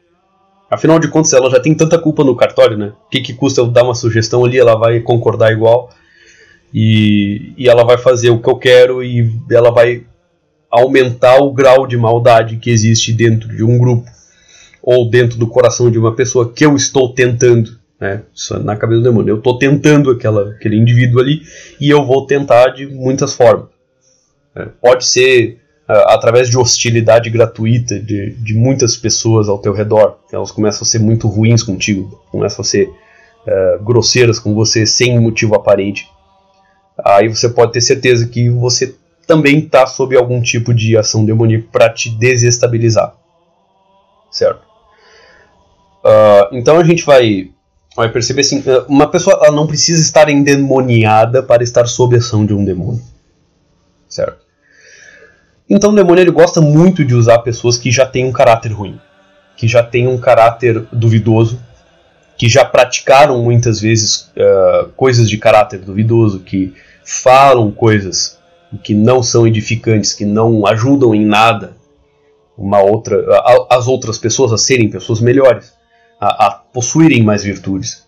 Afinal 0.70 1.00
de 1.00 1.08
contas, 1.08 1.34
ela 1.34 1.50
já 1.50 1.60
tem 1.60 1.74
tanta 1.74 1.98
culpa 1.98 2.24
no 2.24 2.36
cartório, 2.36 2.78
né? 2.78 2.94
O 3.08 3.10
que, 3.10 3.22
que 3.22 3.34
custa 3.34 3.62
eu 3.62 3.68
dar 3.68 3.84
uma 3.84 3.96
sugestão 3.96 4.46
ali? 4.46 4.58
Ela 4.58 4.76
vai 4.76 5.00
concordar 5.00 5.52
igual 5.52 5.90
e, 6.74 7.54
e 7.58 7.68
ela 7.68 7.84
vai 7.84 7.98
fazer 7.98 8.30
o 8.30 8.40
que 8.40 8.50
eu 8.50 8.56
quero 8.56 9.04
e 9.04 9.32
ela 9.50 9.72
vai 9.72 10.06
aumentar 10.70 11.38
o 11.42 11.52
grau 11.52 11.88
de 11.88 11.98
maldade 11.98 12.58
que 12.58 12.70
existe 12.70 13.12
dentro 13.12 13.50
de 13.50 13.64
um 13.64 13.78
grupo 13.78 14.10
ou 14.82 15.10
dentro 15.10 15.38
do 15.38 15.48
coração 15.48 15.90
de 15.90 15.98
uma 15.98 16.16
pessoa 16.16 16.52
que 16.52 16.66
eu 16.66 16.76
estou 16.76 17.14
tentando. 17.14 17.79
Né? 18.00 18.22
É 18.52 18.60
na 18.60 18.76
cabeça 18.76 19.02
do 19.02 19.10
demônio. 19.10 19.34
Eu 19.34 19.38
estou 19.38 19.58
tentando 19.58 20.12
aquela, 20.12 20.52
aquele 20.52 20.78
indivíduo 20.78 21.20
ali 21.20 21.42
e 21.80 21.90
eu 21.90 22.06
vou 22.06 22.26
tentar 22.26 22.70
de 22.70 22.86
muitas 22.86 23.34
formas. 23.34 23.68
É, 24.56 24.66
pode 24.82 25.06
ser 25.06 25.60
uh, 25.88 26.10
através 26.10 26.50
de 26.50 26.58
hostilidade 26.58 27.30
gratuita 27.30 28.00
de, 28.00 28.32
de 28.32 28.54
muitas 28.54 28.96
pessoas 28.96 29.50
ao 29.50 29.60
teu 29.60 29.74
redor. 29.74 30.18
Elas 30.32 30.52
começam 30.52 30.84
a 30.84 30.86
ser 30.86 31.00
muito 31.00 31.28
ruins 31.28 31.64
contigo, 31.64 32.24
começam 32.32 32.62
a 32.62 32.66
ser 32.66 32.88
uh, 32.88 33.84
grosseiras 33.84 34.40
com 34.40 34.54
você 34.54 34.86
sem 34.86 35.20
motivo 35.20 35.56
aparente. 35.56 36.08
Aí 37.06 37.28
você 37.28 37.50
pode 37.50 37.72
ter 37.72 37.82
certeza 37.82 38.28
que 38.28 38.50
você 38.50 38.96
também 39.26 39.60
está 39.60 39.86
sob 39.86 40.18
algum 40.18 40.42
tipo 40.42 40.74
de 40.74 40.98
ação 40.98 41.24
demoníaca 41.24 41.68
para 41.72 41.90
te 41.90 42.10
desestabilizar. 42.10 43.14
Certo? 44.32 44.62
Uh, 46.04 46.56
então 46.56 46.78
a 46.78 46.84
gente 46.84 47.06
vai, 47.06 47.52
vai 48.00 48.10
perceber 48.10 48.42
assim: 48.42 48.64
uma 48.88 49.08
pessoa 49.08 49.52
não 49.52 49.68
precisa 49.68 50.02
estar 50.02 50.30
endemoniada 50.30 51.44
para 51.44 51.64
estar 51.64 51.88
sob 51.88 52.16
ação 52.16 52.46
de 52.46 52.54
um 52.54 52.66
demônio 52.66 53.02
certo? 54.10 54.40
Então 55.70 55.92
o 55.92 55.96
demônio 55.96 56.24
ele 56.24 56.32
gosta 56.32 56.60
muito 56.60 57.06
de 57.06 57.14
usar 57.14 57.40
pessoas 57.40 57.78
que 57.78 57.92
já 57.92 58.06
têm 58.06 58.26
um 58.26 58.32
caráter 58.32 58.72
ruim, 58.72 59.00
que 59.56 59.68
já 59.68 59.84
têm 59.84 60.08
um 60.08 60.18
caráter 60.18 60.84
duvidoso, 60.92 61.62
que 62.36 62.50
já 62.50 62.66
praticaram 62.66 63.42
muitas 63.44 63.80
vezes 63.80 64.32
uh, 64.36 64.90
coisas 64.96 65.30
de 65.30 65.38
caráter 65.38 65.80
duvidoso, 65.80 66.40
que 66.40 66.74
falam 67.04 67.72
coisas 67.72 68.40
que 68.84 68.96
não 68.96 69.22
são 69.22 69.48
edificantes, 69.48 70.14
que 70.14 70.26
não 70.26 70.66
ajudam 70.66 71.14
em 71.14 71.26
nada 71.26 71.78
uma 72.58 72.82
outra, 72.82 73.24
a, 73.32 73.78
as 73.78 73.88
outras 73.88 74.18
pessoas 74.18 74.52
a 74.52 74.58
serem 74.58 74.90
pessoas 74.90 75.22
melhores, 75.22 75.74
a, 76.20 76.48
a 76.48 76.52
possuírem 76.52 77.24
mais 77.24 77.44
virtudes. 77.44 78.04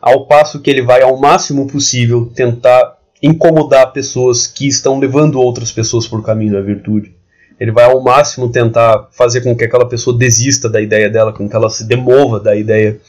Ao 0.00 0.26
passo 0.26 0.60
que 0.60 0.70
ele 0.70 0.82
vai 0.82 1.02
ao 1.02 1.18
máximo 1.18 1.66
possível 1.66 2.30
tentar 2.34 2.96
incomodar 3.22 3.92
pessoas 3.92 4.46
que 4.46 4.66
estão 4.66 4.98
levando 4.98 5.40
outras 5.40 5.72
pessoas 5.72 6.06
por 6.06 6.22
caminho 6.24 6.52
da 6.52 6.60
virtude. 6.60 7.14
Ele 7.58 7.72
vai 7.72 7.84
ao 7.84 8.02
máximo 8.02 8.50
tentar 8.50 9.08
fazer 9.12 9.40
com 9.40 9.56
que 9.56 9.64
aquela 9.64 9.88
pessoa 9.88 10.16
desista 10.16 10.68
da 10.68 10.80
ideia 10.80 11.08
dela, 11.08 11.32
com 11.32 11.48
que 11.48 11.56
ela 11.56 11.70
se 11.70 11.84
demova 11.84 12.38
da 12.38 12.54
ideia 12.54 13.00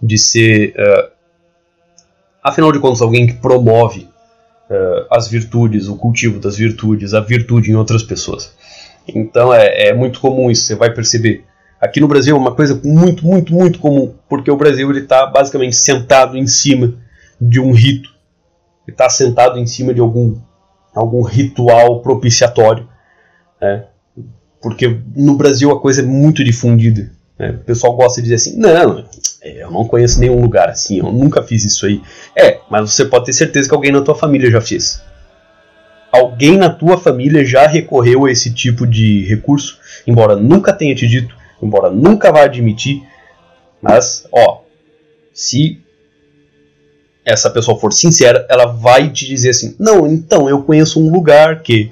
de 0.00 0.16
ser, 0.16 0.74
uh, 0.78 1.10
afinal 2.42 2.70
de 2.70 2.78
contas, 2.78 3.02
alguém 3.02 3.26
que 3.26 3.34
promove 3.34 4.08
uh, 4.70 5.06
as 5.10 5.26
virtudes, 5.26 5.88
o 5.88 5.96
cultivo 5.96 6.38
das 6.38 6.56
virtudes, 6.56 7.12
a 7.12 7.20
virtude 7.20 7.72
em 7.72 7.74
outras 7.74 8.04
pessoas. 8.04 8.52
Então 9.06 9.52
é, 9.52 9.88
é 9.88 9.94
muito 9.94 10.20
comum 10.20 10.48
isso, 10.48 10.64
você 10.64 10.76
vai 10.76 10.92
perceber. 10.92 11.44
Aqui 11.80 12.00
no 12.00 12.08
Brasil 12.08 12.34
é 12.36 12.38
uma 12.38 12.54
coisa 12.54 12.80
muito, 12.84 13.24
muito, 13.24 13.52
muito 13.52 13.78
comum, 13.78 14.14
porque 14.28 14.50
o 14.50 14.56
Brasil 14.56 14.90
está 14.92 15.26
basicamente 15.26 15.76
sentado 15.76 16.36
em 16.36 16.46
cima 16.46 16.94
de 17.40 17.60
um 17.60 17.72
rito 17.72 18.18
está 18.90 19.08
sentado 19.08 19.58
em 19.58 19.66
cima 19.66 19.92
de 19.92 20.00
algum, 20.00 20.36
algum 20.94 21.22
ritual 21.22 22.00
propiciatório. 22.00 22.88
Né? 23.60 23.84
Porque 24.60 24.98
no 25.14 25.36
Brasil 25.36 25.70
a 25.70 25.80
coisa 25.80 26.00
é 26.00 26.04
muito 26.04 26.42
difundida. 26.42 27.10
Né? 27.38 27.50
O 27.50 27.64
pessoal 27.64 27.94
gosta 27.94 28.20
de 28.20 28.28
dizer 28.28 28.36
assim: 28.36 28.58
não, 28.58 29.04
eu 29.42 29.70
não 29.70 29.86
conheço 29.86 30.20
nenhum 30.20 30.40
lugar 30.40 30.68
assim, 30.68 30.98
eu 30.98 31.12
nunca 31.12 31.42
fiz 31.42 31.64
isso 31.64 31.86
aí. 31.86 32.02
É, 32.36 32.58
mas 32.70 32.92
você 32.92 33.04
pode 33.04 33.26
ter 33.26 33.32
certeza 33.32 33.68
que 33.68 33.74
alguém 33.74 33.92
na 33.92 34.02
tua 34.02 34.14
família 34.14 34.50
já 34.50 34.60
fez. 34.60 35.02
Alguém 36.10 36.56
na 36.56 36.70
tua 36.70 36.96
família 36.96 37.44
já 37.44 37.66
recorreu 37.66 38.24
a 38.24 38.32
esse 38.32 38.52
tipo 38.52 38.86
de 38.86 39.26
recurso, 39.26 39.78
embora 40.06 40.34
nunca 40.34 40.72
tenha 40.72 40.94
te 40.94 41.06
dito, 41.06 41.36
embora 41.62 41.90
nunca 41.90 42.32
vá 42.32 42.42
admitir. 42.42 43.02
Mas, 43.80 44.26
ó, 44.32 44.62
se 45.32 45.80
essa 47.24 47.50
pessoa 47.50 47.78
for 47.78 47.92
sincera, 47.92 48.46
ela 48.48 48.66
vai 48.66 49.10
te 49.10 49.26
dizer 49.26 49.50
assim: 49.50 49.76
não, 49.78 50.06
então 50.06 50.48
eu 50.48 50.62
conheço 50.62 51.00
um 51.00 51.12
lugar 51.12 51.62
que. 51.62 51.90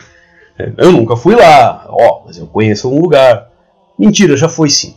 É, 0.59 0.73
eu 0.79 0.93
nunca 0.93 1.17
fui 1.17 1.35
lá, 1.35 1.87
ó, 1.89 2.23
mas 2.25 2.39
eu 2.39 2.47
conheço 2.47 2.91
um 2.91 3.01
lugar. 3.01 3.51
Mentira, 3.99 4.37
já 4.37 4.49
foi 4.49 4.71
sim. 4.71 4.97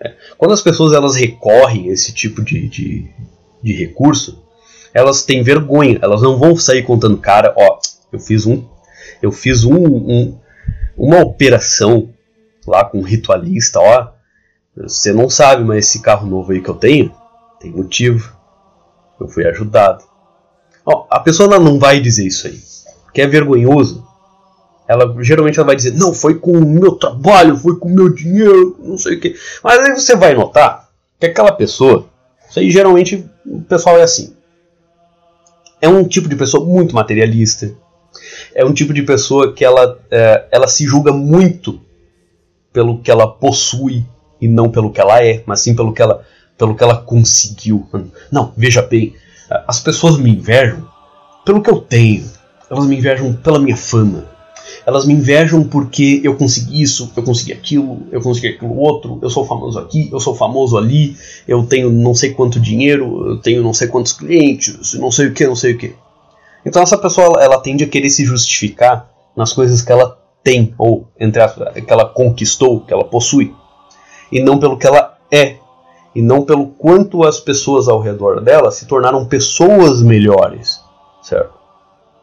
É, 0.00 0.14
quando 0.36 0.52
as 0.52 0.60
pessoas 0.60 0.92
elas 0.92 1.16
recorrem 1.16 1.88
a 1.88 1.92
esse 1.92 2.12
tipo 2.12 2.42
de, 2.42 2.68
de, 2.68 3.10
de 3.62 3.72
recurso, 3.72 4.42
elas 4.92 5.22
têm 5.22 5.42
vergonha, 5.42 5.98
elas 6.02 6.22
não 6.22 6.38
vão 6.38 6.56
sair 6.56 6.82
contando, 6.82 7.16
cara, 7.16 7.54
ó, 7.56 7.78
eu 8.12 8.18
fiz 8.18 8.46
um. 8.46 8.64
Eu 9.22 9.32
fiz 9.32 9.64
um, 9.64 9.76
um 9.76 10.38
uma 10.98 11.20
operação 11.20 12.08
lá 12.68 12.84
com 12.84 12.98
um 12.98 13.02
ritualista, 13.02 13.80
ó. 13.80 14.08
Você 14.76 15.12
não 15.12 15.28
sabe, 15.28 15.64
mas 15.64 15.86
esse 15.86 16.00
carro 16.00 16.26
novo 16.26 16.52
aí 16.52 16.60
que 16.60 16.68
eu 16.68 16.74
tenho 16.74 17.12
tem 17.60 17.72
motivo 17.72 18.38
eu 19.20 19.28
fui 19.28 19.46
ajudado. 19.46 20.04
Ó, 20.84 21.06
a 21.10 21.20
pessoa 21.20 21.58
não 21.58 21.78
vai 21.78 22.00
dizer 22.00 22.26
isso 22.26 22.46
aí, 22.46 22.60
que 23.12 23.20
é 23.20 23.26
vergonhoso. 23.26 24.06
Ela 24.86 25.14
geralmente 25.22 25.58
ela 25.58 25.66
vai 25.66 25.76
dizer, 25.76 25.92
não, 25.94 26.14
foi 26.14 26.38
com 26.38 26.52
o 26.52 26.64
meu 26.64 26.92
trabalho, 26.92 27.56
foi 27.56 27.76
com 27.78 27.88
o 27.88 27.94
meu 27.94 28.08
dinheiro, 28.08 28.76
não 28.80 28.96
sei 28.96 29.16
o 29.16 29.20
que. 29.20 29.34
Mas 29.62 29.78
aí 29.80 29.94
você 29.94 30.16
vai 30.16 30.34
notar 30.34 30.88
que 31.20 31.26
aquela 31.26 31.52
pessoa, 31.52 32.06
isso 32.48 32.58
aí 32.58 32.70
geralmente 32.70 33.28
o 33.44 33.60
pessoal 33.62 33.98
é 33.98 34.02
assim. 34.02 34.34
É 35.80 35.88
um 35.88 36.04
tipo 36.04 36.28
de 36.28 36.36
pessoa 36.36 36.64
muito 36.64 36.94
materialista. 36.94 37.70
É 38.54 38.64
um 38.64 38.72
tipo 38.72 38.94
de 38.94 39.02
pessoa 39.02 39.52
que 39.52 39.64
ela, 39.64 39.98
é, 40.10 40.46
ela 40.50 40.66
se 40.66 40.84
julga 40.86 41.12
muito 41.12 41.80
pelo 42.72 42.98
que 42.98 43.10
ela 43.10 43.26
possui 43.26 44.04
e 44.40 44.46
não 44.46 44.70
pelo 44.70 44.90
que 44.90 45.00
ela 45.00 45.22
é, 45.22 45.42
mas 45.46 45.60
sim 45.60 45.74
pelo 45.74 45.92
que 45.92 46.02
ela 46.02 46.24
pelo 46.56 46.74
que 46.74 46.82
ela 46.82 46.96
conseguiu. 46.96 47.86
Não, 48.32 48.52
veja 48.56 48.82
bem, 48.82 49.14
as 49.66 49.78
pessoas 49.78 50.18
me 50.18 50.30
invejam 50.30 50.84
pelo 51.44 51.62
que 51.62 51.70
eu 51.70 51.80
tenho. 51.80 52.28
Elas 52.68 52.86
me 52.86 52.96
invejam 52.96 53.32
pela 53.32 53.60
minha 53.60 53.76
fama. 53.76 54.26
Elas 54.84 55.06
me 55.06 55.14
invejam 55.14 55.64
porque 55.64 56.20
eu 56.24 56.34
consegui 56.34 56.82
isso, 56.82 57.12
eu 57.16 57.22
consegui 57.22 57.52
aquilo, 57.52 58.06
eu 58.10 58.20
consegui 58.20 58.48
aquilo 58.48 58.76
outro, 58.76 59.18
eu 59.22 59.30
sou 59.30 59.46
famoso 59.46 59.78
aqui, 59.78 60.08
eu 60.12 60.20
sou 60.20 60.34
famoso 60.34 60.76
ali, 60.76 61.16
eu 61.46 61.62
tenho 61.64 61.90
não 61.90 62.14
sei 62.14 62.32
quanto 62.32 62.60
dinheiro, 62.60 63.28
eu 63.28 63.36
tenho 63.38 63.62
não 63.62 63.72
sei 63.72 63.88
quantos 63.88 64.12
clientes, 64.12 64.94
não 64.94 65.10
sei 65.10 65.28
o 65.28 65.32
que, 65.32 65.46
não 65.46 65.56
sei 65.56 65.74
o 65.74 65.78
que. 65.78 65.94
Então 66.64 66.82
essa 66.82 66.98
pessoa 66.98 67.26
ela, 67.26 67.44
ela 67.44 67.60
tende 67.60 67.84
a 67.84 67.88
querer 67.88 68.10
se 68.10 68.24
justificar 68.24 69.10
nas 69.36 69.52
coisas 69.52 69.80
que 69.80 69.92
ela 69.92 70.18
tem, 70.48 70.74
ou 70.78 71.06
entre 71.20 71.42
aspas, 71.42 71.74
que 71.74 71.92
ela 71.92 72.06
conquistou, 72.06 72.80
que 72.80 72.90
ela 72.90 73.04
possui, 73.04 73.54
e 74.32 74.40
não 74.40 74.58
pelo 74.58 74.78
que 74.78 74.86
ela 74.86 75.18
é, 75.30 75.56
e 76.14 76.22
não 76.22 76.42
pelo 76.42 76.68
quanto 76.68 77.22
as 77.22 77.38
pessoas 77.38 77.86
ao 77.86 78.00
redor 78.00 78.40
dela 78.40 78.70
se 78.70 78.86
tornaram 78.86 79.26
pessoas 79.26 80.00
melhores, 80.00 80.80
certo? 81.22 81.52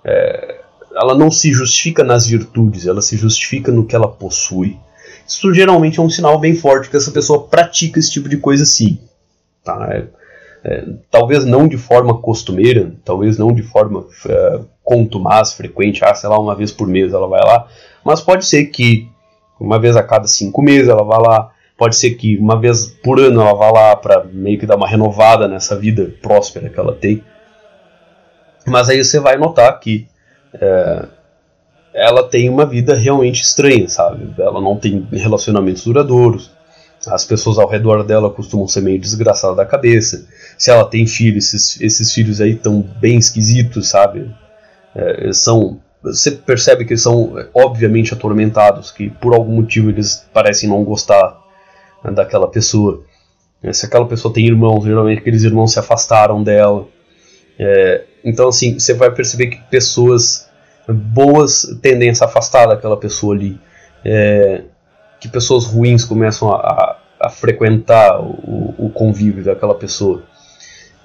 É, 0.04 0.62
ela 0.96 1.14
não 1.14 1.30
se 1.30 1.54
justifica 1.54 2.04
nas 2.04 2.26
virtudes, 2.26 2.88
ela 2.88 3.00
se 3.00 3.16
justifica 3.16 3.72
no 3.72 3.86
que 3.86 3.96
ela 3.96 4.08
possui. 4.08 4.80
Isso 5.28 5.54
geralmente 5.54 6.00
é 6.00 6.02
um 6.02 6.10
sinal 6.10 6.40
bem 6.40 6.56
forte 6.56 6.90
que 6.90 6.98
essa 6.98 7.12
pessoa 7.12 7.44
pratica 7.44 8.00
esse 8.00 8.12
tipo 8.12 8.28
de 8.28 8.38
coisa 8.38 8.66
sim. 8.66 8.98
Tá? 9.64 9.88
É, 9.92 10.08
é, 10.64 10.84
talvez 11.12 11.46
não 11.46 11.68
de 11.68 11.78
forma 11.78 12.18
costumeira, 12.18 12.92
talvez 13.04 13.38
não 13.38 13.54
de 13.54 13.62
forma 13.62 14.04
é, 14.28 14.60
contumaz, 14.84 15.54
frequente, 15.54 16.04
ah, 16.04 16.16
sei 16.16 16.28
lá, 16.28 16.40
uma 16.40 16.56
vez 16.56 16.72
por 16.72 16.88
mês 16.88 17.14
ela 17.14 17.28
vai 17.28 17.42
lá, 17.42 17.68
mas 18.06 18.22
pode 18.22 18.46
ser 18.46 18.68
que 18.68 19.10
uma 19.60 19.80
vez 19.80 19.98
a 19.98 20.04
cada 20.04 20.28
cinco 20.28 20.62
meses 20.62 20.88
ela 20.88 21.04
vá 21.04 21.18
lá, 21.18 21.52
pode 21.76 21.96
ser 21.96 22.12
que 22.12 22.38
uma 22.38 22.60
vez 22.60 22.86
por 22.86 23.20
ano 23.20 23.42
ela 23.42 23.54
vá 23.56 23.72
lá 23.72 23.96
para 23.96 24.24
meio 24.24 24.60
que 24.60 24.66
dar 24.66 24.76
uma 24.76 24.88
renovada 24.88 25.48
nessa 25.48 25.76
vida 25.76 26.14
próspera 26.22 26.70
que 26.70 26.80
ela 26.80 26.94
tem. 26.94 27.24
Mas 28.68 28.90
aí 28.90 29.04
você 29.04 29.20
vai 29.20 29.38
notar 29.38 29.80
que 29.80 30.08
é, 30.54 31.06
ela 31.94 32.28
tem 32.28 32.48
uma 32.48 32.66
vida 32.66 32.96
realmente 32.96 33.42
estranha, 33.42 33.88
sabe? 33.88 34.34
Ela 34.38 34.62
não 34.62 34.78
tem 34.78 35.08
relacionamentos 35.12 35.84
duradouros. 35.84 36.52
As 37.08 37.24
pessoas 37.24 37.58
ao 37.58 37.68
redor 37.68 38.04
dela 38.04 38.30
costumam 38.30 38.68
ser 38.68 38.82
meio 38.82 39.00
desgraçadas 39.00 39.58
da 39.58 39.66
cabeça. 39.66 40.28
Se 40.58 40.72
ela 40.72 40.86
tem 40.86 41.06
filhos, 41.06 41.54
esses, 41.54 41.82
esses 41.82 42.12
filhos 42.12 42.42
aí 42.42 42.52
estão 42.52 42.82
bem 42.82 43.18
esquisitos, 43.18 43.90
sabe? 43.90 44.34
É, 44.96 45.32
são 45.34 45.80
você 46.06 46.32
percebe 46.32 46.86
que 46.86 46.94
eles 46.94 47.02
são 47.02 47.34
obviamente 47.54 48.14
atormentados, 48.14 48.92
que 48.92 49.10
por 49.10 49.34
algum 49.34 49.54
motivo 49.54 49.90
eles 49.90 50.28
parecem 50.34 50.70
não 50.70 50.84
gostar 50.84 51.42
né, 52.04 52.12
daquela 52.12 52.48
pessoa. 52.48 53.04
É, 53.64 53.74
se 53.74 53.86
aquela 53.86 54.06
pessoa 54.06 54.34
tem 54.34 54.46
irmãos, 54.46 54.84
geralmente 54.84 55.20
aqueles 55.20 55.44
irmãos 55.44 55.74
se 55.74 55.80
afastaram 55.80 56.44
dela. 56.44 56.88
É, 57.58 58.04
então, 58.24 58.50
assim, 58.50 58.78
você 58.78 58.94
vai 58.94 59.12
perceber 59.12 59.48
que 59.48 59.62
pessoas 59.64 60.50
boas 60.88 61.66
tendem 61.82 62.10
a 62.10 62.16
se 62.16 62.24
afastar 62.24 62.68
daquela 62.68 62.98
pessoa 62.98 63.36
ali. 63.36 63.60
É, 64.04 64.62
que 65.20 65.28
pessoas 65.28 65.66
ruins 65.66 66.06
começam 66.06 66.52
a, 66.52 66.58
a, 66.58 66.98
a 67.22 67.30
frequentar 67.30 68.22
o, 68.22 68.76
o, 68.78 68.92
convívio 68.92 69.44
daquela 69.44 69.74
pessoa. 69.74 70.22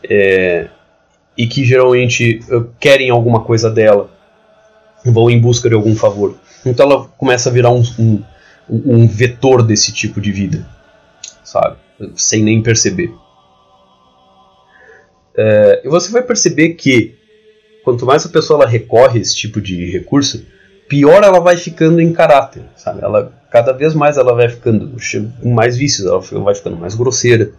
É, 0.05 0.69
e 1.37 1.47
que 1.47 1.65
geralmente 1.65 2.41
eh, 2.51 2.63
querem 2.79 3.09
alguma 3.09 3.43
coisa 3.43 3.71
dela, 3.71 4.11
vão 5.05 5.31
em 5.31 5.41
busca 5.41 5.69
de 5.69 5.75
algum 5.75 5.95
favor. 5.95 6.37
Então 6.65 6.87
ela 6.91 7.05
começa 7.17 7.49
a 7.49 7.53
virar 7.53 7.71
um, 7.71 7.83
um, 7.99 8.23
um 8.69 9.07
vetor 9.07 9.63
desse 9.63 9.93
tipo 9.93 10.21
de 10.21 10.31
vida, 10.31 10.67
sabe? 11.43 11.77
Sem 12.15 12.43
nem 12.43 12.63
perceber. 12.63 13.13
É, 15.37 15.83
e 15.85 15.89
você 15.89 16.11
vai 16.11 16.23
perceber 16.23 16.71
que 16.71 17.15
quanto 17.85 18.05
mais 18.05 18.27
a 18.27 18.29
pessoa 18.29 18.63
ela 18.63 18.71
recorre 18.71 19.19
a 19.19 19.23
esse 19.23 19.35
tipo 19.35 19.61
de 19.61 19.91
recurso, 19.91 20.45
pior 20.89 21.23
ela 21.23 21.41
vai 21.41 21.57
ficando 21.57 22.01
em 22.01 22.13
caráter, 22.13 22.63
sabe? 22.77 23.03
Ela 23.03 23.33
cada 23.51 23.73
vez 23.73 23.95
mais 23.95 24.17
ela 24.17 24.35
vai 24.35 24.49
ficando 24.49 24.97
com 25.41 25.51
mais 25.51 25.77
vícios, 25.77 26.07
ela 26.07 26.21
vai 26.21 26.55
ficando 26.55 26.77
mais 26.77 26.95
grosseira, 26.95 27.51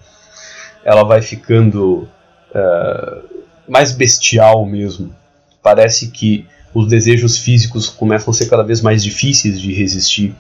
ela 0.83 1.03
vai 1.03 1.21
ficando 1.21 2.07
uh, 2.53 3.43
mais 3.67 3.91
bestial 3.91 4.65
mesmo. 4.65 5.15
Parece 5.61 6.09
que 6.09 6.45
os 6.74 6.88
desejos 6.88 7.38
físicos 7.38 7.89
começam 7.89 8.32
a 8.32 8.34
ser 8.34 8.47
cada 8.47 8.63
vez 8.63 8.82
mais 8.82 9.03
difíceis 9.03 9.59
de 9.59 9.74
resistir. 9.74 10.36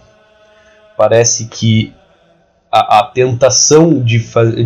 Parece 0.97 1.45
que 1.45 1.93
a, 2.71 2.99
a 2.99 3.03
tentação 3.03 4.01
de, 4.01 4.19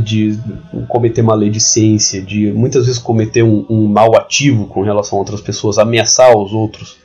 de 0.03 0.39
cometer 0.87 1.23
maledicência, 1.23 2.21
de 2.21 2.51
muitas 2.51 2.85
vezes 2.85 3.01
cometer 3.01 3.43
um, 3.43 3.65
um 3.69 3.87
mal 3.87 4.15
ativo 4.15 4.67
com 4.67 4.83
relação 4.83 5.17
a 5.17 5.21
outras 5.21 5.41
pessoas, 5.41 5.79
ameaçar 5.79 6.37
os 6.37 6.53
outros, 6.53 6.97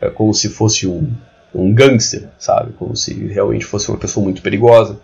é 0.00 0.08
como 0.08 0.32
se 0.32 0.48
fosse 0.48 0.86
um, 0.86 1.12
um 1.54 1.74
gangster, 1.74 2.28
sabe? 2.38 2.72
Como 2.74 2.94
se 2.94 3.12
realmente 3.26 3.64
fosse 3.64 3.88
uma 3.88 3.98
pessoa 3.98 4.22
muito 4.22 4.42
perigosa. 4.42 5.00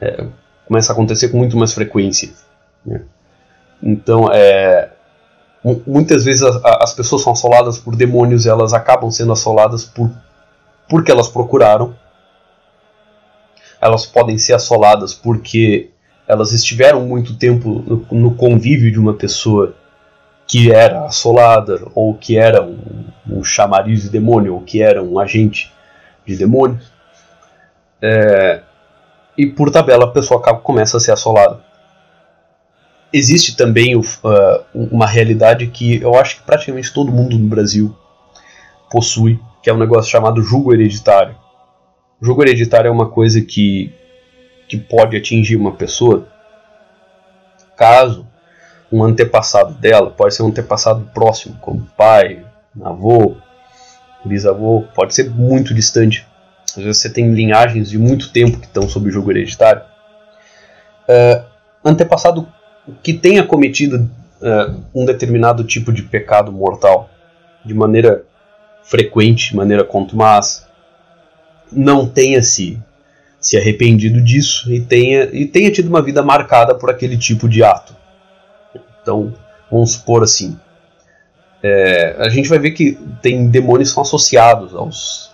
É, 0.00 0.26
começa 0.66 0.92
a 0.92 0.94
acontecer 0.94 1.28
com 1.28 1.38
muito 1.38 1.56
mais 1.56 1.72
frequência. 1.72 2.30
Né? 2.86 3.02
Então, 3.82 4.30
é, 4.32 4.90
muitas 5.86 6.24
vezes 6.24 6.42
as, 6.42 6.60
as, 6.64 6.92
pessoas 6.92 7.22
são 7.22 7.32
assoladas 7.32 7.78
por 7.78 7.96
demônios, 7.96 8.46
elas 8.46 8.74
acabam 8.74 9.10
sendo 9.10 9.32
assoladas 9.32 9.84
por 9.84 10.10
porque 10.88 11.10
elas 11.10 11.28
procuraram 11.28 11.94
elas 13.84 14.06
podem 14.06 14.38
ser 14.38 14.54
assoladas 14.54 15.12
porque 15.12 15.90
elas 16.26 16.52
estiveram 16.52 17.02
muito 17.02 17.36
tempo 17.36 17.84
no, 17.86 18.18
no 18.18 18.34
convívio 18.34 18.90
de 18.90 18.98
uma 18.98 19.12
pessoa 19.12 19.74
que 20.46 20.72
era 20.72 21.04
assolada, 21.04 21.82
ou 21.94 22.14
que 22.14 22.38
era 22.38 22.62
um, 22.62 22.78
um 23.30 23.44
chamariz 23.44 24.02
de 24.02 24.08
demônio, 24.08 24.54
ou 24.54 24.62
que 24.62 24.82
era 24.82 25.02
um 25.02 25.18
agente 25.18 25.70
de 26.26 26.34
demônio. 26.34 26.80
É, 28.00 28.62
e 29.36 29.46
por 29.46 29.70
tabela 29.70 30.04
a 30.04 30.10
pessoa 30.10 30.40
acaba, 30.40 30.60
começa 30.60 30.96
a 30.96 31.00
ser 31.00 31.12
assolada. 31.12 31.60
Existe 33.16 33.56
também 33.56 33.94
uh, 33.94 34.02
uma 34.74 35.06
realidade 35.06 35.68
que 35.68 36.02
eu 36.02 36.16
acho 36.16 36.38
que 36.38 36.42
praticamente 36.42 36.92
todo 36.92 37.12
mundo 37.12 37.38
no 37.38 37.46
Brasil 37.46 37.96
possui, 38.90 39.38
que 39.62 39.70
é 39.70 39.72
um 39.72 39.78
negócio 39.78 40.10
chamado 40.10 40.42
jugo 40.42 40.74
hereditário. 40.74 41.36
O 42.20 42.26
jogo 42.26 42.42
hereditário 42.42 42.88
é 42.88 42.90
uma 42.90 43.08
coisa 43.08 43.40
que, 43.40 43.94
que 44.66 44.76
pode 44.76 45.16
atingir 45.16 45.54
uma 45.54 45.70
pessoa 45.70 46.26
caso 47.76 48.26
um 48.90 49.04
antepassado 49.04 49.74
dela, 49.74 50.10
pode 50.10 50.34
ser 50.34 50.42
um 50.42 50.48
antepassado 50.48 51.08
próximo, 51.14 51.56
como 51.60 51.86
pai, 51.96 52.44
avô, 52.82 53.36
bisavô, 54.24 54.86
pode 54.92 55.14
ser 55.14 55.30
muito 55.30 55.72
distante. 55.72 56.26
Às 56.76 56.82
vezes 56.82 57.00
você 57.00 57.10
tem 57.10 57.32
linhagens 57.32 57.90
de 57.90 57.96
muito 57.96 58.32
tempo 58.32 58.58
que 58.58 58.66
estão 58.66 58.88
sob 58.88 59.08
o 59.08 59.12
jogo 59.12 59.30
hereditário. 59.30 59.82
Uh, 61.08 61.44
antepassado 61.84 62.48
que 63.02 63.12
tenha 63.12 63.44
cometido 63.44 64.10
uh, 64.40 64.82
um 64.94 65.04
determinado 65.04 65.64
tipo 65.64 65.92
de 65.92 66.02
pecado 66.02 66.52
mortal 66.52 67.10
de 67.64 67.72
maneira 67.72 68.24
frequente, 68.82 69.50
de 69.50 69.56
maneira 69.56 69.84
contumaz, 69.84 70.66
não 71.72 72.06
tenha 72.06 72.42
se, 72.42 72.78
se 73.40 73.56
arrependido 73.56 74.22
disso 74.22 74.70
e 74.72 74.80
tenha, 74.80 75.24
e 75.32 75.46
tenha 75.46 75.70
tido 75.70 75.88
uma 75.88 76.02
vida 76.02 76.22
marcada 76.22 76.74
por 76.74 76.90
aquele 76.90 77.16
tipo 77.16 77.48
de 77.48 77.64
ato. 77.64 77.96
Então, 79.00 79.34
vamos 79.70 79.92
supor 79.92 80.22
assim. 80.22 80.58
É, 81.62 82.16
a 82.18 82.28
gente 82.28 82.48
vai 82.48 82.58
ver 82.58 82.72
que 82.72 82.98
tem 83.22 83.48
demônios 83.48 83.90
são 83.90 84.02
associados 84.02 84.74
aos, 84.74 85.30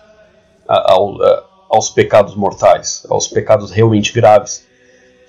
ao, 0.68 1.20
a, 1.20 1.44
aos 1.68 1.90
pecados 1.90 2.36
mortais, 2.36 3.05
aos 3.11 3.26
pecados 3.26 3.72
realmente 3.72 4.12
graves 4.12 4.64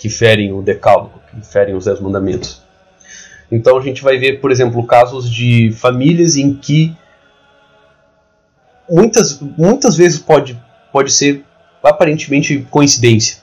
que 0.02 0.10
ferem 0.10 0.52
o 0.52 0.64
decálogo, 0.64 1.22
que 1.30 1.46
ferem 1.46 1.76
os 1.76 1.86
dez 1.86 2.00
mandamentos. 2.00 2.64
Então 3.52 3.78
a 3.78 3.82
gente 3.82 4.02
vai 4.02 4.18
ver, 4.18 4.42
por 4.42 4.52
exemplo, 4.52 4.84
casos 4.88 5.30
de 5.30 5.72
famílias 5.74 6.36
em 6.36 6.56
que 6.56 6.98
muitas, 8.90 9.40
muitas 9.40 9.96
vezes 9.96 10.18
pode 10.18 10.60
pode 10.92 11.12
ser 11.12 11.44
aparentemente 11.84 12.66
coincidência. 12.72 13.38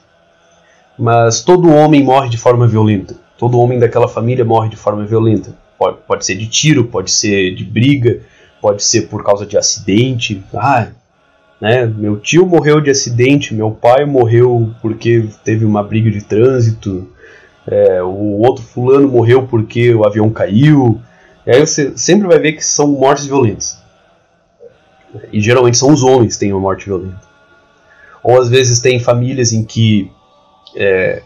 Mas 0.97 1.41
todo 1.41 1.73
homem 1.73 2.03
morre 2.03 2.27
de 2.27 2.37
forma 2.37 2.67
violenta. 2.67 3.15
Todo 3.37 3.57
homem 3.57 3.79
daquela 3.79 4.09
família 4.09 4.43
morre 4.43 4.67
de 4.67 4.75
forma 4.75 5.05
violenta. 5.05 5.55
Pode, 5.77 5.99
pode 6.05 6.25
ser 6.25 6.35
de 6.35 6.45
tiro, 6.45 6.87
pode 6.87 7.09
ser 7.09 7.55
de 7.55 7.63
briga, 7.63 8.19
pode 8.61 8.83
ser 8.83 9.03
por 9.03 9.23
causa 9.23 9.45
de 9.45 9.57
acidente. 9.57 10.43
Ah, 10.53 10.87
né? 11.59 11.85
Meu 11.85 12.17
tio 12.17 12.45
morreu 12.45 12.79
de 12.79 12.89
acidente, 12.89 13.53
meu 13.53 13.71
pai 13.71 14.05
morreu 14.05 14.73
porque 14.81 15.27
teve 15.43 15.65
uma 15.65 15.83
briga 15.83 16.09
de 16.09 16.21
trânsito, 16.21 17.07
é, 17.67 18.01
o 18.01 18.39
outro 18.39 18.63
fulano 18.63 19.07
morreu 19.07 19.47
porque 19.47 19.93
o 19.93 20.05
avião 20.05 20.29
caiu. 20.29 20.99
E 21.45 21.51
aí 21.51 21.59
você 21.59 21.95
sempre 21.97 22.27
vai 22.27 22.39
ver 22.39 22.53
que 22.53 22.65
são 22.65 22.87
mortes 22.87 23.25
violentas. 23.25 23.77
E 25.33 25.41
geralmente 25.41 25.77
são 25.77 25.91
os 25.91 26.03
homens 26.03 26.33
que 26.33 26.39
têm 26.39 26.53
uma 26.53 26.61
morte 26.61 26.85
violenta. 26.85 27.21
Ou 28.23 28.39
às 28.39 28.49
vezes 28.49 28.79
tem 28.79 28.99
famílias 28.99 29.53
em 29.53 29.63
que 29.63 30.11
é, 30.75 31.23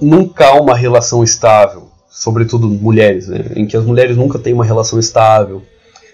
nunca 0.00 0.46
há 0.46 0.60
uma 0.60 0.74
relação 0.74 1.22
estável, 1.22 1.88
sobretudo 2.08 2.68
mulheres, 2.68 3.28
né? 3.28 3.44
em 3.56 3.66
que 3.66 3.76
as 3.76 3.84
mulheres 3.84 4.16
nunca 4.16 4.38
têm 4.38 4.52
uma 4.52 4.64
relação 4.64 4.98
estável, 4.98 5.62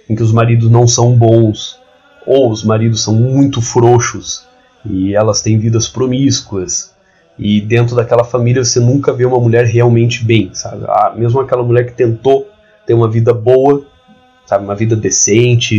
em 0.09 0.15
que 0.15 0.23
os 0.23 0.33
maridos 0.33 0.71
não 0.71 0.87
são 0.87 1.13
bons, 1.13 1.78
ou 2.29 2.51
os 2.51 2.63
maridos 2.63 3.03
são 3.03 3.15
muito 3.15 3.63
frouxos 3.63 4.47
e 4.85 5.15
elas 5.15 5.41
têm 5.41 5.59
vidas 5.59 5.89
promíscuas. 5.89 6.95
E 7.39 7.59
dentro 7.59 7.97
daquela 7.97 8.23
família 8.23 8.63
você 8.63 8.79
nunca 8.79 9.15
vê 9.15 9.25
uma 9.25 9.41
mulher 9.41 9.65
realmente 9.65 10.23
bem, 10.23 10.51
sabe? 10.53 10.85
Ah, 10.89 11.15
mesmo 11.17 11.41
aquela 11.41 11.63
mulher 11.63 11.87
que 11.87 11.95
tentou 11.95 12.47
ter 12.85 12.93
uma 12.93 13.09
vida 13.09 13.33
boa, 13.33 13.83
sabe, 14.45 14.65
uma 14.65 14.75
vida 14.75 14.95
decente, 14.95 15.79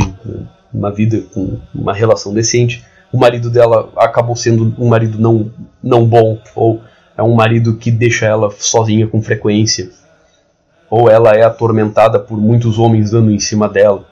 uma 0.74 0.92
vida 0.92 1.22
com 1.34 1.60
uma 1.76 1.94
relação 1.94 2.34
decente, 2.34 2.84
o 3.14 3.18
marido 3.18 3.52
dela 3.52 3.92
acabou 3.96 4.36
sendo 4.36 4.74
um 4.80 4.88
marido 4.88 5.20
não, 5.20 5.52
não 5.84 6.04
bom, 6.04 6.40
ou 6.56 6.82
é 7.16 7.22
um 7.22 7.36
marido 7.36 7.76
que 7.76 7.92
deixa 7.92 8.26
ela 8.26 8.50
sozinha 8.58 9.06
com 9.06 9.22
frequência, 9.22 9.92
ou 10.90 11.08
ela 11.10 11.34
é 11.36 11.44
atormentada 11.44 12.20
por 12.20 12.40
muitos 12.40 12.80
homens 12.80 13.12
dando 13.12 13.30
em 13.30 13.40
cima 13.40 13.70
dela. 13.70 14.06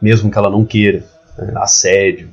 mesmo 0.00 0.30
que 0.30 0.38
ela 0.38 0.50
não 0.50 0.64
queira, 0.64 1.04
né? 1.36 1.52
assédio, 1.56 2.32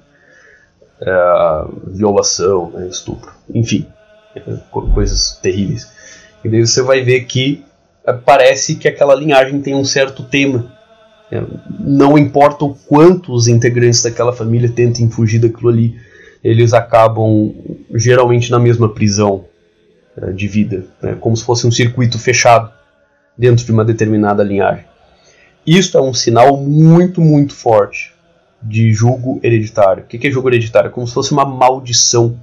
é, 1.02 1.66
violação, 1.88 2.72
né? 2.72 2.88
estupro, 2.88 3.32
enfim, 3.54 3.88
coisas 4.94 5.40
terríveis. 5.42 5.92
E 6.44 6.50
daí 6.50 6.66
você 6.66 6.82
vai 6.82 7.02
ver 7.04 7.22
que 7.26 7.66
é, 8.06 8.14
parece 8.14 8.76
que 8.76 8.88
aquela 8.88 9.16
linhagem 9.16 9.62
tem 9.62 9.76
um 9.76 9.86
certo 9.86 10.24
tema. 10.24 10.72
É, 11.32 11.42
não 11.80 12.18
importa 12.18 12.66
o 12.66 12.76
quanto 12.76 13.34
os 13.34 13.48
integrantes 13.48 14.04
daquela 14.04 14.34
família 14.34 14.70
tentem 14.70 15.10
fugir 15.10 15.40
daquilo 15.40 15.70
ali, 15.70 15.96
eles 16.44 16.74
acabam 16.74 17.54
geralmente 17.94 18.50
na 18.50 18.60
mesma 18.60 18.90
prisão 18.90 19.46
de 20.36 20.46
vida, 20.48 20.86
né? 21.02 21.16
como 21.20 21.38
se 21.38 21.44
fosse 21.44 21.66
um 21.66 21.72
circuito 21.72 22.20
fechado 22.20 22.72
dentro 23.38 23.66
de 23.66 23.72
uma 23.72 23.86
determinada 23.86 24.44
linhagem. 24.44 24.84
Isso 25.66 25.98
é 25.98 26.02
um 26.02 26.14
sinal 26.14 26.58
muito, 26.58 27.22
muito 27.22 27.54
forte 27.54 28.14
de 28.62 28.94
julgo 28.94 29.40
hereditário. 29.44 30.04
O 30.04 30.08
que 30.08 30.28
é 30.28 30.32
julgo 30.32 30.50
hereditário? 30.50 30.90
É 30.90 30.92
como 30.92 31.08
se 31.08 31.14
fosse 31.14 31.32
uma 31.32 31.46
maldição 31.46 32.38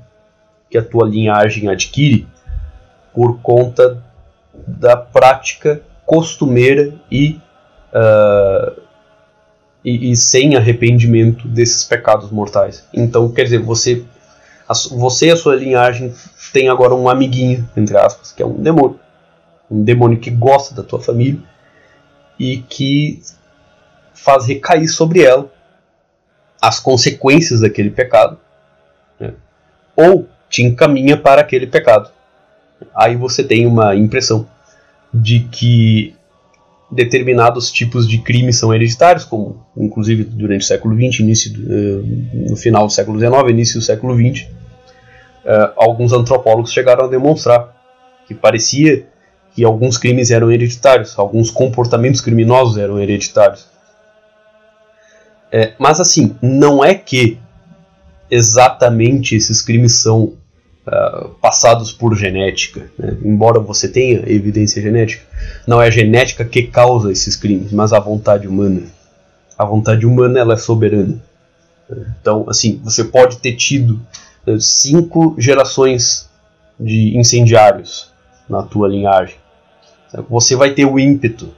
que 0.71 0.77
a 0.77 0.83
tua 0.83 1.09
linhagem 1.09 1.69
adquire 1.69 2.27
por 3.15 3.41
conta 3.41 4.03
da 4.67 4.97
prática 4.97 5.81
costumeira 6.05 6.95
e, 7.11 7.41
uh, 7.93 8.81
e, 9.85 10.11
e, 10.11 10.17
sem 10.17 10.57
arrependimento 10.57 11.47
desses 11.47 11.85
pecados 11.85 12.31
mortais. 12.31 12.87
Então, 12.93 13.31
quer 13.31 13.45
dizer, 13.45 13.59
você, 13.59 14.05
a, 14.69 14.75
você 14.91 15.27
e 15.27 15.31
a 15.31 15.37
sua 15.37 15.55
linhagem 15.55 16.13
tem 16.53 16.69
agora 16.69 16.95
um 16.95 17.09
amiguinho, 17.09 17.69
entre 17.77 17.97
aspas, 17.97 18.33
que 18.33 18.43
é 18.43 18.47
um 18.47 18.61
demônio. 18.61 18.99
Um 19.71 19.83
demônio 19.85 20.19
que 20.19 20.31
gosta 20.31 20.75
da 20.75 20.83
tua 20.83 21.01
família 21.01 21.41
e 22.39 22.59
que 22.59 23.21
faz 24.15 24.47
recair 24.47 24.89
sobre 24.89 25.23
ela 25.23 25.51
as 26.61 26.81
consequências 26.81 27.61
daquele 27.61 27.91
pecado, 27.91 28.39
né? 29.19 29.33
ou 29.97 30.29
te 30.49 30.63
encaminha 30.63 31.17
para 31.17 31.41
aquele 31.41 31.67
pecado. 31.67 32.11
Aí 32.95 33.17
você 33.17 33.43
tem 33.43 33.67
uma 33.67 33.95
impressão 33.95 34.47
de 35.13 35.41
que 35.41 36.15
determinados 36.91 37.71
tipos 37.71 38.09
de 38.09 38.19
crimes 38.19 38.57
são 38.57 38.75
hereditários, 38.75 39.25
como 39.25 39.65
inclusive 39.77 40.25
durante 40.25 40.63
o 40.63 40.67
século 40.67 40.95
XX, 40.95 41.21
início 41.21 41.53
uh, 41.53 42.51
no 42.51 42.57
final 42.57 42.87
do 42.87 42.93
século 42.93 43.19
XIX, 43.19 43.51
início 43.51 43.79
do 43.79 43.85
século 43.85 44.15
XX, 44.15 44.47
eh, 45.45 45.73
alguns 45.77 46.13
antropólogos 46.13 46.73
chegaram 46.73 47.05
a 47.05 47.09
demonstrar 47.09 47.75
que 48.27 48.35
parecia 48.35 49.07
que 49.55 49.65
alguns 49.65 49.97
crimes 49.97 50.31
eram 50.31 50.53
hereditários, 50.53 51.19
alguns 51.19 51.51
comportamentos 51.51 52.21
criminosos 52.21 52.77
eram 52.77 53.01
hereditários. 53.01 53.68
É, 55.51 55.73
mas 55.79 56.01
assim, 56.01 56.37
não 56.43 56.85
é 56.85 56.95
que 56.95 57.39
exatamente 58.31 59.35
esses 59.35 59.63
crimes 59.63 60.03
são 60.03 60.35
uh, 60.87 61.29
passados 61.41 61.93
por 61.93 62.15
genética. 62.15 62.91
Né? 62.99 63.17
Embora 63.25 63.59
você 63.59 63.89
tenha 63.89 64.23
evidência 64.31 64.83
genética, 64.83 65.25
não 65.67 65.81
é 65.81 65.87
a 65.87 65.91
genética 65.91 66.45
que 66.45 66.65
causa 66.65 67.11
esses 67.11 67.37
crimes, 67.37 67.73
mas 67.73 67.93
a 67.93 67.99
vontade 68.01 68.47
humana. 68.47 68.83
A 69.57 69.65
vontade 69.65 70.07
humana 70.07 70.39
ela 70.39 70.55
é 70.55 70.59
soberana. 70.59 71.21
Então, 72.21 72.45
assim, 72.49 72.81
você 72.85 73.05
pode 73.05 73.39
ter 73.39 73.55
tido 73.55 74.01
uh, 74.47 74.61
cinco 74.61 75.35
gerações 75.39 76.29
de 76.79 77.17
incendiários 77.17 78.11
na 78.49 78.63
tua 78.63 78.89
linhagem. 78.89 79.37
Você 80.29 80.55
vai 80.55 80.73
ter 80.73 80.87
o 80.87 80.99
ímpeto 80.99 81.53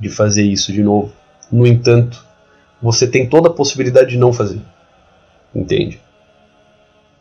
de 0.00 0.08
fazer 0.08 0.42
isso 0.42 0.72
de 0.72 0.82
novo. 0.82 1.12
No 1.50 1.66
entanto, 1.66 2.24
você 2.80 3.06
tem 3.06 3.28
toda 3.28 3.48
a 3.48 3.52
possibilidade 3.52 4.10
de 4.10 4.18
não 4.18 4.32
fazer. 4.32 4.60
Entende? 5.54 6.00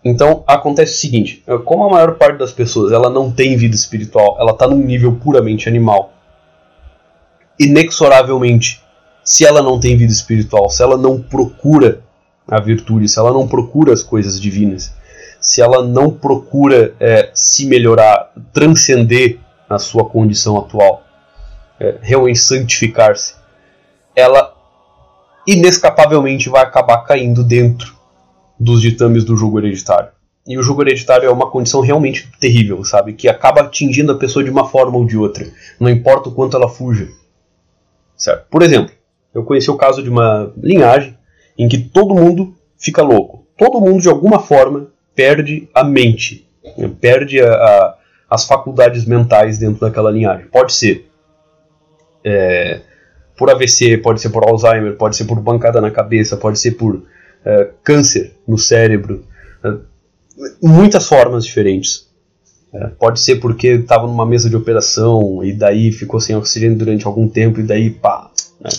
Então 0.03 0.43
acontece 0.47 0.93
o 0.93 0.97
seguinte: 0.97 1.43
como 1.65 1.83
a 1.83 1.89
maior 1.89 2.15
parte 2.15 2.37
das 2.37 2.51
pessoas 2.51 2.91
ela 2.91 3.09
não 3.09 3.31
tem 3.31 3.57
vida 3.57 3.75
espiritual, 3.75 4.37
ela 4.39 4.51
está 4.51 4.67
num 4.67 4.77
nível 4.77 5.15
puramente 5.15 5.67
animal. 5.67 6.13
Inexoravelmente, 7.59 8.81
se 9.23 9.45
ela 9.45 9.61
não 9.61 9.79
tem 9.79 9.97
vida 9.97 10.11
espiritual, 10.11 10.69
se 10.69 10.81
ela 10.81 10.97
não 10.97 11.21
procura 11.21 12.01
a 12.47 12.61
virtude, 12.61 13.09
se 13.09 13.19
ela 13.19 13.33
não 13.33 13.47
procura 13.47 13.91
as 13.91 14.03
coisas 14.03 14.39
divinas, 14.39 14.95
se 15.41 15.61
ela 15.61 15.85
não 15.85 16.11
procura 16.11 16.95
é, 16.99 17.29
se 17.33 17.65
melhorar, 17.65 18.31
transcender 18.53 19.39
a 19.69 19.77
sua 19.77 20.05
condição 20.05 20.57
atual, 20.57 21.03
é, 21.79 21.97
realmente 22.01 22.39
santificar-se, 22.39 23.35
ela 24.15 24.56
inescapavelmente 25.47 26.49
vai 26.49 26.61
acabar 26.61 26.97
caindo 27.03 27.43
dentro 27.43 27.95
dos 28.59 28.81
ditames 28.81 29.23
do 29.23 29.37
jogo 29.37 29.59
hereditário. 29.59 30.09
E 30.45 30.57
o 30.57 30.63
jogo 30.63 30.81
hereditário 30.81 31.27
é 31.27 31.31
uma 31.31 31.49
condição 31.49 31.81
realmente 31.81 32.29
terrível, 32.39 32.83
sabe? 32.83 33.13
Que 33.13 33.27
acaba 33.27 33.61
atingindo 33.61 34.11
a 34.11 34.17
pessoa 34.17 34.43
de 34.43 34.51
uma 34.51 34.67
forma 34.67 34.97
ou 34.97 35.05
de 35.05 35.17
outra. 35.17 35.47
Não 35.79 35.89
importa 35.89 36.29
o 36.29 36.31
quanto 36.33 36.55
ela 36.55 36.69
fuja. 36.69 37.07
Certo? 38.15 38.47
Por 38.49 38.61
exemplo, 38.61 38.93
eu 39.33 39.43
conheci 39.43 39.69
o 39.69 39.77
caso 39.77 40.01
de 40.01 40.09
uma 40.09 40.51
linhagem 40.57 41.17
em 41.57 41.67
que 41.67 41.77
todo 41.77 42.15
mundo 42.15 42.55
fica 42.77 43.01
louco. 43.01 43.45
Todo 43.57 43.81
mundo, 43.81 44.01
de 44.01 44.09
alguma 44.09 44.39
forma, 44.39 44.87
perde 45.15 45.67
a 45.73 45.83
mente. 45.83 46.47
Né? 46.77 46.89
Perde 46.99 47.41
a, 47.41 47.53
a, 47.53 47.95
as 48.29 48.45
faculdades 48.45 49.05
mentais 49.05 49.57
dentro 49.57 49.81
daquela 49.81 50.11
linhagem. 50.11 50.47
Pode 50.47 50.73
ser 50.73 51.09
é, 52.23 52.81
por 53.37 53.51
AVC, 53.51 53.99
pode 53.99 54.19
ser 54.19 54.29
por 54.29 54.43
Alzheimer, 54.43 54.95
pode 54.95 55.15
ser 55.15 55.25
por 55.25 55.39
bancada 55.39 55.79
na 55.79 55.91
cabeça, 55.91 56.35
pode 56.35 56.59
ser 56.59 56.71
por 56.71 57.03
é, 57.45 57.69
câncer 57.83 58.33
no 58.47 58.57
cérebro, 58.57 59.23
é, 59.63 59.73
muitas 60.61 61.07
formas 61.07 61.45
diferentes. 61.45 62.07
É, 62.73 62.87
pode 62.87 63.21
ser 63.21 63.37
porque 63.37 63.67
estava 63.67 64.07
numa 64.07 64.25
mesa 64.25 64.49
de 64.49 64.55
operação 64.55 65.43
e 65.43 65.53
daí 65.53 65.91
ficou 65.91 66.19
sem 66.19 66.35
oxigênio 66.35 66.77
durante 66.77 67.05
algum 67.05 67.29
tempo 67.29 67.59
e 67.59 67.63
daí 67.63 67.91
pá, 67.91 68.29
né, 68.59 68.69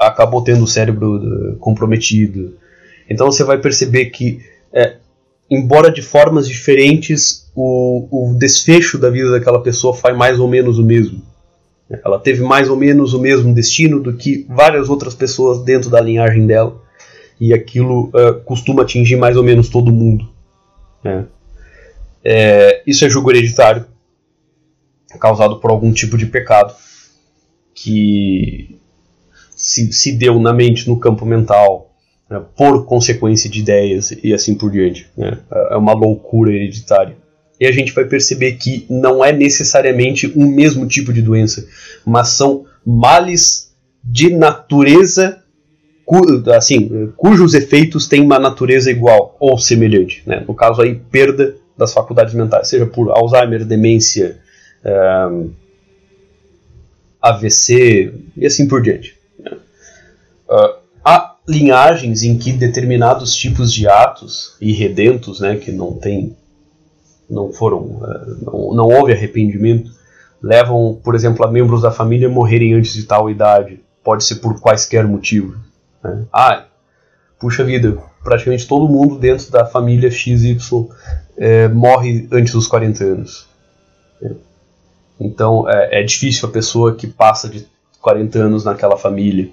acabou 0.00 0.42
tendo 0.42 0.64
o 0.64 0.68
cérebro 0.68 1.56
comprometido. 1.60 2.56
Então 3.08 3.30
você 3.30 3.44
vai 3.44 3.58
perceber 3.58 4.06
que, 4.06 4.42
embora 5.48 5.90
de 5.90 6.02
formas 6.02 6.46
diferentes, 6.46 7.50
o, 7.54 8.08
o 8.10 8.34
desfecho 8.38 8.98
da 8.98 9.08
vida 9.08 9.30
daquela 9.30 9.62
pessoa 9.62 9.94
faz 9.94 10.16
mais 10.16 10.38
ou 10.38 10.48
menos 10.48 10.78
o 10.78 10.84
mesmo. 10.84 11.22
Ela 12.04 12.18
teve 12.18 12.42
mais 12.42 12.68
ou 12.68 12.76
menos 12.76 13.14
o 13.14 13.20
mesmo 13.20 13.54
destino 13.54 14.00
do 14.00 14.14
que 14.14 14.46
várias 14.48 14.88
outras 14.90 15.14
pessoas 15.14 15.64
dentro 15.64 15.88
da 15.88 16.00
linhagem 16.00 16.46
dela. 16.46 16.80
E 17.40 17.54
aquilo 17.54 18.08
uh, 18.08 18.40
costuma 18.44 18.82
atingir 18.82 19.16
mais 19.16 19.36
ou 19.36 19.42
menos 19.42 19.68
todo 19.68 19.92
mundo. 19.92 20.28
Né? 21.02 21.24
É, 22.22 22.82
isso 22.86 23.04
é 23.04 23.08
julgo 23.08 23.30
hereditário, 23.30 23.86
causado 25.18 25.60
por 25.60 25.70
algum 25.70 25.92
tipo 25.92 26.18
de 26.18 26.26
pecado 26.26 26.74
que 27.74 28.78
se, 29.56 29.92
se 29.92 30.12
deu 30.12 30.38
na 30.38 30.52
mente, 30.52 30.88
no 30.88 30.98
campo 30.98 31.24
mental, 31.24 31.94
né, 32.28 32.42
por 32.56 32.84
consequência 32.84 33.48
de 33.48 33.60
ideias 33.60 34.10
e 34.22 34.34
assim 34.34 34.54
por 34.54 34.70
diante. 34.70 35.08
Né? 35.16 35.38
É 35.70 35.76
uma 35.76 35.94
loucura 35.94 36.52
hereditária 36.52 37.16
e 37.60 37.66
a 37.66 37.72
gente 37.72 37.92
vai 37.92 38.04
perceber 38.04 38.52
que 38.52 38.86
não 38.88 39.24
é 39.24 39.32
necessariamente 39.32 40.32
um 40.36 40.46
mesmo 40.46 40.86
tipo 40.86 41.12
de 41.12 41.22
doença, 41.22 41.66
mas 42.04 42.28
são 42.28 42.64
males 42.84 43.72
de 44.02 44.30
natureza 44.30 45.42
assim, 46.56 47.12
cujos 47.16 47.52
efeitos 47.52 48.08
têm 48.08 48.22
uma 48.22 48.38
natureza 48.38 48.90
igual 48.90 49.36
ou 49.38 49.58
semelhante. 49.58 50.22
Né? 50.26 50.42
No 50.46 50.54
caso 50.54 50.80
aí, 50.80 50.94
perda 50.94 51.54
das 51.76 51.92
faculdades 51.92 52.34
mentais, 52.34 52.68
seja 52.68 52.86
por 52.86 53.10
Alzheimer, 53.10 53.64
demência, 53.64 54.38
AVC 57.20 58.12
e 58.36 58.46
assim 58.46 58.66
por 58.66 58.80
diante. 58.82 59.16
Né? 59.38 59.52
Uh, 60.48 60.78
há 61.04 61.36
linhagens 61.46 62.22
em 62.22 62.38
que 62.38 62.52
determinados 62.52 63.34
tipos 63.34 63.72
de 63.72 63.86
atos 63.86 64.56
irredentos, 64.60 65.40
né, 65.40 65.56
que 65.56 65.70
não 65.70 65.92
têm 65.92 66.36
não 67.28 67.52
foram, 67.52 68.00
eh, 68.04 68.34
não, 68.42 68.74
não 68.74 68.84
houve 68.86 69.12
arrependimento, 69.12 69.90
levam, 70.42 70.98
por 71.02 71.14
exemplo, 71.14 71.44
a 71.44 71.50
membros 71.50 71.82
da 71.82 71.90
família 71.90 72.28
morrerem 72.28 72.74
antes 72.74 72.94
de 72.94 73.04
tal 73.04 73.28
idade. 73.28 73.80
Pode 74.02 74.24
ser 74.24 74.36
por 74.36 74.60
quaisquer 74.60 75.06
motivo. 75.06 75.56
Né? 76.02 76.24
Ah, 76.32 76.64
puxa 77.38 77.64
vida, 77.64 77.98
praticamente 78.22 78.66
todo 78.66 78.88
mundo 78.88 79.18
dentro 79.18 79.50
da 79.50 79.66
família 79.66 80.10
XY 80.10 80.58
é, 81.36 81.68
morre 81.68 82.28
antes 82.32 82.52
dos 82.52 82.66
40 82.66 83.04
anos. 83.04 83.46
Então 85.20 85.68
é, 85.68 86.00
é, 86.00 86.02
difícil 86.02 86.48
a 86.48 86.52
pessoa 86.52 86.94
que 86.94 87.06
passa 87.06 87.48
de 87.48 87.66
40 88.00 88.38
anos 88.38 88.64
naquela 88.64 88.96
família. 88.96 89.50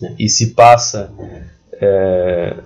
Né? 0.00 0.14
E 0.18 0.28
se 0.28 0.50
passa 0.50 1.10
é, 1.74 2.56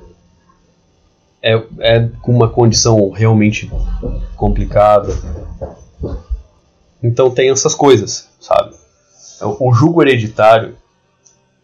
é, 1.48 1.64
é 1.80 2.10
uma 2.26 2.48
condição 2.48 3.10
realmente 3.10 3.70
complicada. 4.36 5.12
Então 7.02 7.30
tem 7.30 7.50
essas 7.50 7.74
coisas, 7.74 8.28
sabe? 8.40 8.74
O 9.40 9.72
jugo 9.72 10.02
hereditário 10.02 10.76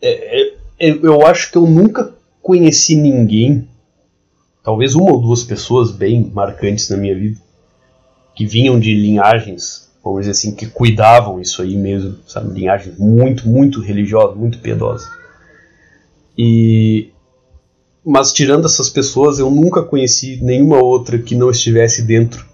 é, 0.01 0.43
é, 0.43 0.55
é, 0.79 0.91
eu 1.03 1.27
acho 1.27 1.51
que 1.51 1.57
eu 1.57 1.67
nunca 1.67 2.15
conheci 2.43 2.95
ninguém, 2.95 3.67
talvez 4.63 4.95
uma 4.95 5.13
ou 5.13 5.21
duas 5.21 5.43
pessoas 5.43 5.91
bem 5.91 6.31
marcantes 6.33 6.91
na 6.91 6.97
minha 6.97 7.15
vida, 7.15 7.41
que 8.35 8.47
vinham 8.47 8.79
de 8.79 8.95
linhagens, 8.95 9.91
vamos 10.03 10.21
dizer 10.21 10.33
assim, 10.33 10.55
que 10.55 10.67
cuidavam 10.67 11.41
isso 11.41 11.63
aí 11.63 11.77
mesmo, 11.77 12.19
sabe? 12.27 12.53
Linhagens 12.53 12.99
muito, 12.99 13.49
muito 13.49 13.81
religiosas, 13.81 14.37
muito 14.37 14.59
piedosas. 14.59 15.09
E 16.37 17.14
mas 18.05 18.33
tirando 18.33 18.67
essas 18.67 18.91
pessoas, 18.91 19.39
eu 19.39 19.51
nunca 19.51 19.83
conheci 19.83 20.39
nenhuma 20.43 20.83
outra 20.83 21.19
que 21.19 21.35
não 21.35 21.51
estivesse 21.51 22.03
dentro 22.03 22.45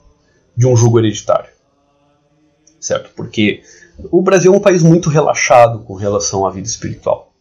de 0.56 0.66
um 0.66 0.76
jogo 0.76 0.98
hereditário. 0.98 1.50
Certo? 2.78 3.10
Porque 3.16 3.62
o 4.10 4.22
Brasil 4.22 4.54
é 4.54 4.56
um 4.56 4.60
país 4.60 4.82
muito 4.82 5.10
relaxado 5.10 5.80
com 5.80 5.94
relação 5.94 6.46
à 6.46 6.50
vida 6.50 6.68
espiritual. 6.68 7.32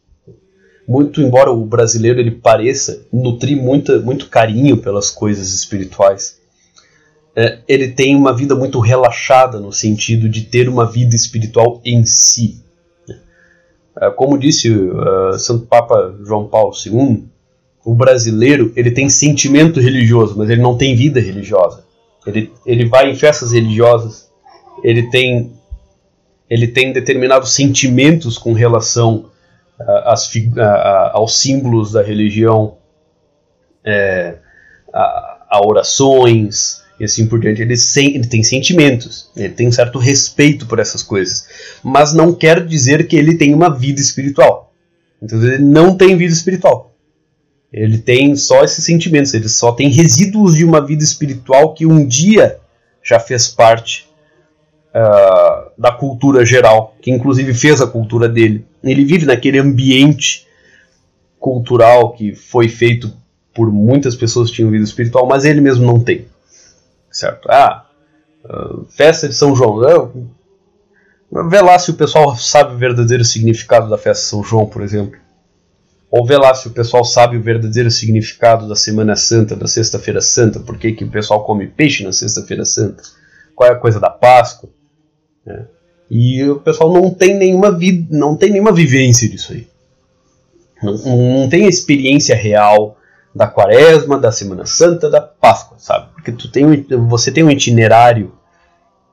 Muito 0.88 1.22
embora 1.22 1.52
o 1.52 1.66
brasileiro 1.66 2.20
ele 2.20 2.32
pareça 2.32 3.06
nutrir 3.14 3.56
muita, 3.56 4.00
muito 4.00 4.28
carinho 4.28 4.78
pelas 4.78 5.12
coisas 5.12 5.54
espirituais, 5.54 6.40
é, 7.36 7.60
ele 7.68 7.90
tem 7.90 8.16
uma 8.16 8.34
vida 8.34 8.56
muito 8.56 8.80
relaxada 8.80 9.60
no 9.60 9.72
sentido 9.72 10.28
de 10.28 10.42
ter 10.42 10.68
uma 10.68 10.86
vida 10.86 11.16
espiritual 11.16 11.80
em 11.86 12.04
si. 12.06 12.64
É, 14.02 14.10
como 14.10 14.38
disse 14.38 14.70
uh, 14.72 15.38
Santo 15.38 15.68
Papa 15.68 16.16
João 16.26 16.48
Paulo 16.48 16.74
II, 16.74 17.30
o 17.84 17.94
brasileiro 17.94 18.72
ele 18.76 18.92
tem 18.92 19.10
sentimento 19.10 19.80
religioso, 19.80 20.36
mas 20.38 20.50
ele 20.50 20.62
não 20.62 20.78
tem 20.78 20.96
vida 20.96 21.20
religiosa. 21.20 21.84
Ele, 22.28 22.52
ele 22.66 22.86
vai 22.86 23.10
em 23.10 23.16
festas 23.16 23.52
religiosas, 23.52 24.30
ele 24.84 25.10
tem 25.10 25.54
ele 26.50 26.68
tem 26.68 26.92
determinados 26.92 27.54
sentimentos 27.54 28.38
com 28.38 28.54
relação 28.54 29.30
uh, 29.80 29.92
às, 30.06 30.34
uh, 30.34 30.60
aos 31.14 31.40
símbolos 31.40 31.92
da 31.92 32.02
religião, 32.02 32.78
é, 33.86 34.38
a, 34.92 35.46
a, 35.48 35.62
orações 35.64 36.82
e 37.00 37.06
assim 37.06 37.28
por 37.28 37.40
diante. 37.40 37.62
Ele, 37.62 37.78
sem, 37.78 38.16
ele 38.16 38.28
tem 38.28 38.42
sentimentos, 38.42 39.30
ele 39.38 39.54
tem 39.54 39.68
um 39.68 39.72
certo 39.72 40.00
respeito 40.00 40.66
por 40.66 40.80
essas 40.80 41.04
coisas, 41.04 41.48
mas 41.84 42.14
não 42.14 42.34
quer 42.34 42.66
dizer 42.66 43.08
que 43.08 43.16
ele 43.16 43.36
tem 43.36 43.54
uma 43.54 43.70
vida 43.70 44.02
espiritual. 44.02 44.74
Então 45.22 45.42
ele 45.44 45.60
não 45.60 45.96
tem 45.96 46.18
vida 46.18 46.34
espiritual. 46.34 46.89
Ele 47.72 48.00
tem 48.00 48.36
só 48.36 48.64
esses 48.64 48.84
sentimentos, 48.84 49.34
ele 49.34 49.48
só 49.48 49.72
tem 49.72 49.90
resíduos 49.90 50.56
de 50.56 50.66
uma 50.66 50.84
vida 50.84 51.04
espiritual 51.04 51.74
que 51.74 51.86
um 51.86 52.06
dia 52.06 52.60
já 53.04 53.20
fez 53.20 53.48
parte 53.48 54.10
uh, 54.90 55.72
da 55.78 55.92
cultura 55.92 56.46
geral, 56.46 56.96
que 57.02 57.12
inclusive 57.12 57.54
fez 57.54 57.82
a 57.82 57.88
cultura 57.88 58.28
dele. 58.28 58.66
Ele 58.84 59.06
vive 59.06 59.26
naquele 59.26 59.60
ambiente 59.60 60.48
cultural 61.40 62.14
que 62.14 62.34
foi 62.34 62.68
feito 62.68 63.14
por 63.54 63.72
muitas 63.72 64.16
pessoas 64.16 64.50
que 64.50 64.58
tinham 64.58 64.72
vida 64.72 64.84
espiritual, 64.84 65.28
mas 65.28 65.46
ele 65.46 65.62
mesmo 65.62 65.86
não 65.86 66.00
tem. 66.00 66.28
Certo? 67.12 67.50
Ah, 67.52 67.86
uh, 68.46 68.86
festa 68.90 69.28
de 69.28 69.36
São 69.36 69.56
João. 69.56 69.78
Uh, 71.32 71.50
vê 71.50 71.62
lá 71.62 71.78
se 71.78 71.92
o 71.92 71.96
pessoal 71.96 72.36
sabe 72.36 72.74
o 72.74 72.78
verdadeiro 72.78 73.24
significado 73.24 73.90
da 73.90 73.98
festa 73.98 74.24
de 74.24 74.30
São 74.30 74.44
João, 74.44 74.66
por 74.66 74.82
exemplo. 74.82 75.20
Ou 76.12 76.26
vê 76.26 76.38
lá 76.38 76.54
se 76.54 76.68
o 76.68 76.72
pessoal 76.72 77.06
sabe 77.06 77.38
o 77.38 77.42
verdadeiro 77.42 77.92
significado 77.92 78.68
da 78.68 78.76
Semana 78.76 79.16
Santa, 79.16 79.56
da 79.56 79.68
Sexta-feira 79.68 80.22
Santa, 80.22 80.60
por 80.60 80.78
que, 80.78 80.94
que 80.94 81.04
o 81.04 81.10
pessoal 81.10 81.44
come 81.44 81.68
peixe 81.68 82.04
na 82.04 82.12
Sexta-feira 82.12 82.66
Santa, 82.66 83.04
qual 83.56 83.70
é 83.70 83.74
a 83.74 83.80
coisa 83.80 84.00
da 84.00 84.10
Páscoa. 84.10 84.70
Né? 85.46 85.68
E 86.10 86.44
o 86.50 86.60
pessoal 86.60 86.92
não 86.92 87.12
tem 87.12 87.36
nenhuma 87.36 87.72
vida, 87.72 88.08
não 88.18 88.36
tem 88.36 88.52
nenhuma 88.52 88.72
vivência 88.72 89.30
disso 89.30 89.54
aí. 89.54 89.68
Não, 90.82 90.98
não 90.98 91.50
tem 91.50 91.68
experiência 91.68 92.36
real 92.36 92.98
da 93.36 93.48
Quaresma, 93.48 94.18
da 94.18 94.32
Semana 94.32 94.66
Santa, 94.66 95.10
da 95.10 95.22
Páscoa, 95.22 95.78
sabe? 95.78 96.12
Porque 96.14 96.32
tu 96.32 96.50
tem, 96.50 96.86
você 97.08 97.32
tem 97.32 97.44
um 97.44 97.52
itinerário 97.52 98.34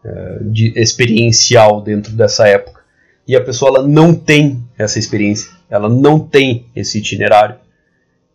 uh, 0.03 0.45
de 0.45 0.73
experiencial 0.75 1.83
dentro 1.83 2.13
dessa 2.13 2.49
época 2.49 2.81
e 3.29 3.37
a 3.37 3.43
pessoa 3.43 3.71
ela 3.71 3.89
não 3.89 4.15
tem 4.15 4.65
essa 4.79 4.99
experiência, 4.99 5.51
ela 5.69 5.89
não 5.89 6.19
tem 6.19 6.67
esse 6.75 6.99
itinerário. 6.99 7.57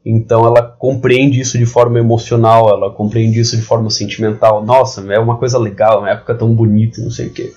Então 0.05 0.45
ela 0.45 0.63
compreende 0.63 1.39
isso 1.39 1.57
de 1.57 1.65
forma 1.65 1.99
emocional, 1.99 2.69
ela 2.69 2.91
compreende 2.91 3.39
isso 3.39 3.55
de 3.55 3.61
forma 3.61 3.89
sentimental. 3.89 4.65
Nossa, 4.65 5.01
é 5.13 5.19
uma 5.19 5.37
coisa 5.37 5.57
legal, 5.59 5.99
uma 5.99 6.09
época 6.09 6.33
tão 6.33 6.53
bonita, 6.53 7.01
não 7.01 7.11
sei 7.11 7.27
o 7.27 7.33
quê 7.33 7.53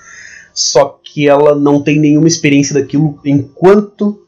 só 0.54 1.00
que 1.02 1.28
ela 1.28 1.56
não 1.56 1.82
tem 1.82 1.98
nenhuma 1.98 2.28
experiência 2.28 2.74
daquilo 2.74 3.18
enquanto 3.24 4.24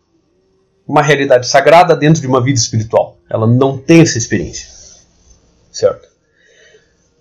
uma 0.86 1.00
realidade 1.00 1.48
sagrada 1.48 1.94
dentro 1.94 2.20
de 2.20 2.26
uma 2.26 2.42
vida 2.42 2.58
espiritual. 2.58 3.16
Ela 3.30 3.46
não 3.46 3.78
tem 3.78 4.00
essa 4.00 4.18
experiência. 4.18 4.68
Certo? 5.70 6.08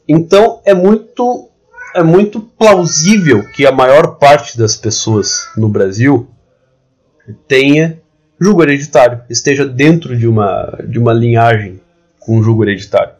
Então 0.07 0.59
é 0.65 0.73
muito 0.73 1.49
é 1.93 2.03
muito 2.03 2.41
plausível 2.41 3.47
que 3.51 3.65
a 3.65 3.71
maior 3.71 4.17
parte 4.17 4.57
das 4.57 4.75
pessoas 4.75 5.47
no 5.55 5.69
Brasil 5.69 6.27
tenha 7.47 8.01
jugo 8.39 8.63
hereditário, 8.63 9.21
esteja 9.29 9.65
dentro 9.65 10.17
de 10.17 10.27
uma 10.27 10.79
de 10.87 10.99
uma 10.99 11.13
linhagem 11.13 11.81
com 12.19 12.41
jugo 12.43 12.63
hereditário. 12.63 13.13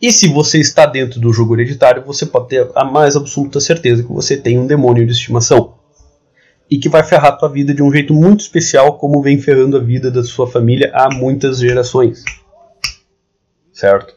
E 0.00 0.12
se 0.12 0.28
você 0.28 0.58
está 0.58 0.84
dentro 0.84 1.18
do 1.20 1.32
jogo 1.32 1.54
hereditário, 1.54 2.02
você 2.04 2.26
pode 2.26 2.48
ter 2.48 2.68
a 2.74 2.84
mais 2.84 3.16
absoluta 3.16 3.60
certeza 3.60 4.02
que 4.02 4.12
você 4.12 4.36
tem 4.36 4.58
um 4.58 4.66
demônio 4.66 5.06
de 5.06 5.12
estimação. 5.12 5.74
E 6.70 6.78
que 6.78 6.88
vai 6.88 7.02
ferrar 7.02 7.32
a 7.32 7.36
tua 7.36 7.48
vida 7.48 7.72
de 7.72 7.82
um 7.82 7.92
jeito 7.92 8.12
muito 8.12 8.40
especial, 8.40 8.98
como 8.98 9.22
vem 9.22 9.38
ferrando 9.38 9.76
a 9.76 9.80
vida 9.80 10.10
da 10.10 10.22
sua 10.22 10.46
família 10.46 10.90
há 10.92 11.08
muitas 11.14 11.58
gerações. 11.58 12.24
Certo? 13.72 14.14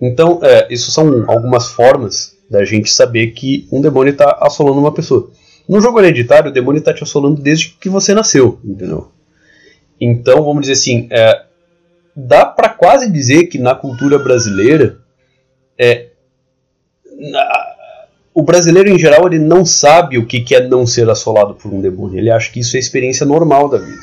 Então, 0.00 0.40
é, 0.42 0.66
isso 0.70 0.90
são 0.90 1.24
algumas 1.30 1.68
formas 1.68 2.36
da 2.50 2.64
gente 2.64 2.90
saber 2.90 3.28
que 3.28 3.68
um 3.72 3.80
demônio 3.80 4.10
está 4.10 4.38
assolando 4.40 4.80
uma 4.80 4.92
pessoa. 4.92 5.30
No 5.68 5.80
jogo 5.80 6.00
hereditário, 6.00 6.50
o 6.50 6.52
demônio 6.52 6.80
está 6.80 6.92
te 6.92 7.04
assolando 7.04 7.40
desde 7.40 7.68
que 7.80 7.88
você 7.88 8.12
nasceu, 8.12 8.58
entendeu? 8.64 9.12
Então, 10.04 10.42
vamos 10.42 10.62
dizer 10.62 10.72
assim, 10.72 11.06
é, 11.12 11.42
dá 12.16 12.44
para 12.44 12.68
quase 12.68 13.08
dizer 13.08 13.44
que 13.44 13.56
na 13.56 13.72
cultura 13.72 14.18
brasileira 14.18 14.98
é 15.78 16.08
na, 17.16 17.72
o 18.34 18.42
brasileiro 18.42 18.88
em 18.88 18.98
geral 18.98 19.26
ele 19.26 19.38
não 19.38 19.64
sabe 19.64 20.18
o 20.18 20.26
que, 20.26 20.40
que 20.40 20.56
é 20.56 20.66
não 20.66 20.84
ser 20.84 21.08
assolado 21.08 21.54
por 21.54 21.72
um 21.72 21.80
demônio. 21.80 22.18
Ele 22.18 22.30
acha 22.30 22.50
que 22.50 22.58
isso 22.58 22.76
é 22.76 22.80
experiência 22.80 23.24
normal 23.24 23.68
da 23.68 23.78
vida. 23.78 24.02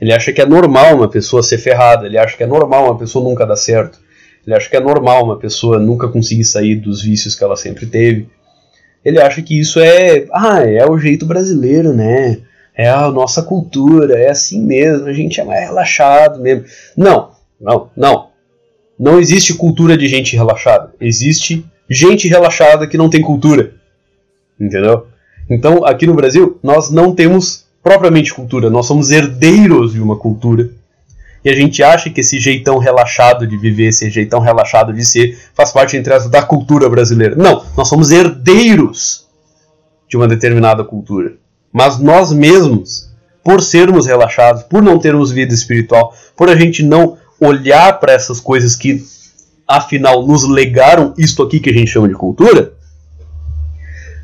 Ele 0.00 0.12
acha 0.12 0.32
que 0.32 0.40
é 0.40 0.46
normal 0.46 0.94
uma 0.96 1.08
pessoa 1.08 1.42
ser 1.42 1.58
ferrada. 1.58 2.06
Ele 2.06 2.16
acha 2.16 2.36
que 2.36 2.42
é 2.42 2.46
normal 2.46 2.84
uma 2.84 2.98
pessoa 2.98 3.28
nunca 3.28 3.44
dar 3.44 3.56
certo. 3.56 3.98
Ele 4.46 4.54
acha 4.56 4.70
que 4.70 4.76
é 4.76 4.80
normal 4.80 5.24
uma 5.24 5.38
pessoa 5.38 5.78
nunca 5.78 6.08
conseguir 6.08 6.44
sair 6.44 6.76
dos 6.76 7.02
vícios 7.02 7.34
que 7.34 7.44
ela 7.44 7.56
sempre 7.56 7.86
teve. 7.86 8.28
Ele 9.04 9.20
acha 9.20 9.42
que 9.42 9.60
isso 9.60 9.80
é, 9.80 10.26
ah, 10.32 10.60
é 10.60 10.86
o 10.86 10.98
jeito 10.98 11.26
brasileiro, 11.26 11.92
né? 11.92 12.38
É 12.76 12.88
a 12.88 13.10
nossa 13.10 13.42
cultura, 13.42 14.18
é 14.18 14.30
assim 14.30 14.60
mesmo, 14.60 15.06
a 15.06 15.12
gente 15.12 15.40
é 15.40 15.44
mais 15.44 15.68
relaxado 15.68 16.40
mesmo. 16.40 16.64
Não, 16.96 17.30
não, 17.60 17.88
não. 17.96 18.28
Não 18.98 19.18
existe 19.18 19.54
cultura 19.54 19.96
de 19.96 20.08
gente 20.08 20.36
relaxada. 20.36 20.92
Existe 21.00 21.64
gente 21.88 22.28
relaxada 22.28 22.86
que 22.86 22.98
não 22.98 23.08
tem 23.08 23.22
cultura. 23.22 23.74
Entendeu? 24.60 25.06
Então, 25.48 25.84
aqui 25.84 26.06
no 26.06 26.14
Brasil, 26.14 26.58
nós 26.62 26.90
não 26.90 27.14
temos 27.14 27.64
propriamente 27.82 28.32
cultura, 28.32 28.70
nós 28.70 28.86
somos 28.86 29.10
herdeiros 29.10 29.92
de 29.92 30.00
uma 30.00 30.16
cultura. 30.16 30.70
E 31.44 31.50
a 31.50 31.54
gente 31.54 31.82
acha 31.82 32.08
que 32.08 32.22
esse 32.22 32.40
jeitão 32.40 32.78
relaxado 32.78 33.46
de 33.46 33.56
viver, 33.58 33.88
esse 33.88 34.08
jeitão 34.08 34.40
relaxado 34.40 34.92
de 34.94 35.04
ser, 35.04 35.38
faz 35.54 35.70
parte, 35.70 35.96
entre 35.96 36.12
as 36.14 36.28
da 36.28 36.42
cultura 36.42 36.88
brasileira. 36.88 37.36
Não, 37.36 37.64
nós 37.76 37.86
somos 37.86 38.10
herdeiros 38.10 39.28
de 40.08 40.16
uma 40.16 40.26
determinada 40.26 40.82
cultura 40.82 41.34
mas 41.74 41.98
nós 41.98 42.32
mesmos, 42.32 43.10
por 43.42 43.60
sermos 43.60 44.06
relaxados, 44.06 44.62
por 44.62 44.80
não 44.80 44.96
termos 44.96 45.32
vida 45.32 45.52
espiritual, 45.52 46.14
por 46.36 46.48
a 46.48 46.54
gente 46.54 46.84
não 46.84 47.18
olhar 47.40 47.98
para 47.98 48.12
essas 48.12 48.38
coisas 48.38 48.76
que 48.76 49.02
afinal 49.66 50.24
nos 50.24 50.48
legaram 50.48 51.12
isto 51.18 51.42
aqui 51.42 51.58
que 51.58 51.70
a 51.70 51.72
gente 51.72 51.90
chama 51.90 52.06
de 52.06 52.14
cultura, 52.14 52.74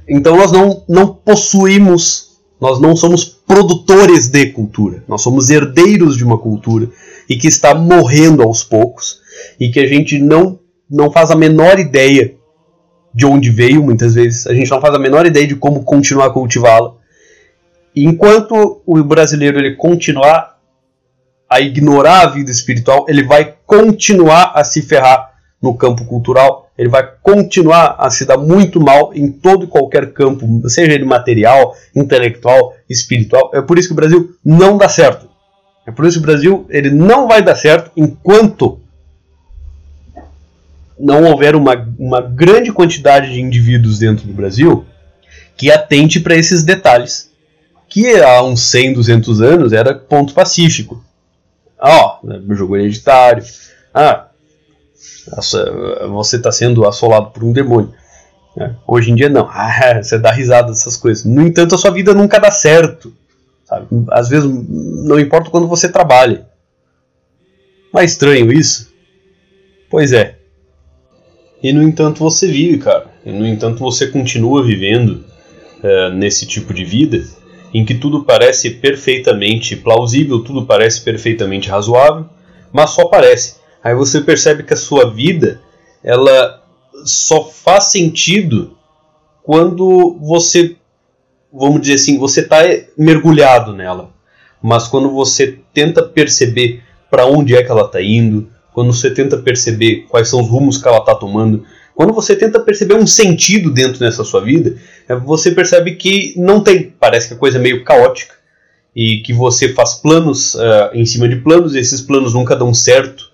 então 0.09 0.37
nós 0.37 0.53
não, 0.53 0.85
não 0.89 1.09
possuímos, 1.09 2.39
nós 2.61 2.81
não 2.81 2.95
somos 2.95 3.25
produtores 3.25 4.29
de 4.29 4.47
cultura, 4.53 5.03
nós 5.09 5.21
somos 5.21 5.51
herdeiros 5.51 6.17
de 6.17 6.25
uma 6.25 6.39
cultura 6.39 6.89
e 7.29 7.37
que 7.37 7.49
está 7.49 7.75
morrendo 7.75 8.45
aos 8.45 8.63
poucos 8.63 9.19
e 9.59 9.71
que 9.71 9.81
a 9.81 9.87
gente 9.89 10.21
não, 10.21 10.61
não 10.89 11.11
faz 11.11 11.33
a 11.33 11.37
menor 11.37 11.81
ideia 11.81 12.33
de 13.13 13.27
onde 13.27 13.51
veio, 13.51 13.83
muitas 13.83 14.15
vezes, 14.15 14.47
a 14.47 14.55
gente 14.55 14.71
não 14.71 14.81
faz 14.81 14.95
a 14.95 14.99
menor 15.01 15.27
ideia 15.27 15.49
de 15.49 15.57
como 15.57 15.83
continuar 15.83 16.27
a 16.27 16.31
cultivá-la 16.31 17.00
enquanto 17.95 18.83
o 18.87 19.03
brasileiro 19.03 19.59
ele 19.59 19.77
continuar 19.77 20.59
a 21.49 21.61
ignorar 21.61 22.23
a 22.23 22.27
vida 22.27 22.51
espiritual, 22.51 23.07
ele 23.09 23.25
vai 23.25 23.55
continuar 23.67 24.53
a 24.55 24.63
se 24.63 24.83
ferrar 24.83 25.31
no 25.61 25.75
campo 25.75 26.05
cultural, 26.05 26.71
ele 26.79 26.89
vai 26.89 27.07
continuar 27.23 27.97
a 27.99 28.09
se 28.09 28.25
dar 28.25 28.39
muito 28.39 28.81
mal 28.81 29.13
em 29.15 29.31
todo 29.31 29.65
e 29.65 29.69
qualquer 29.69 30.13
campo, 30.13 30.47
seja 30.69 30.93
ele 30.93 31.05
material, 31.05 31.75
intelectual, 31.95 32.75
espiritual. 32.89 33.51
É 33.53 33.61
por 33.61 33.79
isso 33.79 33.89
que 33.89 33.93
o 33.93 33.97
Brasil 33.97 34.35
não 34.45 34.79
dá 34.79 34.89
certo. 34.89 35.29
É 35.87 35.91
por 35.91 36.07
isso 36.07 36.19
que 36.19 36.25
o 36.25 36.27
Brasil 36.27 36.67
ele 36.71 36.91
não 36.91 37.27
vai 37.27 37.43
dar 37.43 37.57
certo 37.57 37.91
enquanto 37.97 38.81
não 40.99 41.25
houver 41.25 41.57
uma, 41.57 41.75
uma 41.99 42.21
grande 42.21 42.73
quantidade 42.73 43.33
de 43.33 43.41
indivíduos 43.41 43.99
dentro 43.99 44.27
do 44.27 44.33
Brasil 44.33 44.85
que 45.57 45.71
atente 45.71 46.21
para 46.21 46.37
esses 46.37 46.63
detalhes. 46.63 47.30
Que 47.91 48.23
há 48.23 48.43
uns 48.43 48.63
100, 48.71 48.95
200 48.95 49.43
anos 49.43 49.73
era 49.73 49.93
ponto 49.93 50.33
pacífico. 50.33 51.05
Ó, 51.79 52.21
oh, 52.23 52.55
jogo 52.55 52.77
hereditário. 52.77 53.45
Ah, 53.93 54.29
você 56.09 56.37
está 56.37 56.53
sendo 56.53 56.87
assolado 56.87 57.31
por 57.31 57.43
um 57.43 57.53
demônio. 57.53 57.93
É, 58.57 58.71
hoje 58.87 59.11
em 59.11 59.15
dia 59.17 59.29
não. 59.29 59.49
Ah, 59.51 60.01
você 60.03 60.19
dá 60.19 60.31
risada 60.31 60.69
dessas 60.69 60.97
coisas. 60.97 61.25
No 61.25 61.43
entanto, 61.43 61.75
a 61.75 61.79
sua 61.79 61.91
vida 61.91 62.15
nunca 62.15 62.39
dá 62.39 62.51
certo. 62.53 63.13
Sabe? 63.65 63.87
Às 64.11 64.29
vezes 64.29 64.49
não 64.49 65.19
importa 65.19 65.51
quando 65.51 65.67
você 65.67 65.89
trabalha. 65.89 66.47
Mas 67.93 68.03
é 68.03 68.07
estranho 68.07 68.53
isso? 68.53 68.93
Pois 69.91 70.13
é. 70.13 70.39
E 71.61 71.73
no 71.73 71.83
entanto 71.83 72.21
você 72.21 72.47
vive, 72.47 72.79
cara. 72.79 73.07
E 73.25 73.33
no 73.33 73.47
entanto 73.47 73.81
você 73.81 74.07
continua 74.07 74.65
vivendo 74.65 75.25
uh, 75.83 76.15
nesse 76.15 76.47
tipo 76.47 76.73
de 76.73 76.85
vida 76.85 77.25
em 77.73 77.85
que 77.85 77.95
tudo 77.95 78.25
parece 78.25 78.71
perfeitamente 78.71 79.77
plausível, 79.77 80.43
tudo 80.43 80.67
parece 80.67 81.03
perfeitamente 81.03 81.69
razoável, 81.69 82.27
mas 82.73 82.91
só 82.91 83.07
parece. 83.07 83.57
Aí 83.83 83.95
você 83.95 84.21
percebe 84.21 84.63
que 84.63 84.75
a 84.75 84.77
sua 84.77 85.11
vida 85.11 85.61
ela 86.03 86.63
só 87.05 87.45
faz 87.45 87.85
sentido 87.85 88.77
quando 89.43 90.19
você, 90.21 90.77
vamos 91.53 91.81
dizer 91.81 91.95
assim, 91.95 92.19
você 92.19 92.41
está 92.41 92.59
mergulhado 92.97 93.73
nela. 93.73 94.11
Mas 94.63 94.87
quando 94.87 95.11
você 95.11 95.59
tenta 95.73 96.03
perceber 96.03 96.83
para 97.11 97.27
onde 97.27 97.57
é 97.57 97.63
que 97.63 97.71
ela 97.71 97.87
está 97.87 98.03
indo, 98.03 98.49
quando 98.73 98.93
você 98.93 99.11
tenta 99.11 99.37
perceber 99.39 100.07
quais 100.09 100.29
são 100.29 100.41
os 100.41 100.49
rumos 100.49 100.77
que 100.79 100.87
ela 100.87 100.99
está 100.99 101.15
tomando, 101.15 101.65
quando 102.01 102.15
você 102.15 102.35
tenta 102.35 102.59
perceber 102.59 102.95
um 102.95 103.07
sentido 103.07 103.71
dentro 103.71 104.01
dessa 104.01 104.25
sua 104.25 104.41
vida, 104.41 104.75
é, 105.07 105.15
você 105.15 105.51
percebe 105.51 105.97
que 105.97 106.33
não 106.35 106.63
tem. 106.63 106.95
Parece 106.99 107.29
que 107.29 107.35
a 107.35 107.37
coisa 107.37 107.59
é 107.59 107.61
meio 107.61 107.85
caótica 107.85 108.37
e 108.97 109.19
que 109.19 109.35
você 109.35 109.75
faz 109.75 109.97
planos 109.97 110.55
uh, 110.55 110.95
em 110.95 111.05
cima 111.05 111.29
de 111.29 111.37
planos, 111.37 111.75
e 111.75 111.79
esses 111.79 112.01
planos 112.01 112.33
nunca 112.33 112.57
dão 112.57 112.73
certo, 112.73 113.31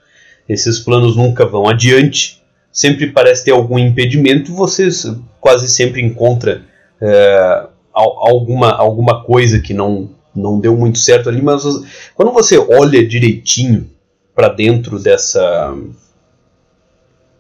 esses 0.49 0.81
planos 0.81 1.14
nunca 1.14 1.47
vão 1.47 1.69
adiante, 1.69 2.43
sempre 2.73 3.07
parece 3.12 3.45
ter 3.45 3.53
algum 3.53 3.79
impedimento, 3.79 4.53
você 4.53 4.89
quase 5.41 5.69
sempre 5.69 6.03
encontra 6.03 6.62
uh, 7.01 7.69
alguma, 7.95 8.73
alguma 8.73 9.23
coisa 9.23 9.61
que 9.61 9.73
não, 9.73 10.11
não 10.35 10.59
deu 10.59 10.77
muito 10.77 10.99
certo 10.99 11.29
ali, 11.29 11.41
mas 11.41 11.62
quando 12.17 12.33
você 12.33 12.59
olha 12.59 13.07
direitinho 13.07 13.89
para 14.35 14.49
dentro 14.49 14.99
dessa 14.99 15.73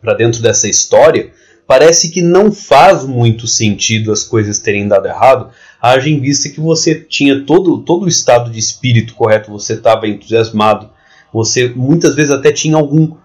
para 0.06 0.14
dentro 0.14 0.40
dessa 0.40 0.68
história, 0.68 1.32
parece 1.66 2.10
que 2.10 2.22
não 2.22 2.52
faz 2.52 3.04
muito 3.04 3.48
sentido 3.48 4.12
as 4.12 4.22
coisas 4.22 4.60
terem 4.60 4.86
dado 4.86 5.08
errado, 5.08 5.48
haja 5.82 6.08
em 6.08 6.20
vista 6.20 6.48
que 6.48 6.60
você 6.60 6.94
tinha 6.94 7.44
todo, 7.44 7.78
todo 7.78 8.04
o 8.04 8.08
estado 8.08 8.48
de 8.48 8.60
espírito 8.60 9.14
correto, 9.14 9.50
você 9.50 9.72
estava 9.72 10.06
entusiasmado, 10.06 10.90
você 11.32 11.72
muitas 11.74 12.14
vezes 12.14 12.30
até 12.30 12.52
tinha 12.52 12.76
algum. 12.76 13.16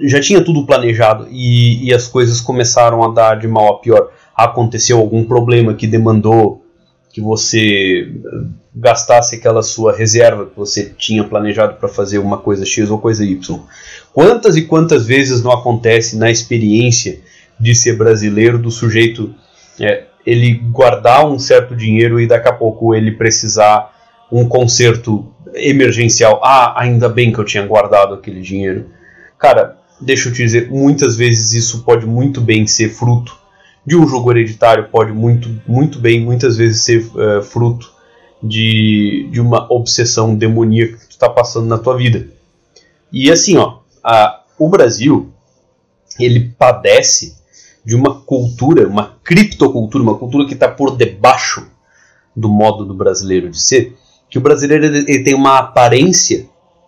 já 0.00 0.18
tinha 0.20 0.42
tudo 0.42 0.64
planejado 0.64 1.28
e, 1.30 1.86
e 1.86 1.92
as 1.92 2.08
coisas 2.08 2.40
começaram 2.40 3.04
a 3.04 3.12
dar 3.12 3.38
de 3.38 3.46
mal 3.46 3.74
a 3.74 3.78
pior. 3.78 4.10
Aconteceu 4.34 4.98
algum 4.98 5.22
problema 5.22 5.74
que 5.74 5.86
demandou 5.86 6.65
que 7.16 7.20
você 7.22 8.12
gastasse 8.74 9.36
aquela 9.36 9.62
sua 9.62 9.96
reserva 9.96 10.44
que 10.44 10.54
você 10.54 10.92
tinha 10.98 11.24
planejado 11.24 11.76
para 11.76 11.88
fazer 11.88 12.18
uma 12.18 12.36
coisa 12.36 12.66
X 12.66 12.90
ou 12.90 12.98
coisa 12.98 13.24
Y. 13.24 13.58
Quantas 14.12 14.54
e 14.54 14.66
quantas 14.66 15.06
vezes 15.06 15.42
não 15.42 15.50
acontece 15.50 16.18
na 16.18 16.30
experiência 16.30 17.20
de 17.58 17.74
ser 17.74 17.96
brasileiro 17.96 18.58
do 18.58 18.70
sujeito 18.70 19.34
é, 19.80 20.04
ele 20.26 20.56
guardar 20.70 21.26
um 21.26 21.38
certo 21.38 21.74
dinheiro 21.74 22.20
e 22.20 22.26
daqui 22.26 22.48
a 22.48 22.52
pouco 22.52 22.94
ele 22.94 23.12
precisar 23.12 23.96
um 24.30 24.46
conserto 24.46 25.26
emergencial. 25.54 26.42
Ah, 26.44 26.78
ainda 26.78 27.08
bem 27.08 27.32
que 27.32 27.38
eu 27.38 27.46
tinha 27.46 27.66
guardado 27.66 28.12
aquele 28.12 28.42
dinheiro. 28.42 28.90
Cara, 29.38 29.78
deixa 29.98 30.28
eu 30.28 30.34
te 30.34 30.42
dizer, 30.42 30.70
muitas 30.70 31.16
vezes 31.16 31.54
isso 31.54 31.82
pode 31.82 32.04
muito 32.04 32.42
bem 32.42 32.66
ser 32.66 32.90
fruto 32.90 33.45
de 33.86 33.96
um 33.96 34.06
jogo 34.06 34.32
hereditário, 34.32 34.88
pode 34.90 35.12
muito, 35.12 35.48
muito 35.66 36.00
bem, 36.00 36.20
muitas 36.20 36.56
vezes 36.56 36.82
ser 36.82 37.06
uh, 37.14 37.42
fruto 37.42 37.92
de, 38.42 39.28
de 39.30 39.40
uma 39.40 39.72
obsessão 39.72 40.34
demoníaca 40.34 40.96
que 40.96 41.06
tu 41.06 41.10
está 41.12 41.28
passando 41.28 41.66
na 41.66 41.78
tua 41.78 41.96
vida. 41.96 42.26
E 43.12 43.30
assim, 43.30 43.56
ó, 43.56 43.78
a, 44.02 44.42
o 44.58 44.68
Brasil 44.68 45.30
ele 46.18 46.52
padece 46.58 47.36
de 47.84 47.94
uma 47.94 48.20
cultura, 48.22 48.88
uma 48.88 49.16
criptocultura, 49.22 50.02
uma 50.02 50.18
cultura 50.18 50.46
que 50.46 50.54
está 50.54 50.68
por 50.68 50.96
debaixo 50.96 51.70
do 52.34 52.48
modo 52.48 52.84
do 52.84 52.94
brasileiro 52.94 53.48
de 53.48 53.60
ser, 53.60 53.96
que 54.28 54.38
o 54.38 54.40
brasileiro 54.40 54.84
ele 54.84 55.22
tem 55.22 55.34
uma 55.34 55.58
aparência 55.58 56.46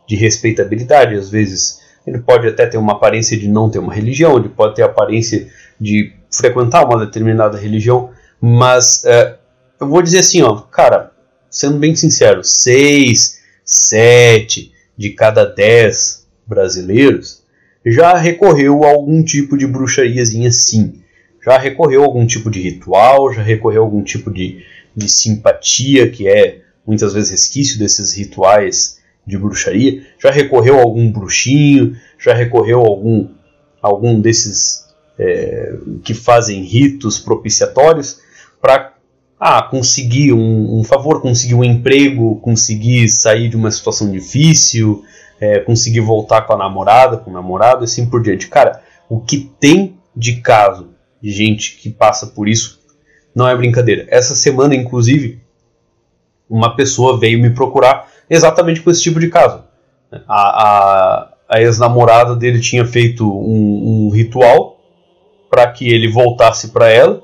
de 0.09 0.17
respeitabilidade, 0.17 1.15
às 1.15 1.31
vezes 1.31 1.81
ele 2.07 2.19
pode 2.19 2.49
até 2.49 2.67
ter 2.67 2.79
uma 2.79 2.93
aparência 2.95 3.39
de 3.39 3.47
não 3.47 3.71
ter 3.71 3.79
uma 3.79 3.95
religião, 3.95 4.37
ele 4.37 4.49
pode 4.49 4.75
ter 4.75 4.83
aparência 4.83 5.49
de 5.81 6.18
frequentar 6.31 6.85
uma 6.85 7.05
determinada 7.05 7.59
religião, 7.59 8.11
mas 8.41 9.05
uh, 9.05 9.37
eu 9.81 9.89
vou 9.89 10.03
dizer 10.03 10.21
assim, 10.21 10.43
ó, 10.43 10.57
cara, 10.57 11.13
sendo 11.51 11.79
bem 11.79 11.95
sincero, 11.95 12.43
6, 12.45 13.39
7 13.65 14.73
de 14.97 15.11
cada 15.11 15.45
10 15.45 16.27
brasileiros 16.47 17.43
já 17.85 18.17
recorreu 18.17 18.85
a 18.85 18.89
algum 18.89 19.23
tipo 19.23 19.57
de 19.57 19.67
bruxariazinha 19.67 20.51
sim. 20.51 21.01
Já 21.45 21.57
recorreu 21.57 22.03
a 22.03 22.07
algum 22.07 22.27
tipo 22.27 22.51
de 22.51 22.61
ritual, 22.61 23.33
já 23.33 23.43
recorreu 23.43 23.83
a 23.83 23.85
algum 23.87 24.03
tipo 24.03 24.31
de, 24.31 24.63
de 24.95 25.09
simpatia, 25.09 26.11
que 26.11 26.29
é 26.29 26.61
muitas 26.87 27.15
vezes 27.15 27.31
resquício 27.31 27.79
desses 27.79 28.13
rituais 28.13 28.99
de 29.27 29.39
bruxaria, 29.39 30.07
já 30.19 30.31
recorreu 30.31 30.79
a 30.79 30.83
algum 30.83 31.11
bruxinho, 31.11 31.97
já 32.19 32.35
recorreu 32.35 32.81
a 32.81 32.87
algum, 32.89 33.29
algum 33.81 34.21
desses 34.21 34.88
é, 35.19 35.75
que 36.05 36.15
fazem 36.15 36.63
ritos 36.63 37.19
propiciatórios 37.19 38.21
para 38.61 38.95
ah, 39.41 39.63
conseguir 39.63 40.33
um, 40.33 40.81
um, 40.81 40.85
favor, 40.85 41.21
conseguir 41.21 41.55
um 41.55 41.65
emprego, 41.65 42.37
conseguir 42.41 43.09
sair 43.09 43.49
de 43.49 43.57
uma 43.57 43.71
situação 43.71 44.11
difícil, 44.11 45.05
é, 45.41 45.61
conseguir 45.61 46.01
voltar 46.01 46.43
com 46.43 46.53
a 46.53 46.57
namorada, 46.57 47.17
com 47.17 47.31
o 47.31 47.35
namorado 47.35 47.83
e 47.83 47.85
assim 47.85 48.09
por 48.09 48.23
diante. 48.23 48.49
Cara, 48.49 48.83
o 49.09 49.21
que 49.21 49.51
tem 49.61 49.97
de 50.15 50.37
caso 50.41 50.91
de 51.23 51.31
gente 51.31 51.77
que 51.77 51.91
passa 51.91 52.27
por 52.27 52.49
isso 52.49 52.81
não 53.35 53.49
é 53.49 53.57
brincadeira. 53.57 54.07
Essa 54.09 54.35
semana, 54.35 54.75
inclusive, 54.75 55.41
uma 56.51 56.75
pessoa 56.75 57.19
veio 57.19 57.41
me 57.41 57.51
procurar 57.51 58.09
exatamente 58.29 58.81
com 58.81 58.91
esse 58.91 59.03
tipo 59.03 59.21
de 59.21 59.29
caso. 59.29 59.63
A, 60.27 60.27
a, 60.29 61.35
a 61.49 61.61
ex-namorada 61.61 62.35
dele 62.35 62.61
tinha 62.61 62.85
feito 62.85 63.25
um, 63.25 64.07
um 64.07 64.11
ritual 64.11 64.78
para 65.51 65.67
que 65.71 65.89
ele 65.89 66.09
voltasse 66.09 66.69
para 66.69 66.89
ela 66.89 67.23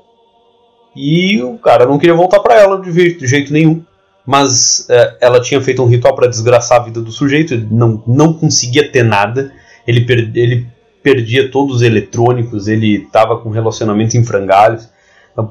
e 0.95 1.41
o 1.43 1.57
cara 1.57 1.85
não 1.85 1.97
queria 1.97 2.15
voltar 2.15 2.39
para 2.39 2.55
ela 2.55 2.81
de 2.81 3.27
jeito, 3.27 3.51
nenhum. 3.51 3.83
Mas 4.25 4.87
é, 4.89 5.17
ela 5.21 5.41
tinha 5.41 5.61
feito 5.61 5.83
um 5.83 5.87
ritual 5.87 6.15
para 6.15 6.27
desgraçar 6.27 6.79
a 6.79 6.83
vida 6.83 7.01
do 7.01 7.11
sujeito, 7.11 7.53
ele 7.53 7.67
não, 7.69 8.01
não 8.07 8.33
conseguia 8.33 8.89
ter 8.89 9.03
nada, 9.03 9.51
ele, 9.85 10.01
per, 10.01 10.31
ele 10.33 10.67
perdia 11.03 11.51
todos 11.51 11.77
os 11.77 11.81
eletrônicos, 11.83 12.67
ele 12.67 13.03
estava 13.03 13.37
com 13.37 13.49
relacionamento 13.49 14.17
em 14.17 14.23
frangalhos 14.23 14.89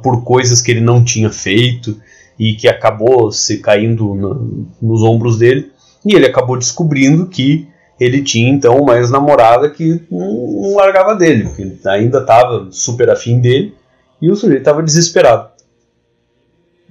por 0.03 0.25
coisas 0.25 0.61
que 0.61 0.73
ele 0.73 0.81
não 0.81 1.05
tinha 1.05 1.31
feito 1.31 2.01
e 2.39 2.55
que 2.55 2.67
acabou 2.67 3.31
se 3.31 3.59
caindo 3.59 4.15
no, 4.15 4.67
nos 4.83 5.03
ombros 5.03 5.39
dele. 5.39 5.71
E 6.05 6.15
ele 6.15 6.27
acabou 6.27 6.59
descobrindo 6.59 7.27
que 7.27 7.69
ele 7.99 8.23
tinha 8.23 8.51
então 8.51 8.79
uma 8.79 8.97
ex-namorada 8.97 9.71
que 9.71 10.01
não, 10.11 10.75
largava 10.75 11.15
dele, 11.15 11.49
que 11.55 11.89
ainda 11.89 12.19
estava 12.19 12.69
super 12.71 13.11
afim 13.11 13.41
dele 13.41 13.75
e 14.21 14.31
o 14.31 14.37
sujeito 14.37 14.61
estava 14.61 14.83
desesperado. 14.83 15.51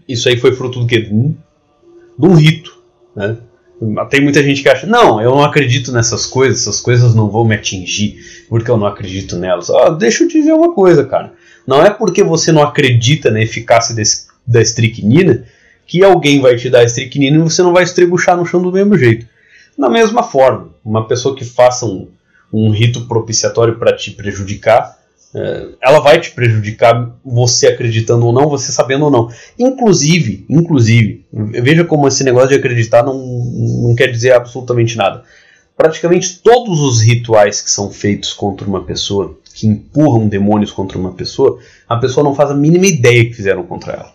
Isso 0.08 0.28
aí 0.30 0.38
foi 0.38 0.54
fruto 0.54 0.80
do 0.80 0.88
quê? 0.88 1.02
De 1.02 1.14
um, 1.14 1.36
de 2.18 2.28
um 2.28 2.34
rito. 2.34 2.78
Né? 3.16 3.38
Tem 4.10 4.22
muita 4.22 4.42
gente 4.42 4.62
que 4.62 4.70
acha, 4.70 4.88
não, 4.88 5.22
eu 5.22 5.32
não 5.32 5.44
acredito 5.44 5.92
nessas 5.92 6.26
coisas, 6.26 6.62
essas 6.62 6.80
coisas 6.80 7.14
não 7.14 7.30
vão 7.30 7.44
me 7.44 7.56
atingir, 7.56 8.18
porque 8.48 8.70
eu 8.70 8.78
não 8.78 8.88
acredito 8.88 9.36
nelas. 9.36 9.70
Ah, 9.70 9.90
deixa 9.90 10.24
eu 10.24 10.28
te 10.28 10.40
dizer 10.40 10.54
uma 10.54 10.74
coisa, 10.74 11.04
cara. 11.06 11.34
Não 11.68 11.82
é 11.82 11.90
porque 11.90 12.24
você 12.24 12.52
não 12.52 12.62
acredita 12.62 13.30
na 13.32 13.42
eficácia 13.42 13.96
desse, 13.96 14.28
da 14.46 14.62
estricnina 14.62 15.46
que 15.86 16.04
alguém 16.04 16.40
vai 16.40 16.56
te 16.56 16.70
dar 16.70 16.80
a 16.80 16.84
estricnina 16.84 17.38
e 17.38 17.42
você 17.42 17.62
não 17.62 17.74
vai 17.74 17.84
estrebuchar 17.84 18.38
no 18.38 18.46
chão 18.46 18.62
do 18.62 18.72
mesmo 18.72 18.98
jeito. 18.98 19.26
Da 19.78 19.90
mesma 19.90 20.24
forma, 20.24 20.70
uma 20.84 21.08
pessoa 21.08 21.36
que 21.36 21.46
faça 21.46 21.86
um, 21.86 22.08
um 22.52 22.72
rito 22.72 23.08
propiciatório 23.08 23.78
para 23.78 23.96
te 23.96 24.12
prejudicar, 24.12 25.02
É, 25.36 25.70
ela 25.82 26.00
vai 26.00 26.22
te 26.22 26.30
prejudicar, 26.30 27.10
você 27.26 27.66
acreditando 27.66 28.24
ou 28.28 28.32
não, 28.32 28.48
você 28.48 28.72
sabendo 28.72 29.06
ou 29.06 29.10
não. 29.10 29.30
Inclusive, 29.58 30.46
inclusive, 30.48 31.26
veja 31.34 31.84
como 31.84 32.08
esse 32.08 32.24
negócio 32.24 32.50
de 32.50 32.56
acreditar 32.56 33.02
não, 33.02 33.18
não 33.18 33.96
quer 33.96 34.12
dizer 34.12 34.34
absolutamente 34.34 34.96
nada. 34.96 35.24
Praticamente 35.76 36.40
todos 36.40 36.80
os 36.82 37.02
rituais 37.02 37.62
que 37.62 37.72
são 37.72 37.90
feitos 37.90 38.32
contra 38.32 38.68
uma 38.68 38.84
pessoa, 38.84 39.36
que 39.56 39.66
empurram 39.66 40.28
demônios 40.28 40.72
contra 40.72 41.00
uma 41.00 41.14
pessoa, 41.14 41.58
a 41.90 41.98
pessoa 41.98 42.24
não 42.24 42.36
faz 42.36 42.52
a 42.52 42.56
mínima 42.56 42.86
ideia 42.86 43.26
que 43.26 43.34
fizeram 43.34 43.64
contra 43.64 43.94
ela. 43.94 44.14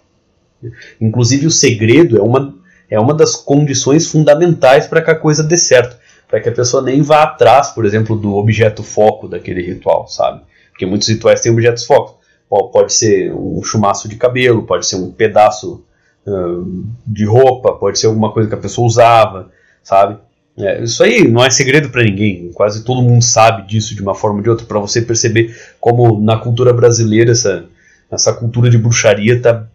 Inclusive, 1.01 1.47
o 1.47 1.51
segredo 1.51 2.17
é 2.17 2.23
uma, 2.23 2.55
é 2.91 2.99
uma 2.99 3.15
das 3.15 3.37
condições 3.37 4.07
fundamentais 4.11 4.87
para 4.87 5.03
que 5.03 5.11
a 5.11 5.15
coisa 5.15 5.43
dê 5.43 5.57
certo. 5.57 5.97
Para 6.29 6.41
que 6.41 6.49
a 6.49 6.53
pessoa 6.53 6.83
nem 6.83 7.01
vá 7.03 7.23
atrás, 7.23 7.69
por 7.69 7.85
exemplo, 7.85 8.17
do 8.17 8.37
objeto 8.37 8.83
foco 8.83 9.29
daquele 9.29 9.63
ritual, 9.63 10.07
sabe? 10.09 10.43
Porque 10.71 10.87
muitos 10.87 11.09
rituais 11.09 11.41
têm 11.41 11.53
objetos 11.53 11.85
foco. 11.85 12.19
Pode 12.49 12.93
ser 12.93 13.33
um 13.33 13.63
chumaço 13.63 14.09
de 14.09 14.17
cabelo, 14.17 14.63
pode 14.63 14.87
ser 14.87 14.97
um 14.97 15.11
pedaço 15.11 15.85
uh, 16.27 16.85
de 17.07 17.25
roupa, 17.25 17.73
pode 17.73 17.99
ser 17.99 18.07
alguma 18.07 18.33
coisa 18.33 18.49
que 18.49 18.55
a 18.55 18.59
pessoa 18.59 18.87
usava, 18.87 19.51
sabe? 19.83 20.19
É, 20.59 20.83
isso 20.83 21.03
aí 21.05 21.29
não 21.29 21.45
é 21.45 21.51
segredo 21.51 21.89
para 21.89 22.03
ninguém, 22.03 22.51
quase 22.53 22.83
todo 22.83 23.01
mundo 23.01 23.23
sabe 23.23 23.67
disso 23.69 23.95
de 23.95 24.03
uma 24.03 24.15
forma 24.15 24.39
ou 24.39 24.43
de 24.43 24.51
outra, 24.51 24.67
para 24.67 24.81
você 24.81 25.01
perceber 25.01 25.57
como 25.81 26.21
na 26.21 26.37
cultura 26.37 26.73
brasileira 26.73 27.31
essa, 27.31 27.67
essa 28.11 28.33
cultura 28.33 28.69
de 28.69 28.77
bruxaria 28.77 29.41
tá, 29.41 29.68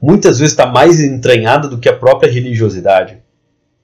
muitas 0.00 0.38
vezes 0.38 0.52
está 0.52 0.66
mais 0.66 1.00
entranhada 1.00 1.68
do 1.68 1.78
que 1.78 1.88
a 1.88 1.96
própria 1.96 2.30
religiosidade. 2.30 3.18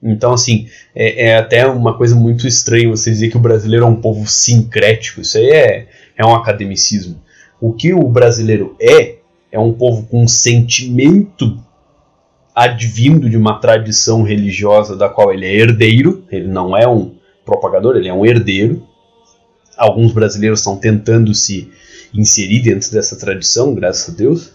Então, 0.01 0.33
assim, 0.33 0.67
é, 0.93 1.27
é, 1.27 1.37
até 1.37 1.65
uma 1.65 1.97
coisa 1.97 2.13
muito 2.15 2.45
estranha 2.45 2.89
você 2.89 3.09
dizer 3.09 3.29
que 3.29 3.37
o 3.37 3.41
brasileiro 3.41 3.85
é 3.85 3.87
um 3.87 4.01
povo 4.01 4.27
sincrético. 4.29 5.21
Isso 5.21 5.37
aí 5.37 5.49
é, 5.49 5.87
é 6.17 6.25
um 6.25 6.35
academicismo. 6.35 7.21
O 7.59 7.71
que 7.71 7.93
o 7.93 8.03
brasileiro 8.09 8.75
é, 8.81 9.15
é 9.49 9.57
um 9.57 9.71
povo 9.71 10.05
com 10.07 10.23
um 10.23 10.27
sentimento 10.27 11.57
advindo 12.53 13.29
de 13.29 13.37
uma 13.37 13.59
tradição 13.59 14.23
religiosa 14.23 14.95
da 14.95 15.09
qual 15.09 15.33
ele 15.33 15.45
é 15.45 15.55
herdeiro, 15.55 16.23
ele 16.29 16.47
não 16.47 16.75
é 16.75 16.87
um 16.87 17.15
propagador, 17.45 17.95
ele 17.95 18.09
é 18.09 18.13
um 18.13 18.25
herdeiro. 18.25 18.85
Alguns 19.77 20.11
brasileiros 20.11 20.59
estão 20.59 20.77
tentando 20.77 21.33
se 21.33 21.71
inserir 22.13 22.61
dentro 22.61 22.91
dessa 22.91 23.17
tradição, 23.17 23.73
graças 23.73 24.13
a 24.13 24.17
Deus, 24.17 24.51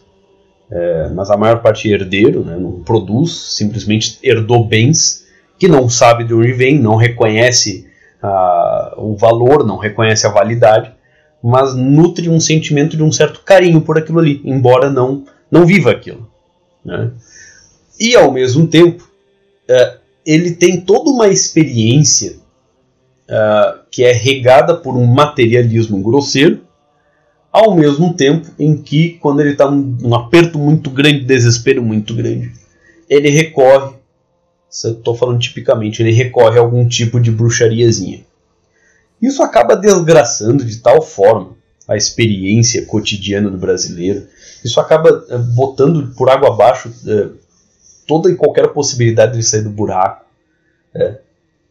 é, 0.70 1.08
mas 1.10 1.30
a 1.30 1.36
maior 1.36 1.62
parte 1.62 1.90
é 1.90 1.94
herdeiro, 1.94 2.44
né, 2.44 2.56
não 2.56 2.80
produz, 2.82 3.32
simplesmente 3.56 4.18
herdou 4.22 4.64
bens 4.66 5.26
que 5.58 5.66
não 5.66 5.88
sabe 5.88 6.24
de 6.24 6.34
onde 6.34 6.52
vem, 6.52 6.78
não 6.78 6.94
reconhece 6.94 7.88
uh, 8.22 9.00
o 9.02 9.16
valor, 9.16 9.66
não 9.66 9.76
reconhece 9.76 10.26
a 10.26 10.30
validade, 10.30 10.92
mas 11.42 11.74
nutre 11.74 12.28
um 12.28 12.38
sentimento 12.38 12.96
de 12.96 13.02
um 13.02 13.10
certo 13.10 13.40
carinho 13.40 13.80
por 13.80 13.98
aquilo 13.98 14.20
ali, 14.20 14.40
embora 14.44 14.88
não, 14.88 15.24
não 15.50 15.66
viva 15.66 15.90
aquilo. 15.90 16.30
Né? 16.84 17.10
E 17.98 18.14
ao 18.14 18.30
mesmo 18.30 18.68
tempo, 18.68 19.02
uh, 19.68 19.98
ele 20.24 20.52
tem 20.52 20.80
toda 20.80 21.10
uma 21.10 21.28
experiência 21.28 22.36
uh, 23.28 23.80
que 23.90 24.04
é 24.04 24.12
regada 24.12 24.76
por 24.76 24.96
um 24.96 25.06
materialismo 25.06 26.00
grosseiro, 26.00 26.67
ao 27.52 27.74
mesmo 27.74 28.14
tempo 28.14 28.48
em 28.58 28.76
que, 28.76 29.18
quando 29.20 29.40
ele 29.40 29.52
está 29.52 29.70
num 29.70 30.14
aperto 30.14 30.58
muito 30.58 30.90
grande, 30.90 31.24
desespero 31.24 31.82
muito 31.82 32.14
grande, 32.14 32.52
ele 33.08 33.30
recorre, 33.30 33.94
estou 34.70 35.14
falando 35.14 35.38
tipicamente, 35.38 36.02
ele 36.02 36.12
recorre 36.12 36.58
a 36.58 36.62
algum 36.62 36.86
tipo 36.86 37.18
de 37.20 37.30
bruxariazinha. 37.30 38.24
Isso 39.20 39.42
acaba 39.42 39.74
desgraçando 39.74 40.64
de 40.64 40.76
tal 40.76 41.02
forma 41.02 41.56
a 41.88 41.96
experiência 41.96 42.84
cotidiana 42.84 43.50
do 43.50 43.56
brasileiro. 43.56 44.26
Isso 44.62 44.78
acaba 44.78 45.24
eh, 45.30 45.38
botando 45.38 46.14
por 46.14 46.28
água 46.28 46.48
abaixo 46.48 46.92
é, 47.06 47.28
toda 48.06 48.30
e 48.30 48.36
qualquer 48.36 48.68
possibilidade 48.68 49.36
de 49.36 49.42
sair 49.42 49.62
do 49.62 49.70
buraco. 49.70 50.26
É, 50.94 51.18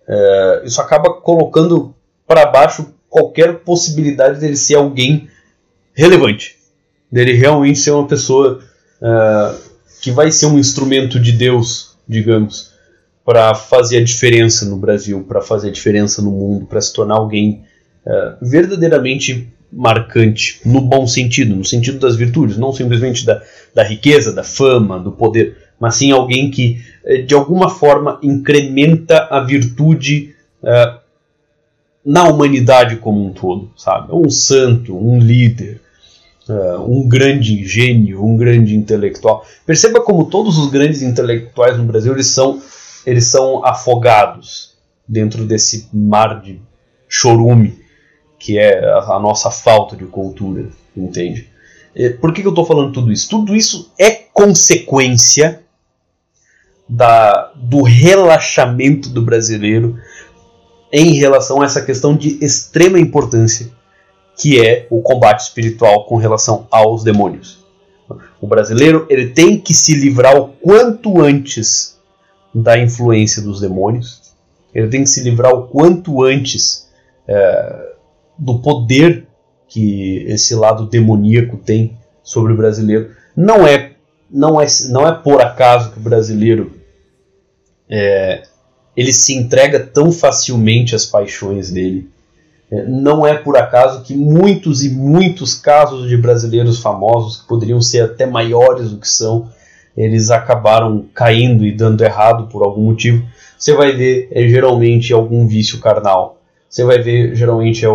é, 0.08 0.62
isso 0.66 0.82
acaba 0.82 1.14
colocando 1.14 1.94
para 2.26 2.46
baixo 2.46 2.94
qualquer 3.10 3.60
possibilidade 3.60 4.40
dele 4.40 4.56
ser 4.58 4.76
alguém 4.76 5.30
relevante, 5.98 6.56
dele 7.12 7.34
realmente 7.34 7.80
ser 7.80 7.92
uma 7.92 8.08
pessoa 8.08 8.62
que 10.02 10.12
vai 10.12 10.32
ser 10.32 10.46
um 10.46 10.58
instrumento 10.58 11.20
de 11.20 11.32
Deus, 11.32 11.98
digamos, 12.08 12.72
para 13.28 13.54
fazer 13.54 13.98
a 13.98 14.04
diferença 14.04 14.66
no 14.66 14.78
Brasil, 14.78 15.22
para 15.28 15.42
fazer 15.42 15.68
a 15.68 15.72
diferença 15.72 16.22
no 16.22 16.32
mundo, 16.32 16.66
para 16.66 16.80
se 16.80 16.94
tornar 16.94 17.16
alguém 17.16 17.62
uh, 18.06 18.38
verdadeiramente 18.42 19.52
marcante, 19.70 20.62
no 20.64 20.80
bom 20.80 21.06
sentido, 21.06 21.54
no 21.54 21.66
sentido 21.66 22.00
das 22.00 22.16
virtudes, 22.16 22.58
não 22.58 22.72
simplesmente 22.72 23.26
da, 23.26 23.44
da 23.76 23.84
riqueza, 23.84 24.32
da 24.32 24.44
fama, 24.44 24.98
do 24.98 25.12
poder, 25.12 25.58
mas 25.78 25.96
sim 25.96 26.10
alguém 26.10 26.50
que 26.50 26.82
uh, 27.04 27.24
de 27.24 27.36
alguma 27.36 27.68
forma 27.68 28.18
incrementa 28.24 29.28
a 29.30 29.42
virtude 29.42 30.34
uh, 30.64 30.98
na 32.06 32.30
humanidade 32.30 32.96
como 32.96 33.26
um 33.26 33.34
todo, 33.34 33.70
sabe? 33.76 34.08
Um 34.14 34.30
santo, 34.30 34.98
um 34.98 35.20
líder, 35.20 35.82
um 36.50 37.08
grande 37.08 37.66
gênio, 37.66 38.24
um 38.24 38.38
grande 38.38 38.76
intelectual. 38.76 39.46
Perceba 39.66 40.02
como 40.02 40.26
todos 40.26 40.58
os 40.58 40.70
grandes 40.70 41.02
intelectuais 41.02 41.78
no 41.78 41.84
Brasil 41.84 42.14
eles 42.14 42.28
são 42.28 42.62
eles 43.06 43.26
são 43.26 43.66
afogados 43.66 44.76
dentro 45.08 45.46
desse 45.46 45.88
mar 45.94 46.42
de 46.42 46.60
chorume 47.08 47.80
que 48.40 48.58
é 48.58 48.84
a, 48.86 49.16
a 49.16 49.20
nossa 49.20 49.50
falta 49.50 49.96
de 49.96 50.06
cultura, 50.06 50.70
entende? 50.96 51.50
Por 52.22 52.32
que, 52.32 52.42
que 52.42 52.48
eu 52.48 52.52
estou 52.52 52.66
falando 52.66 52.92
tudo 52.92 53.12
isso? 53.12 53.28
Tudo 53.28 53.56
isso 53.56 53.92
é 53.98 54.12
consequência 54.12 55.64
da, 56.88 57.52
do 57.56 57.82
relaxamento 57.82 59.10
do 59.10 59.22
brasileiro 59.22 59.98
em 60.92 61.14
relação 61.14 61.62
a 61.62 61.66
essa 61.66 61.82
questão 61.82 62.16
de 62.16 62.38
extrema 62.44 63.00
importância 63.00 63.72
que 64.38 64.62
é 64.64 64.88
o 64.90 65.02
combate 65.02 65.42
espiritual 65.42 66.06
com 66.06 66.16
relação 66.16 66.68
aos 66.70 67.04
demônios. 67.04 67.66
O 68.40 68.48
brasileiro 68.48 69.06
ele 69.10 69.30
tem 69.30 69.60
que 69.60 69.74
se 69.74 69.96
livrar 69.96 70.38
o 70.38 70.50
quanto 70.50 71.22
antes 71.22 71.98
da 72.54 72.78
influência 72.78 73.42
dos 73.42 73.60
demônios. 73.60 74.34
Ele 74.74 74.88
tem 74.88 75.04
que 75.04 75.10
se 75.10 75.24
livrar 75.24 75.54
o 75.54 75.68
quanto 75.68 76.24
antes 76.24 76.88
é, 77.28 77.94
do 78.38 78.60
poder 78.60 79.28
que 79.68 80.24
esse 80.28 80.56
lado 80.56 80.86
demoníaco 80.86 81.58
tem 81.58 81.98
sobre 82.24 82.54
o 82.54 82.58
brasileiro. 82.58 83.12
Não 83.36 83.68
é, 83.68 83.94
não 84.30 84.62
é, 84.62 84.68
não 84.90 85.08
é 85.08 85.12
por 85.12 85.42
acaso 85.42 85.92
que 85.92 86.00
o 86.00 86.02
brasileiro 86.02 86.74
é, 87.90 88.44
ele 88.96 89.12
se 89.12 89.34
entrega 89.34 89.80
tão 89.80 90.12
facilmente 90.12 90.96
às 90.96 91.06
paixões 91.06 91.72
dele. 91.72 92.10
É, 92.72 92.84
não 92.84 93.26
é 93.26 93.36
por 93.36 93.58
acaso 93.58 94.04
que 94.04 94.16
muitos 94.16 94.84
e 94.84 94.90
muitos 94.90 95.56
casos 95.56 96.10
de 96.10 96.18
brasileiros 96.18 96.82
famosos, 96.82 97.42
que 97.42 97.48
poderiam 97.48 97.82
ser 97.82 98.02
até 98.02 98.26
maiores 98.26 98.92
do 98.92 98.98
que 98.98 99.08
são, 99.08 99.50
eles 99.96 100.30
acabaram 100.30 101.06
caindo 101.14 101.66
e 101.66 101.72
dando 101.72 102.04
errado 102.04 102.48
por 102.48 102.64
algum 102.64 102.84
motivo, 102.84 103.26
você 103.58 103.74
vai 103.74 103.94
ver 103.94 104.28
é, 104.32 104.48
geralmente 104.48 105.12
algum 105.12 105.48
vício 105.48 105.80
carnal. 105.80 106.40
Você 106.70 106.84
vai 106.84 107.02
ver 107.02 107.36
geralmente 107.36 107.86
é, 107.86 107.90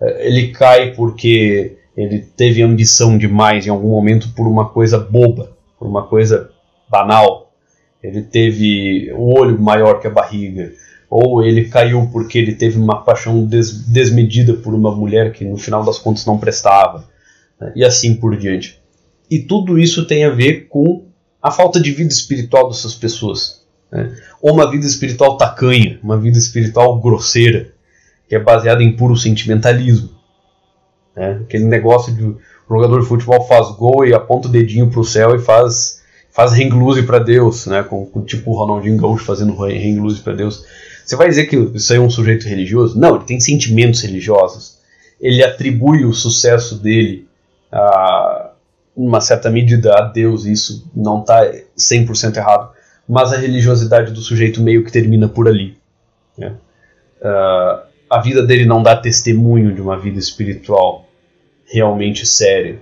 é, 0.00 0.28
ele 0.28 0.48
cai 0.48 0.92
porque 0.92 1.76
ele 1.96 2.20
teve 2.36 2.62
ambição 2.62 3.18
demais 3.18 3.66
em 3.66 3.70
algum 3.70 3.90
momento 3.90 4.28
por 4.34 4.46
uma 4.46 4.68
coisa 4.68 4.98
boba, 4.98 5.52
por 5.78 5.88
uma 5.88 6.06
coisa 6.06 6.50
banal. 6.88 7.52
Ele 8.02 8.22
teve 8.22 9.10
o 9.14 9.36
olho 9.38 9.58
maior 9.58 10.00
que 10.00 10.06
a 10.06 10.10
barriga, 10.10 10.72
ou 11.08 11.44
ele 11.44 11.68
caiu 11.68 12.08
porque 12.12 12.38
ele 12.38 12.54
teve 12.54 12.78
uma 12.78 13.02
paixão 13.02 13.44
des 13.46 13.72
desmedida 13.86 14.54
por 14.54 14.74
uma 14.74 14.94
mulher 14.94 15.32
que 15.32 15.44
no 15.44 15.56
final 15.56 15.84
das 15.84 15.98
contas 15.98 16.26
não 16.26 16.38
prestava, 16.38 17.04
né? 17.60 17.72
e 17.76 17.84
assim 17.84 18.14
por 18.14 18.36
diante. 18.36 18.80
E 19.30 19.38
tudo 19.38 19.78
isso 19.78 20.06
tem 20.06 20.24
a 20.24 20.30
ver 20.30 20.68
com 20.68 21.04
a 21.42 21.50
falta 21.50 21.80
de 21.80 21.92
vida 21.92 22.12
espiritual 22.12 22.68
dessas 22.68 22.94
pessoas. 22.94 23.64
Né? 23.90 24.14
Ou 24.40 24.52
uma 24.52 24.70
vida 24.70 24.86
espiritual 24.86 25.36
tacanha, 25.36 25.98
uma 26.02 26.18
vida 26.18 26.38
espiritual 26.38 27.00
grosseira, 27.00 27.72
que 28.28 28.34
é 28.34 28.38
baseada 28.38 28.82
em 28.82 28.96
puro 28.96 29.16
sentimentalismo. 29.16 30.10
Né? 31.16 31.40
Aquele 31.42 31.64
negócio 31.64 32.12
de 32.12 32.34
o 32.68 32.76
jogador 32.76 33.00
de 33.00 33.06
futebol 33.06 33.46
faz 33.46 33.70
gol 33.72 34.06
e 34.06 34.14
aponta 34.14 34.48
o 34.48 34.50
dedinho 34.50 34.90
para 34.90 35.00
o 35.00 35.04
céu 35.04 35.34
e 35.34 35.38
faz 35.38 36.02
faz 36.30 36.52
ring 36.52 36.70
para 37.06 37.18
Deus, 37.20 37.66
né? 37.66 37.82
Com, 37.84 38.06
com, 38.06 38.24
tipo 38.24 38.50
o 38.50 38.54
Ronaldinho 38.54 39.00
Gaúcho 39.00 39.24
fazendo 39.24 39.54
ring 39.64 40.00
para 40.24 40.32
Deus. 40.32 40.64
Você 41.04 41.16
vai 41.16 41.28
dizer 41.28 41.46
que 41.46 41.56
isso 41.56 41.92
aí 41.92 41.98
é 41.98 42.02
um 42.02 42.08
sujeito 42.08 42.48
religioso? 42.48 42.98
Não, 42.98 43.16
ele 43.16 43.24
tem 43.24 43.38
sentimentos 43.38 44.00
religiosos. 44.00 44.78
Ele 45.20 45.44
atribui 45.44 46.04
o 46.04 46.12
sucesso 46.12 46.76
dele 46.76 47.28
a, 47.70 48.52
uma 48.96 49.20
certa 49.20 49.50
medida 49.50 49.94
a 49.94 50.02
Deus, 50.02 50.44
isso 50.44 50.90
não 50.94 51.20
está 51.20 51.44
100% 51.76 52.36
errado, 52.36 52.72
mas 53.08 53.32
a 53.32 53.36
religiosidade 53.36 54.12
do 54.12 54.20
sujeito 54.20 54.62
meio 54.62 54.84
que 54.84 54.92
termina 54.92 55.28
por 55.28 55.48
ali. 55.48 55.76
Né? 56.38 56.54
Uh, 57.20 57.86
a 58.08 58.20
vida 58.22 58.42
dele 58.42 58.64
não 58.64 58.82
dá 58.82 58.96
testemunho 58.96 59.74
de 59.74 59.80
uma 59.80 59.98
vida 59.98 60.18
espiritual 60.18 61.06
realmente 61.66 62.24
séria. 62.24 62.80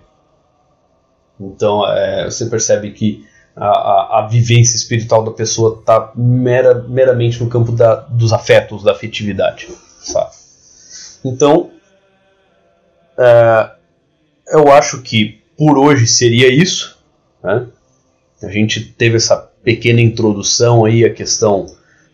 Então 1.40 1.86
é, 1.90 2.24
você 2.26 2.46
percebe 2.46 2.90
que 2.92 3.26
a, 3.56 4.20
a, 4.20 4.28
vivência 4.28 4.76
espiritual 4.76 5.24
da 5.24 5.30
pessoa 5.30 5.78
está 5.78 6.12
mera, 6.16 6.82
meramente 6.88 7.42
no 7.42 7.50
campo 7.50 7.72
da, 7.72 7.96
dos 7.96 8.32
afetos, 8.32 8.82
da 8.82 8.92
afetividade. 8.92 9.68
Sabe? 10.00 10.30
Então, 11.24 11.70
é, 13.18 13.70
eu 14.48 14.70
acho 14.72 15.02
que 15.02 15.40
por 15.56 15.78
hoje 15.78 16.06
seria 16.06 16.52
isso. 16.52 16.98
Né? 17.42 17.66
A 18.42 18.48
gente 18.48 18.80
teve 18.80 19.16
essa 19.16 19.36
pequena 19.62 20.00
introdução 20.00 20.84
aí 20.84 21.04
a 21.04 21.12
questão 21.12 21.66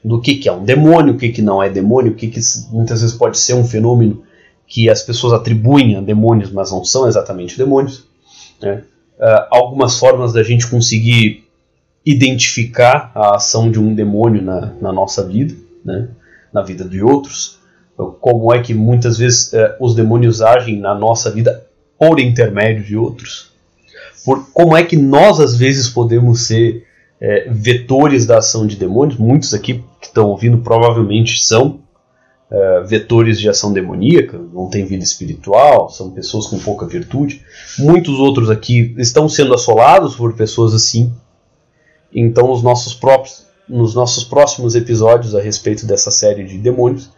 do 0.05 0.20
que, 0.20 0.36
que 0.36 0.48
é 0.48 0.52
um 0.52 0.65
demônio, 0.65 1.15
o 1.15 1.19
que, 1.19 1.31
que 1.31 1.43
não 1.43 1.62
é 1.62 1.69
demônio, 1.69 2.12
o 2.12 2.15
que, 2.15 2.28
que 2.28 2.40
muitas 2.70 3.01
vezes 3.01 3.16
pode 3.16 3.39
ser 3.39 3.55
um 3.55 3.65
fenômeno 3.65 4.23
que 4.66 4.90
as 4.90 5.02
pessoas 5.02 5.32
atribuem 5.32 5.97
a 5.97 6.01
demônios, 6.01 6.52
mas 6.52 6.70
não 6.70 6.85
são 6.85 7.09
exatamente 7.09 7.56
demônios. 7.56 8.06
Né? 8.60 8.82
Uh, 9.18 9.46
algumas 9.50 9.98
formas 9.98 10.32
da 10.32 10.42
gente 10.42 10.68
conseguir 10.68 11.44
identificar 12.06 13.10
a 13.14 13.36
ação 13.36 13.70
de 13.70 13.80
um 13.80 13.94
demônio 13.94 14.40
na, 14.40 14.72
na 14.80 14.92
nossa 14.92 15.26
vida, 15.26 15.54
né? 15.84 16.08
na 16.52 16.62
vida 16.62 16.84
de 16.84 17.02
outros. 17.02 17.58
Como 18.20 18.54
é 18.54 18.62
que 18.62 18.72
muitas 18.72 19.18
vezes 19.18 19.52
uh, 19.52 19.74
os 19.80 19.94
demônios 19.94 20.40
agem 20.40 20.78
na 20.78 20.94
nossa 20.94 21.30
vida 21.30 21.66
por 21.98 22.20
intermédio 22.20 22.84
de 22.84 22.96
outros. 22.96 23.50
Por, 24.24 24.48
como 24.52 24.76
é 24.76 24.84
que 24.84 24.96
nós 24.96 25.40
às 25.40 25.56
vezes 25.56 25.88
podemos 25.88 26.46
ser 26.46 26.86
é, 27.20 27.48
vetores 27.50 28.26
da 28.26 28.38
ação 28.38 28.66
de 28.66 28.76
demônios. 28.76 29.18
Muitos 29.18 29.52
aqui 29.52 29.82
que 30.00 30.06
estão 30.06 30.28
ouvindo 30.28 30.58
provavelmente 30.58 31.42
são 31.42 31.80
é, 32.50 32.80
vetores 32.80 33.38
de 33.38 33.48
ação 33.48 33.72
demoníaca, 33.72 34.38
não 34.38 34.70
têm 34.70 34.86
vida 34.86 35.04
espiritual, 35.04 35.90
são 35.90 36.10
pessoas 36.10 36.46
com 36.46 36.58
pouca 36.58 36.86
virtude. 36.86 37.44
Muitos 37.78 38.18
outros 38.18 38.48
aqui 38.48 38.94
estão 38.96 39.28
sendo 39.28 39.52
assolados 39.52 40.16
por 40.16 40.34
pessoas 40.34 40.72
assim. 40.72 41.12
Então, 42.12 42.50
os 42.50 42.62
nossos 42.62 42.94
próprios, 42.94 43.46
nos 43.68 43.94
nossos 43.94 44.24
próximos 44.24 44.74
episódios 44.74 45.34
a 45.34 45.42
respeito 45.42 45.84
dessa 45.84 46.10
série 46.10 46.44
de 46.44 46.56
demônios, 46.56 47.10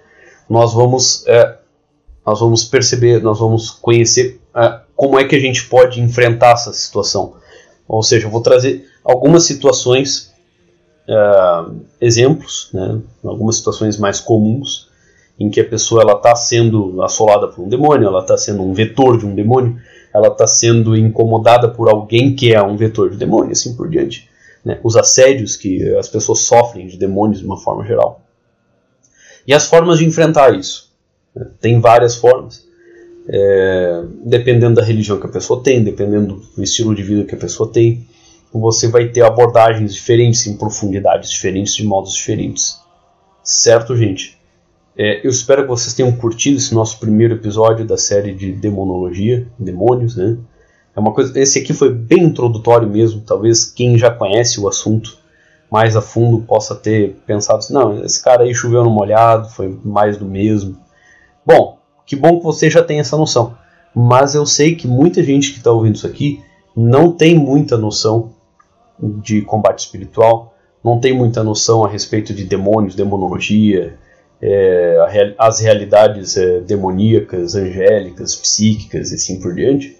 nós 0.48 0.74
vamos, 0.74 1.24
é, 1.28 1.58
nós 2.26 2.40
vamos 2.40 2.64
perceber, 2.64 3.22
nós 3.22 3.38
vamos 3.38 3.70
conhecer 3.70 4.40
é, 4.52 4.80
como 4.96 5.16
é 5.16 5.24
que 5.24 5.36
a 5.36 5.40
gente 5.40 5.68
pode 5.68 6.00
enfrentar 6.00 6.54
essa 6.54 6.72
situação. 6.72 7.34
Ou 7.86 8.02
seja, 8.02 8.26
eu 8.26 8.30
vou 8.30 8.40
trazer 8.40 8.84
algumas 9.04 9.44
situações, 9.44 10.28
exemplos, 12.00 12.70
né, 12.72 13.00
algumas 13.24 13.56
situações 13.56 13.96
mais 13.96 14.20
comuns 14.20 14.89
em 15.40 15.48
que 15.48 15.58
a 15.58 15.64
pessoa 15.64 16.02
ela 16.02 16.12
está 16.12 16.36
sendo 16.36 17.02
assolada 17.02 17.48
por 17.48 17.64
um 17.64 17.68
demônio, 17.68 18.06
ela 18.06 18.20
está 18.20 18.36
sendo 18.36 18.62
um 18.62 18.74
vetor 18.74 19.16
de 19.16 19.24
um 19.24 19.34
demônio, 19.34 19.78
ela 20.12 20.28
está 20.28 20.46
sendo 20.46 20.94
incomodada 20.94 21.68
por 21.70 21.88
alguém 21.88 22.36
que 22.36 22.52
é 22.52 22.62
um 22.62 22.76
vetor 22.76 23.08
de 23.08 23.16
demônio, 23.16 23.52
assim 23.52 23.74
por 23.74 23.88
diante. 23.88 24.28
Né, 24.62 24.78
os 24.84 24.94
assédios 24.94 25.56
que 25.56 25.82
as 25.96 26.06
pessoas 26.06 26.40
sofrem 26.40 26.86
de 26.86 26.98
demônios 26.98 27.40
de 27.40 27.46
uma 27.46 27.56
forma 27.56 27.86
geral. 27.86 28.20
E 29.46 29.54
as 29.54 29.66
formas 29.66 29.98
de 29.98 30.04
enfrentar 30.04 30.54
isso. 30.54 30.92
Né, 31.34 31.46
tem 31.58 31.80
várias 31.80 32.16
formas. 32.16 32.68
É, 33.26 34.04
dependendo 34.24 34.74
da 34.74 34.82
religião 34.82 35.18
que 35.18 35.26
a 35.26 35.30
pessoa 35.30 35.62
tem, 35.62 35.82
dependendo 35.82 36.42
do 36.54 36.62
estilo 36.62 36.94
de 36.94 37.02
vida 37.02 37.24
que 37.24 37.34
a 37.34 37.38
pessoa 37.38 37.70
tem, 37.72 38.06
você 38.52 38.88
vai 38.88 39.08
ter 39.08 39.22
abordagens 39.22 39.94
diferentes, 39.94 40.46
em 40.46 40.56
profundidades 40.56 41.30
diferentes, 41.30 41.74
de 41.74 41.84
modos 41.84 42.12
diferentes. 42.12 42.78
Certo, 43.42 43.96
gente? 43.96 44.39
É, 45.02 45.26
eu 45.26 45.30
espero 45.30 45.62
que 45.62 45.68
vocês 45.68 45.94
tenham 45.94 46.12
curtido 46.12 46.58
esse 46.58 46.74
nosso 46.74 47.00
primeiro 47.00 47.32
episódio 47.32 47.86
da 47.86 47.96
série 47.96 48.34
de 48.34 48.52
demonologia, 48.52 49.46
demônios, 49.58 50.14
né? 50.14 50.36
É 50.94 51.00
uma 51.00 51.14
coisa, 51.14 51.40
esse 51.40 51.58
aqui 51.58 51.72
foi 51.72 51.90
bem 51.90 52.24
introdutório 52.24 52.86
mesmo. 52.86 53.22
Talvez 53.22 53.64
quem 53.64 53.96
já 53.96 54.10
conhece 54.10 54.60
o 54.60 54.68
assunto 54.68 55.16
mais 55.70 55.96
a 55.96 56.02
fundo 56.02 56.42
possa 56.42 56.74
ter 56.74 57.16
pensado 57.24 57.60
assim, 57.60 57.72
não, 57.72 58.04
esse 58.04 58.22
cara 58.22 58.42
aí 58.42 58.54
choveu 58.54 58.84
no 58.84 58.90
molhado, 58.90 59.48
foi 59.48 59.74
mais 59.82 60.18
do 60.18 60.26
mesmo. 60.26 60.76
Bom, 61.46 61.78
que 62.04 62.14
bom 62.14 62.36
que 62.36 62.44
você 62.44 62.68
já 62.68 62.82
tem 62.82 63.00
essa 63.00 63.16
noção. 63.16 63.56
Mas 63.94 64.34
eu 64.34 64.44
sei 64.44 64.74
que 64.74 64.86
muita 64.86 65.22
gente 65.22 65.52
que 65.52 65.58
está 65.60 65.72
ouvindo 65.72 65.94
isso 65.94 66.06
aqui 66.06 66.44
não 66.76 67.10
tem 67.10 67.38
muita 67.38 67.78
noção 67.78 68.34
de 69.00 69.40
combate 69.40 69.78
espiritual, 69.78 70.52
não 70.84 71.00
tem 71.00 71.16
muita 71.16 71.42
noção 71.42 71.82
a 71.86 71.88
respeito 71.88 72.34
de 72.34 72.44
demônios, 72.44 72.94
demonologia, 72.94 73.98
é, 74.42 75.34
as 75.38 75.60
realidades 75.60 76.36
é, 76.36 76.60
demoníacas, 76.60 77.54
angélicas, 77.54 78.34
psíquicas 78.34 79.12
e 79.12 79.14
assim 79.14 79.40
por 79.40 79.54
diante. 79.54 79.96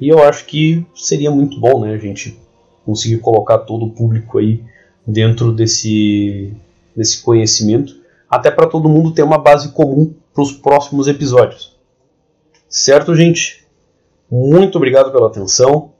E 0.00 0.08
eu 0.08 0.22
acho 0.22 0.44
que 0.46 0.84
seria 0.94 1.30
muito 1.30 1.58
bom 1.58 1.80
né, 1.80 1.94
a 1.94 1.98
gente 1.98 2.38
conseguir 2.84 3.18
colocar 3.18 3.58
todo 3.58 3.86
o 3.86 3.90
público 3.90 4.38
aí 4.38 4.62
dentro 5.06 5.52
desse, 5.52 6.52
desse 6.94 7.22
conhecimento, 7.22 7.96
até 8.28 8.50
para 8.50 8.66
todo 8.66 8.88
mundo 8.88 9.12
ter 9.12 9.22
uma 9.22 9.38
base 9.38 9.72
comum 9.72 10.14
para 10.32 10.42
os 10.42 10.52
próximos 10.52 11.08
episódios. 11.08 11.76
Certo, 12.68 13.14
gente? 13.14 13.64
Muito 14.30 14.76
obrigado 14.76 15.12
pela 15.12 15.28
atenção. 15.28 15.92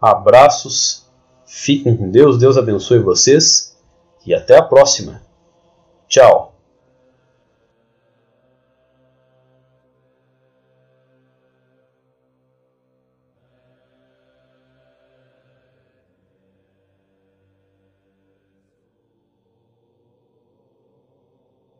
Abraços. 0.00 1.06
Fiquem 1.44 1.96
com 1.96 2.10
Deus. 2.10 2.38
Deus 2.38 2.56
abençoe 2.56 2.98
vocês. 2.98 3.76
E 4.24 4.34
até 4.34 4.56
a 4.56 4.62
próxima. 4.62 5.22
Tchau. 6.08 6.51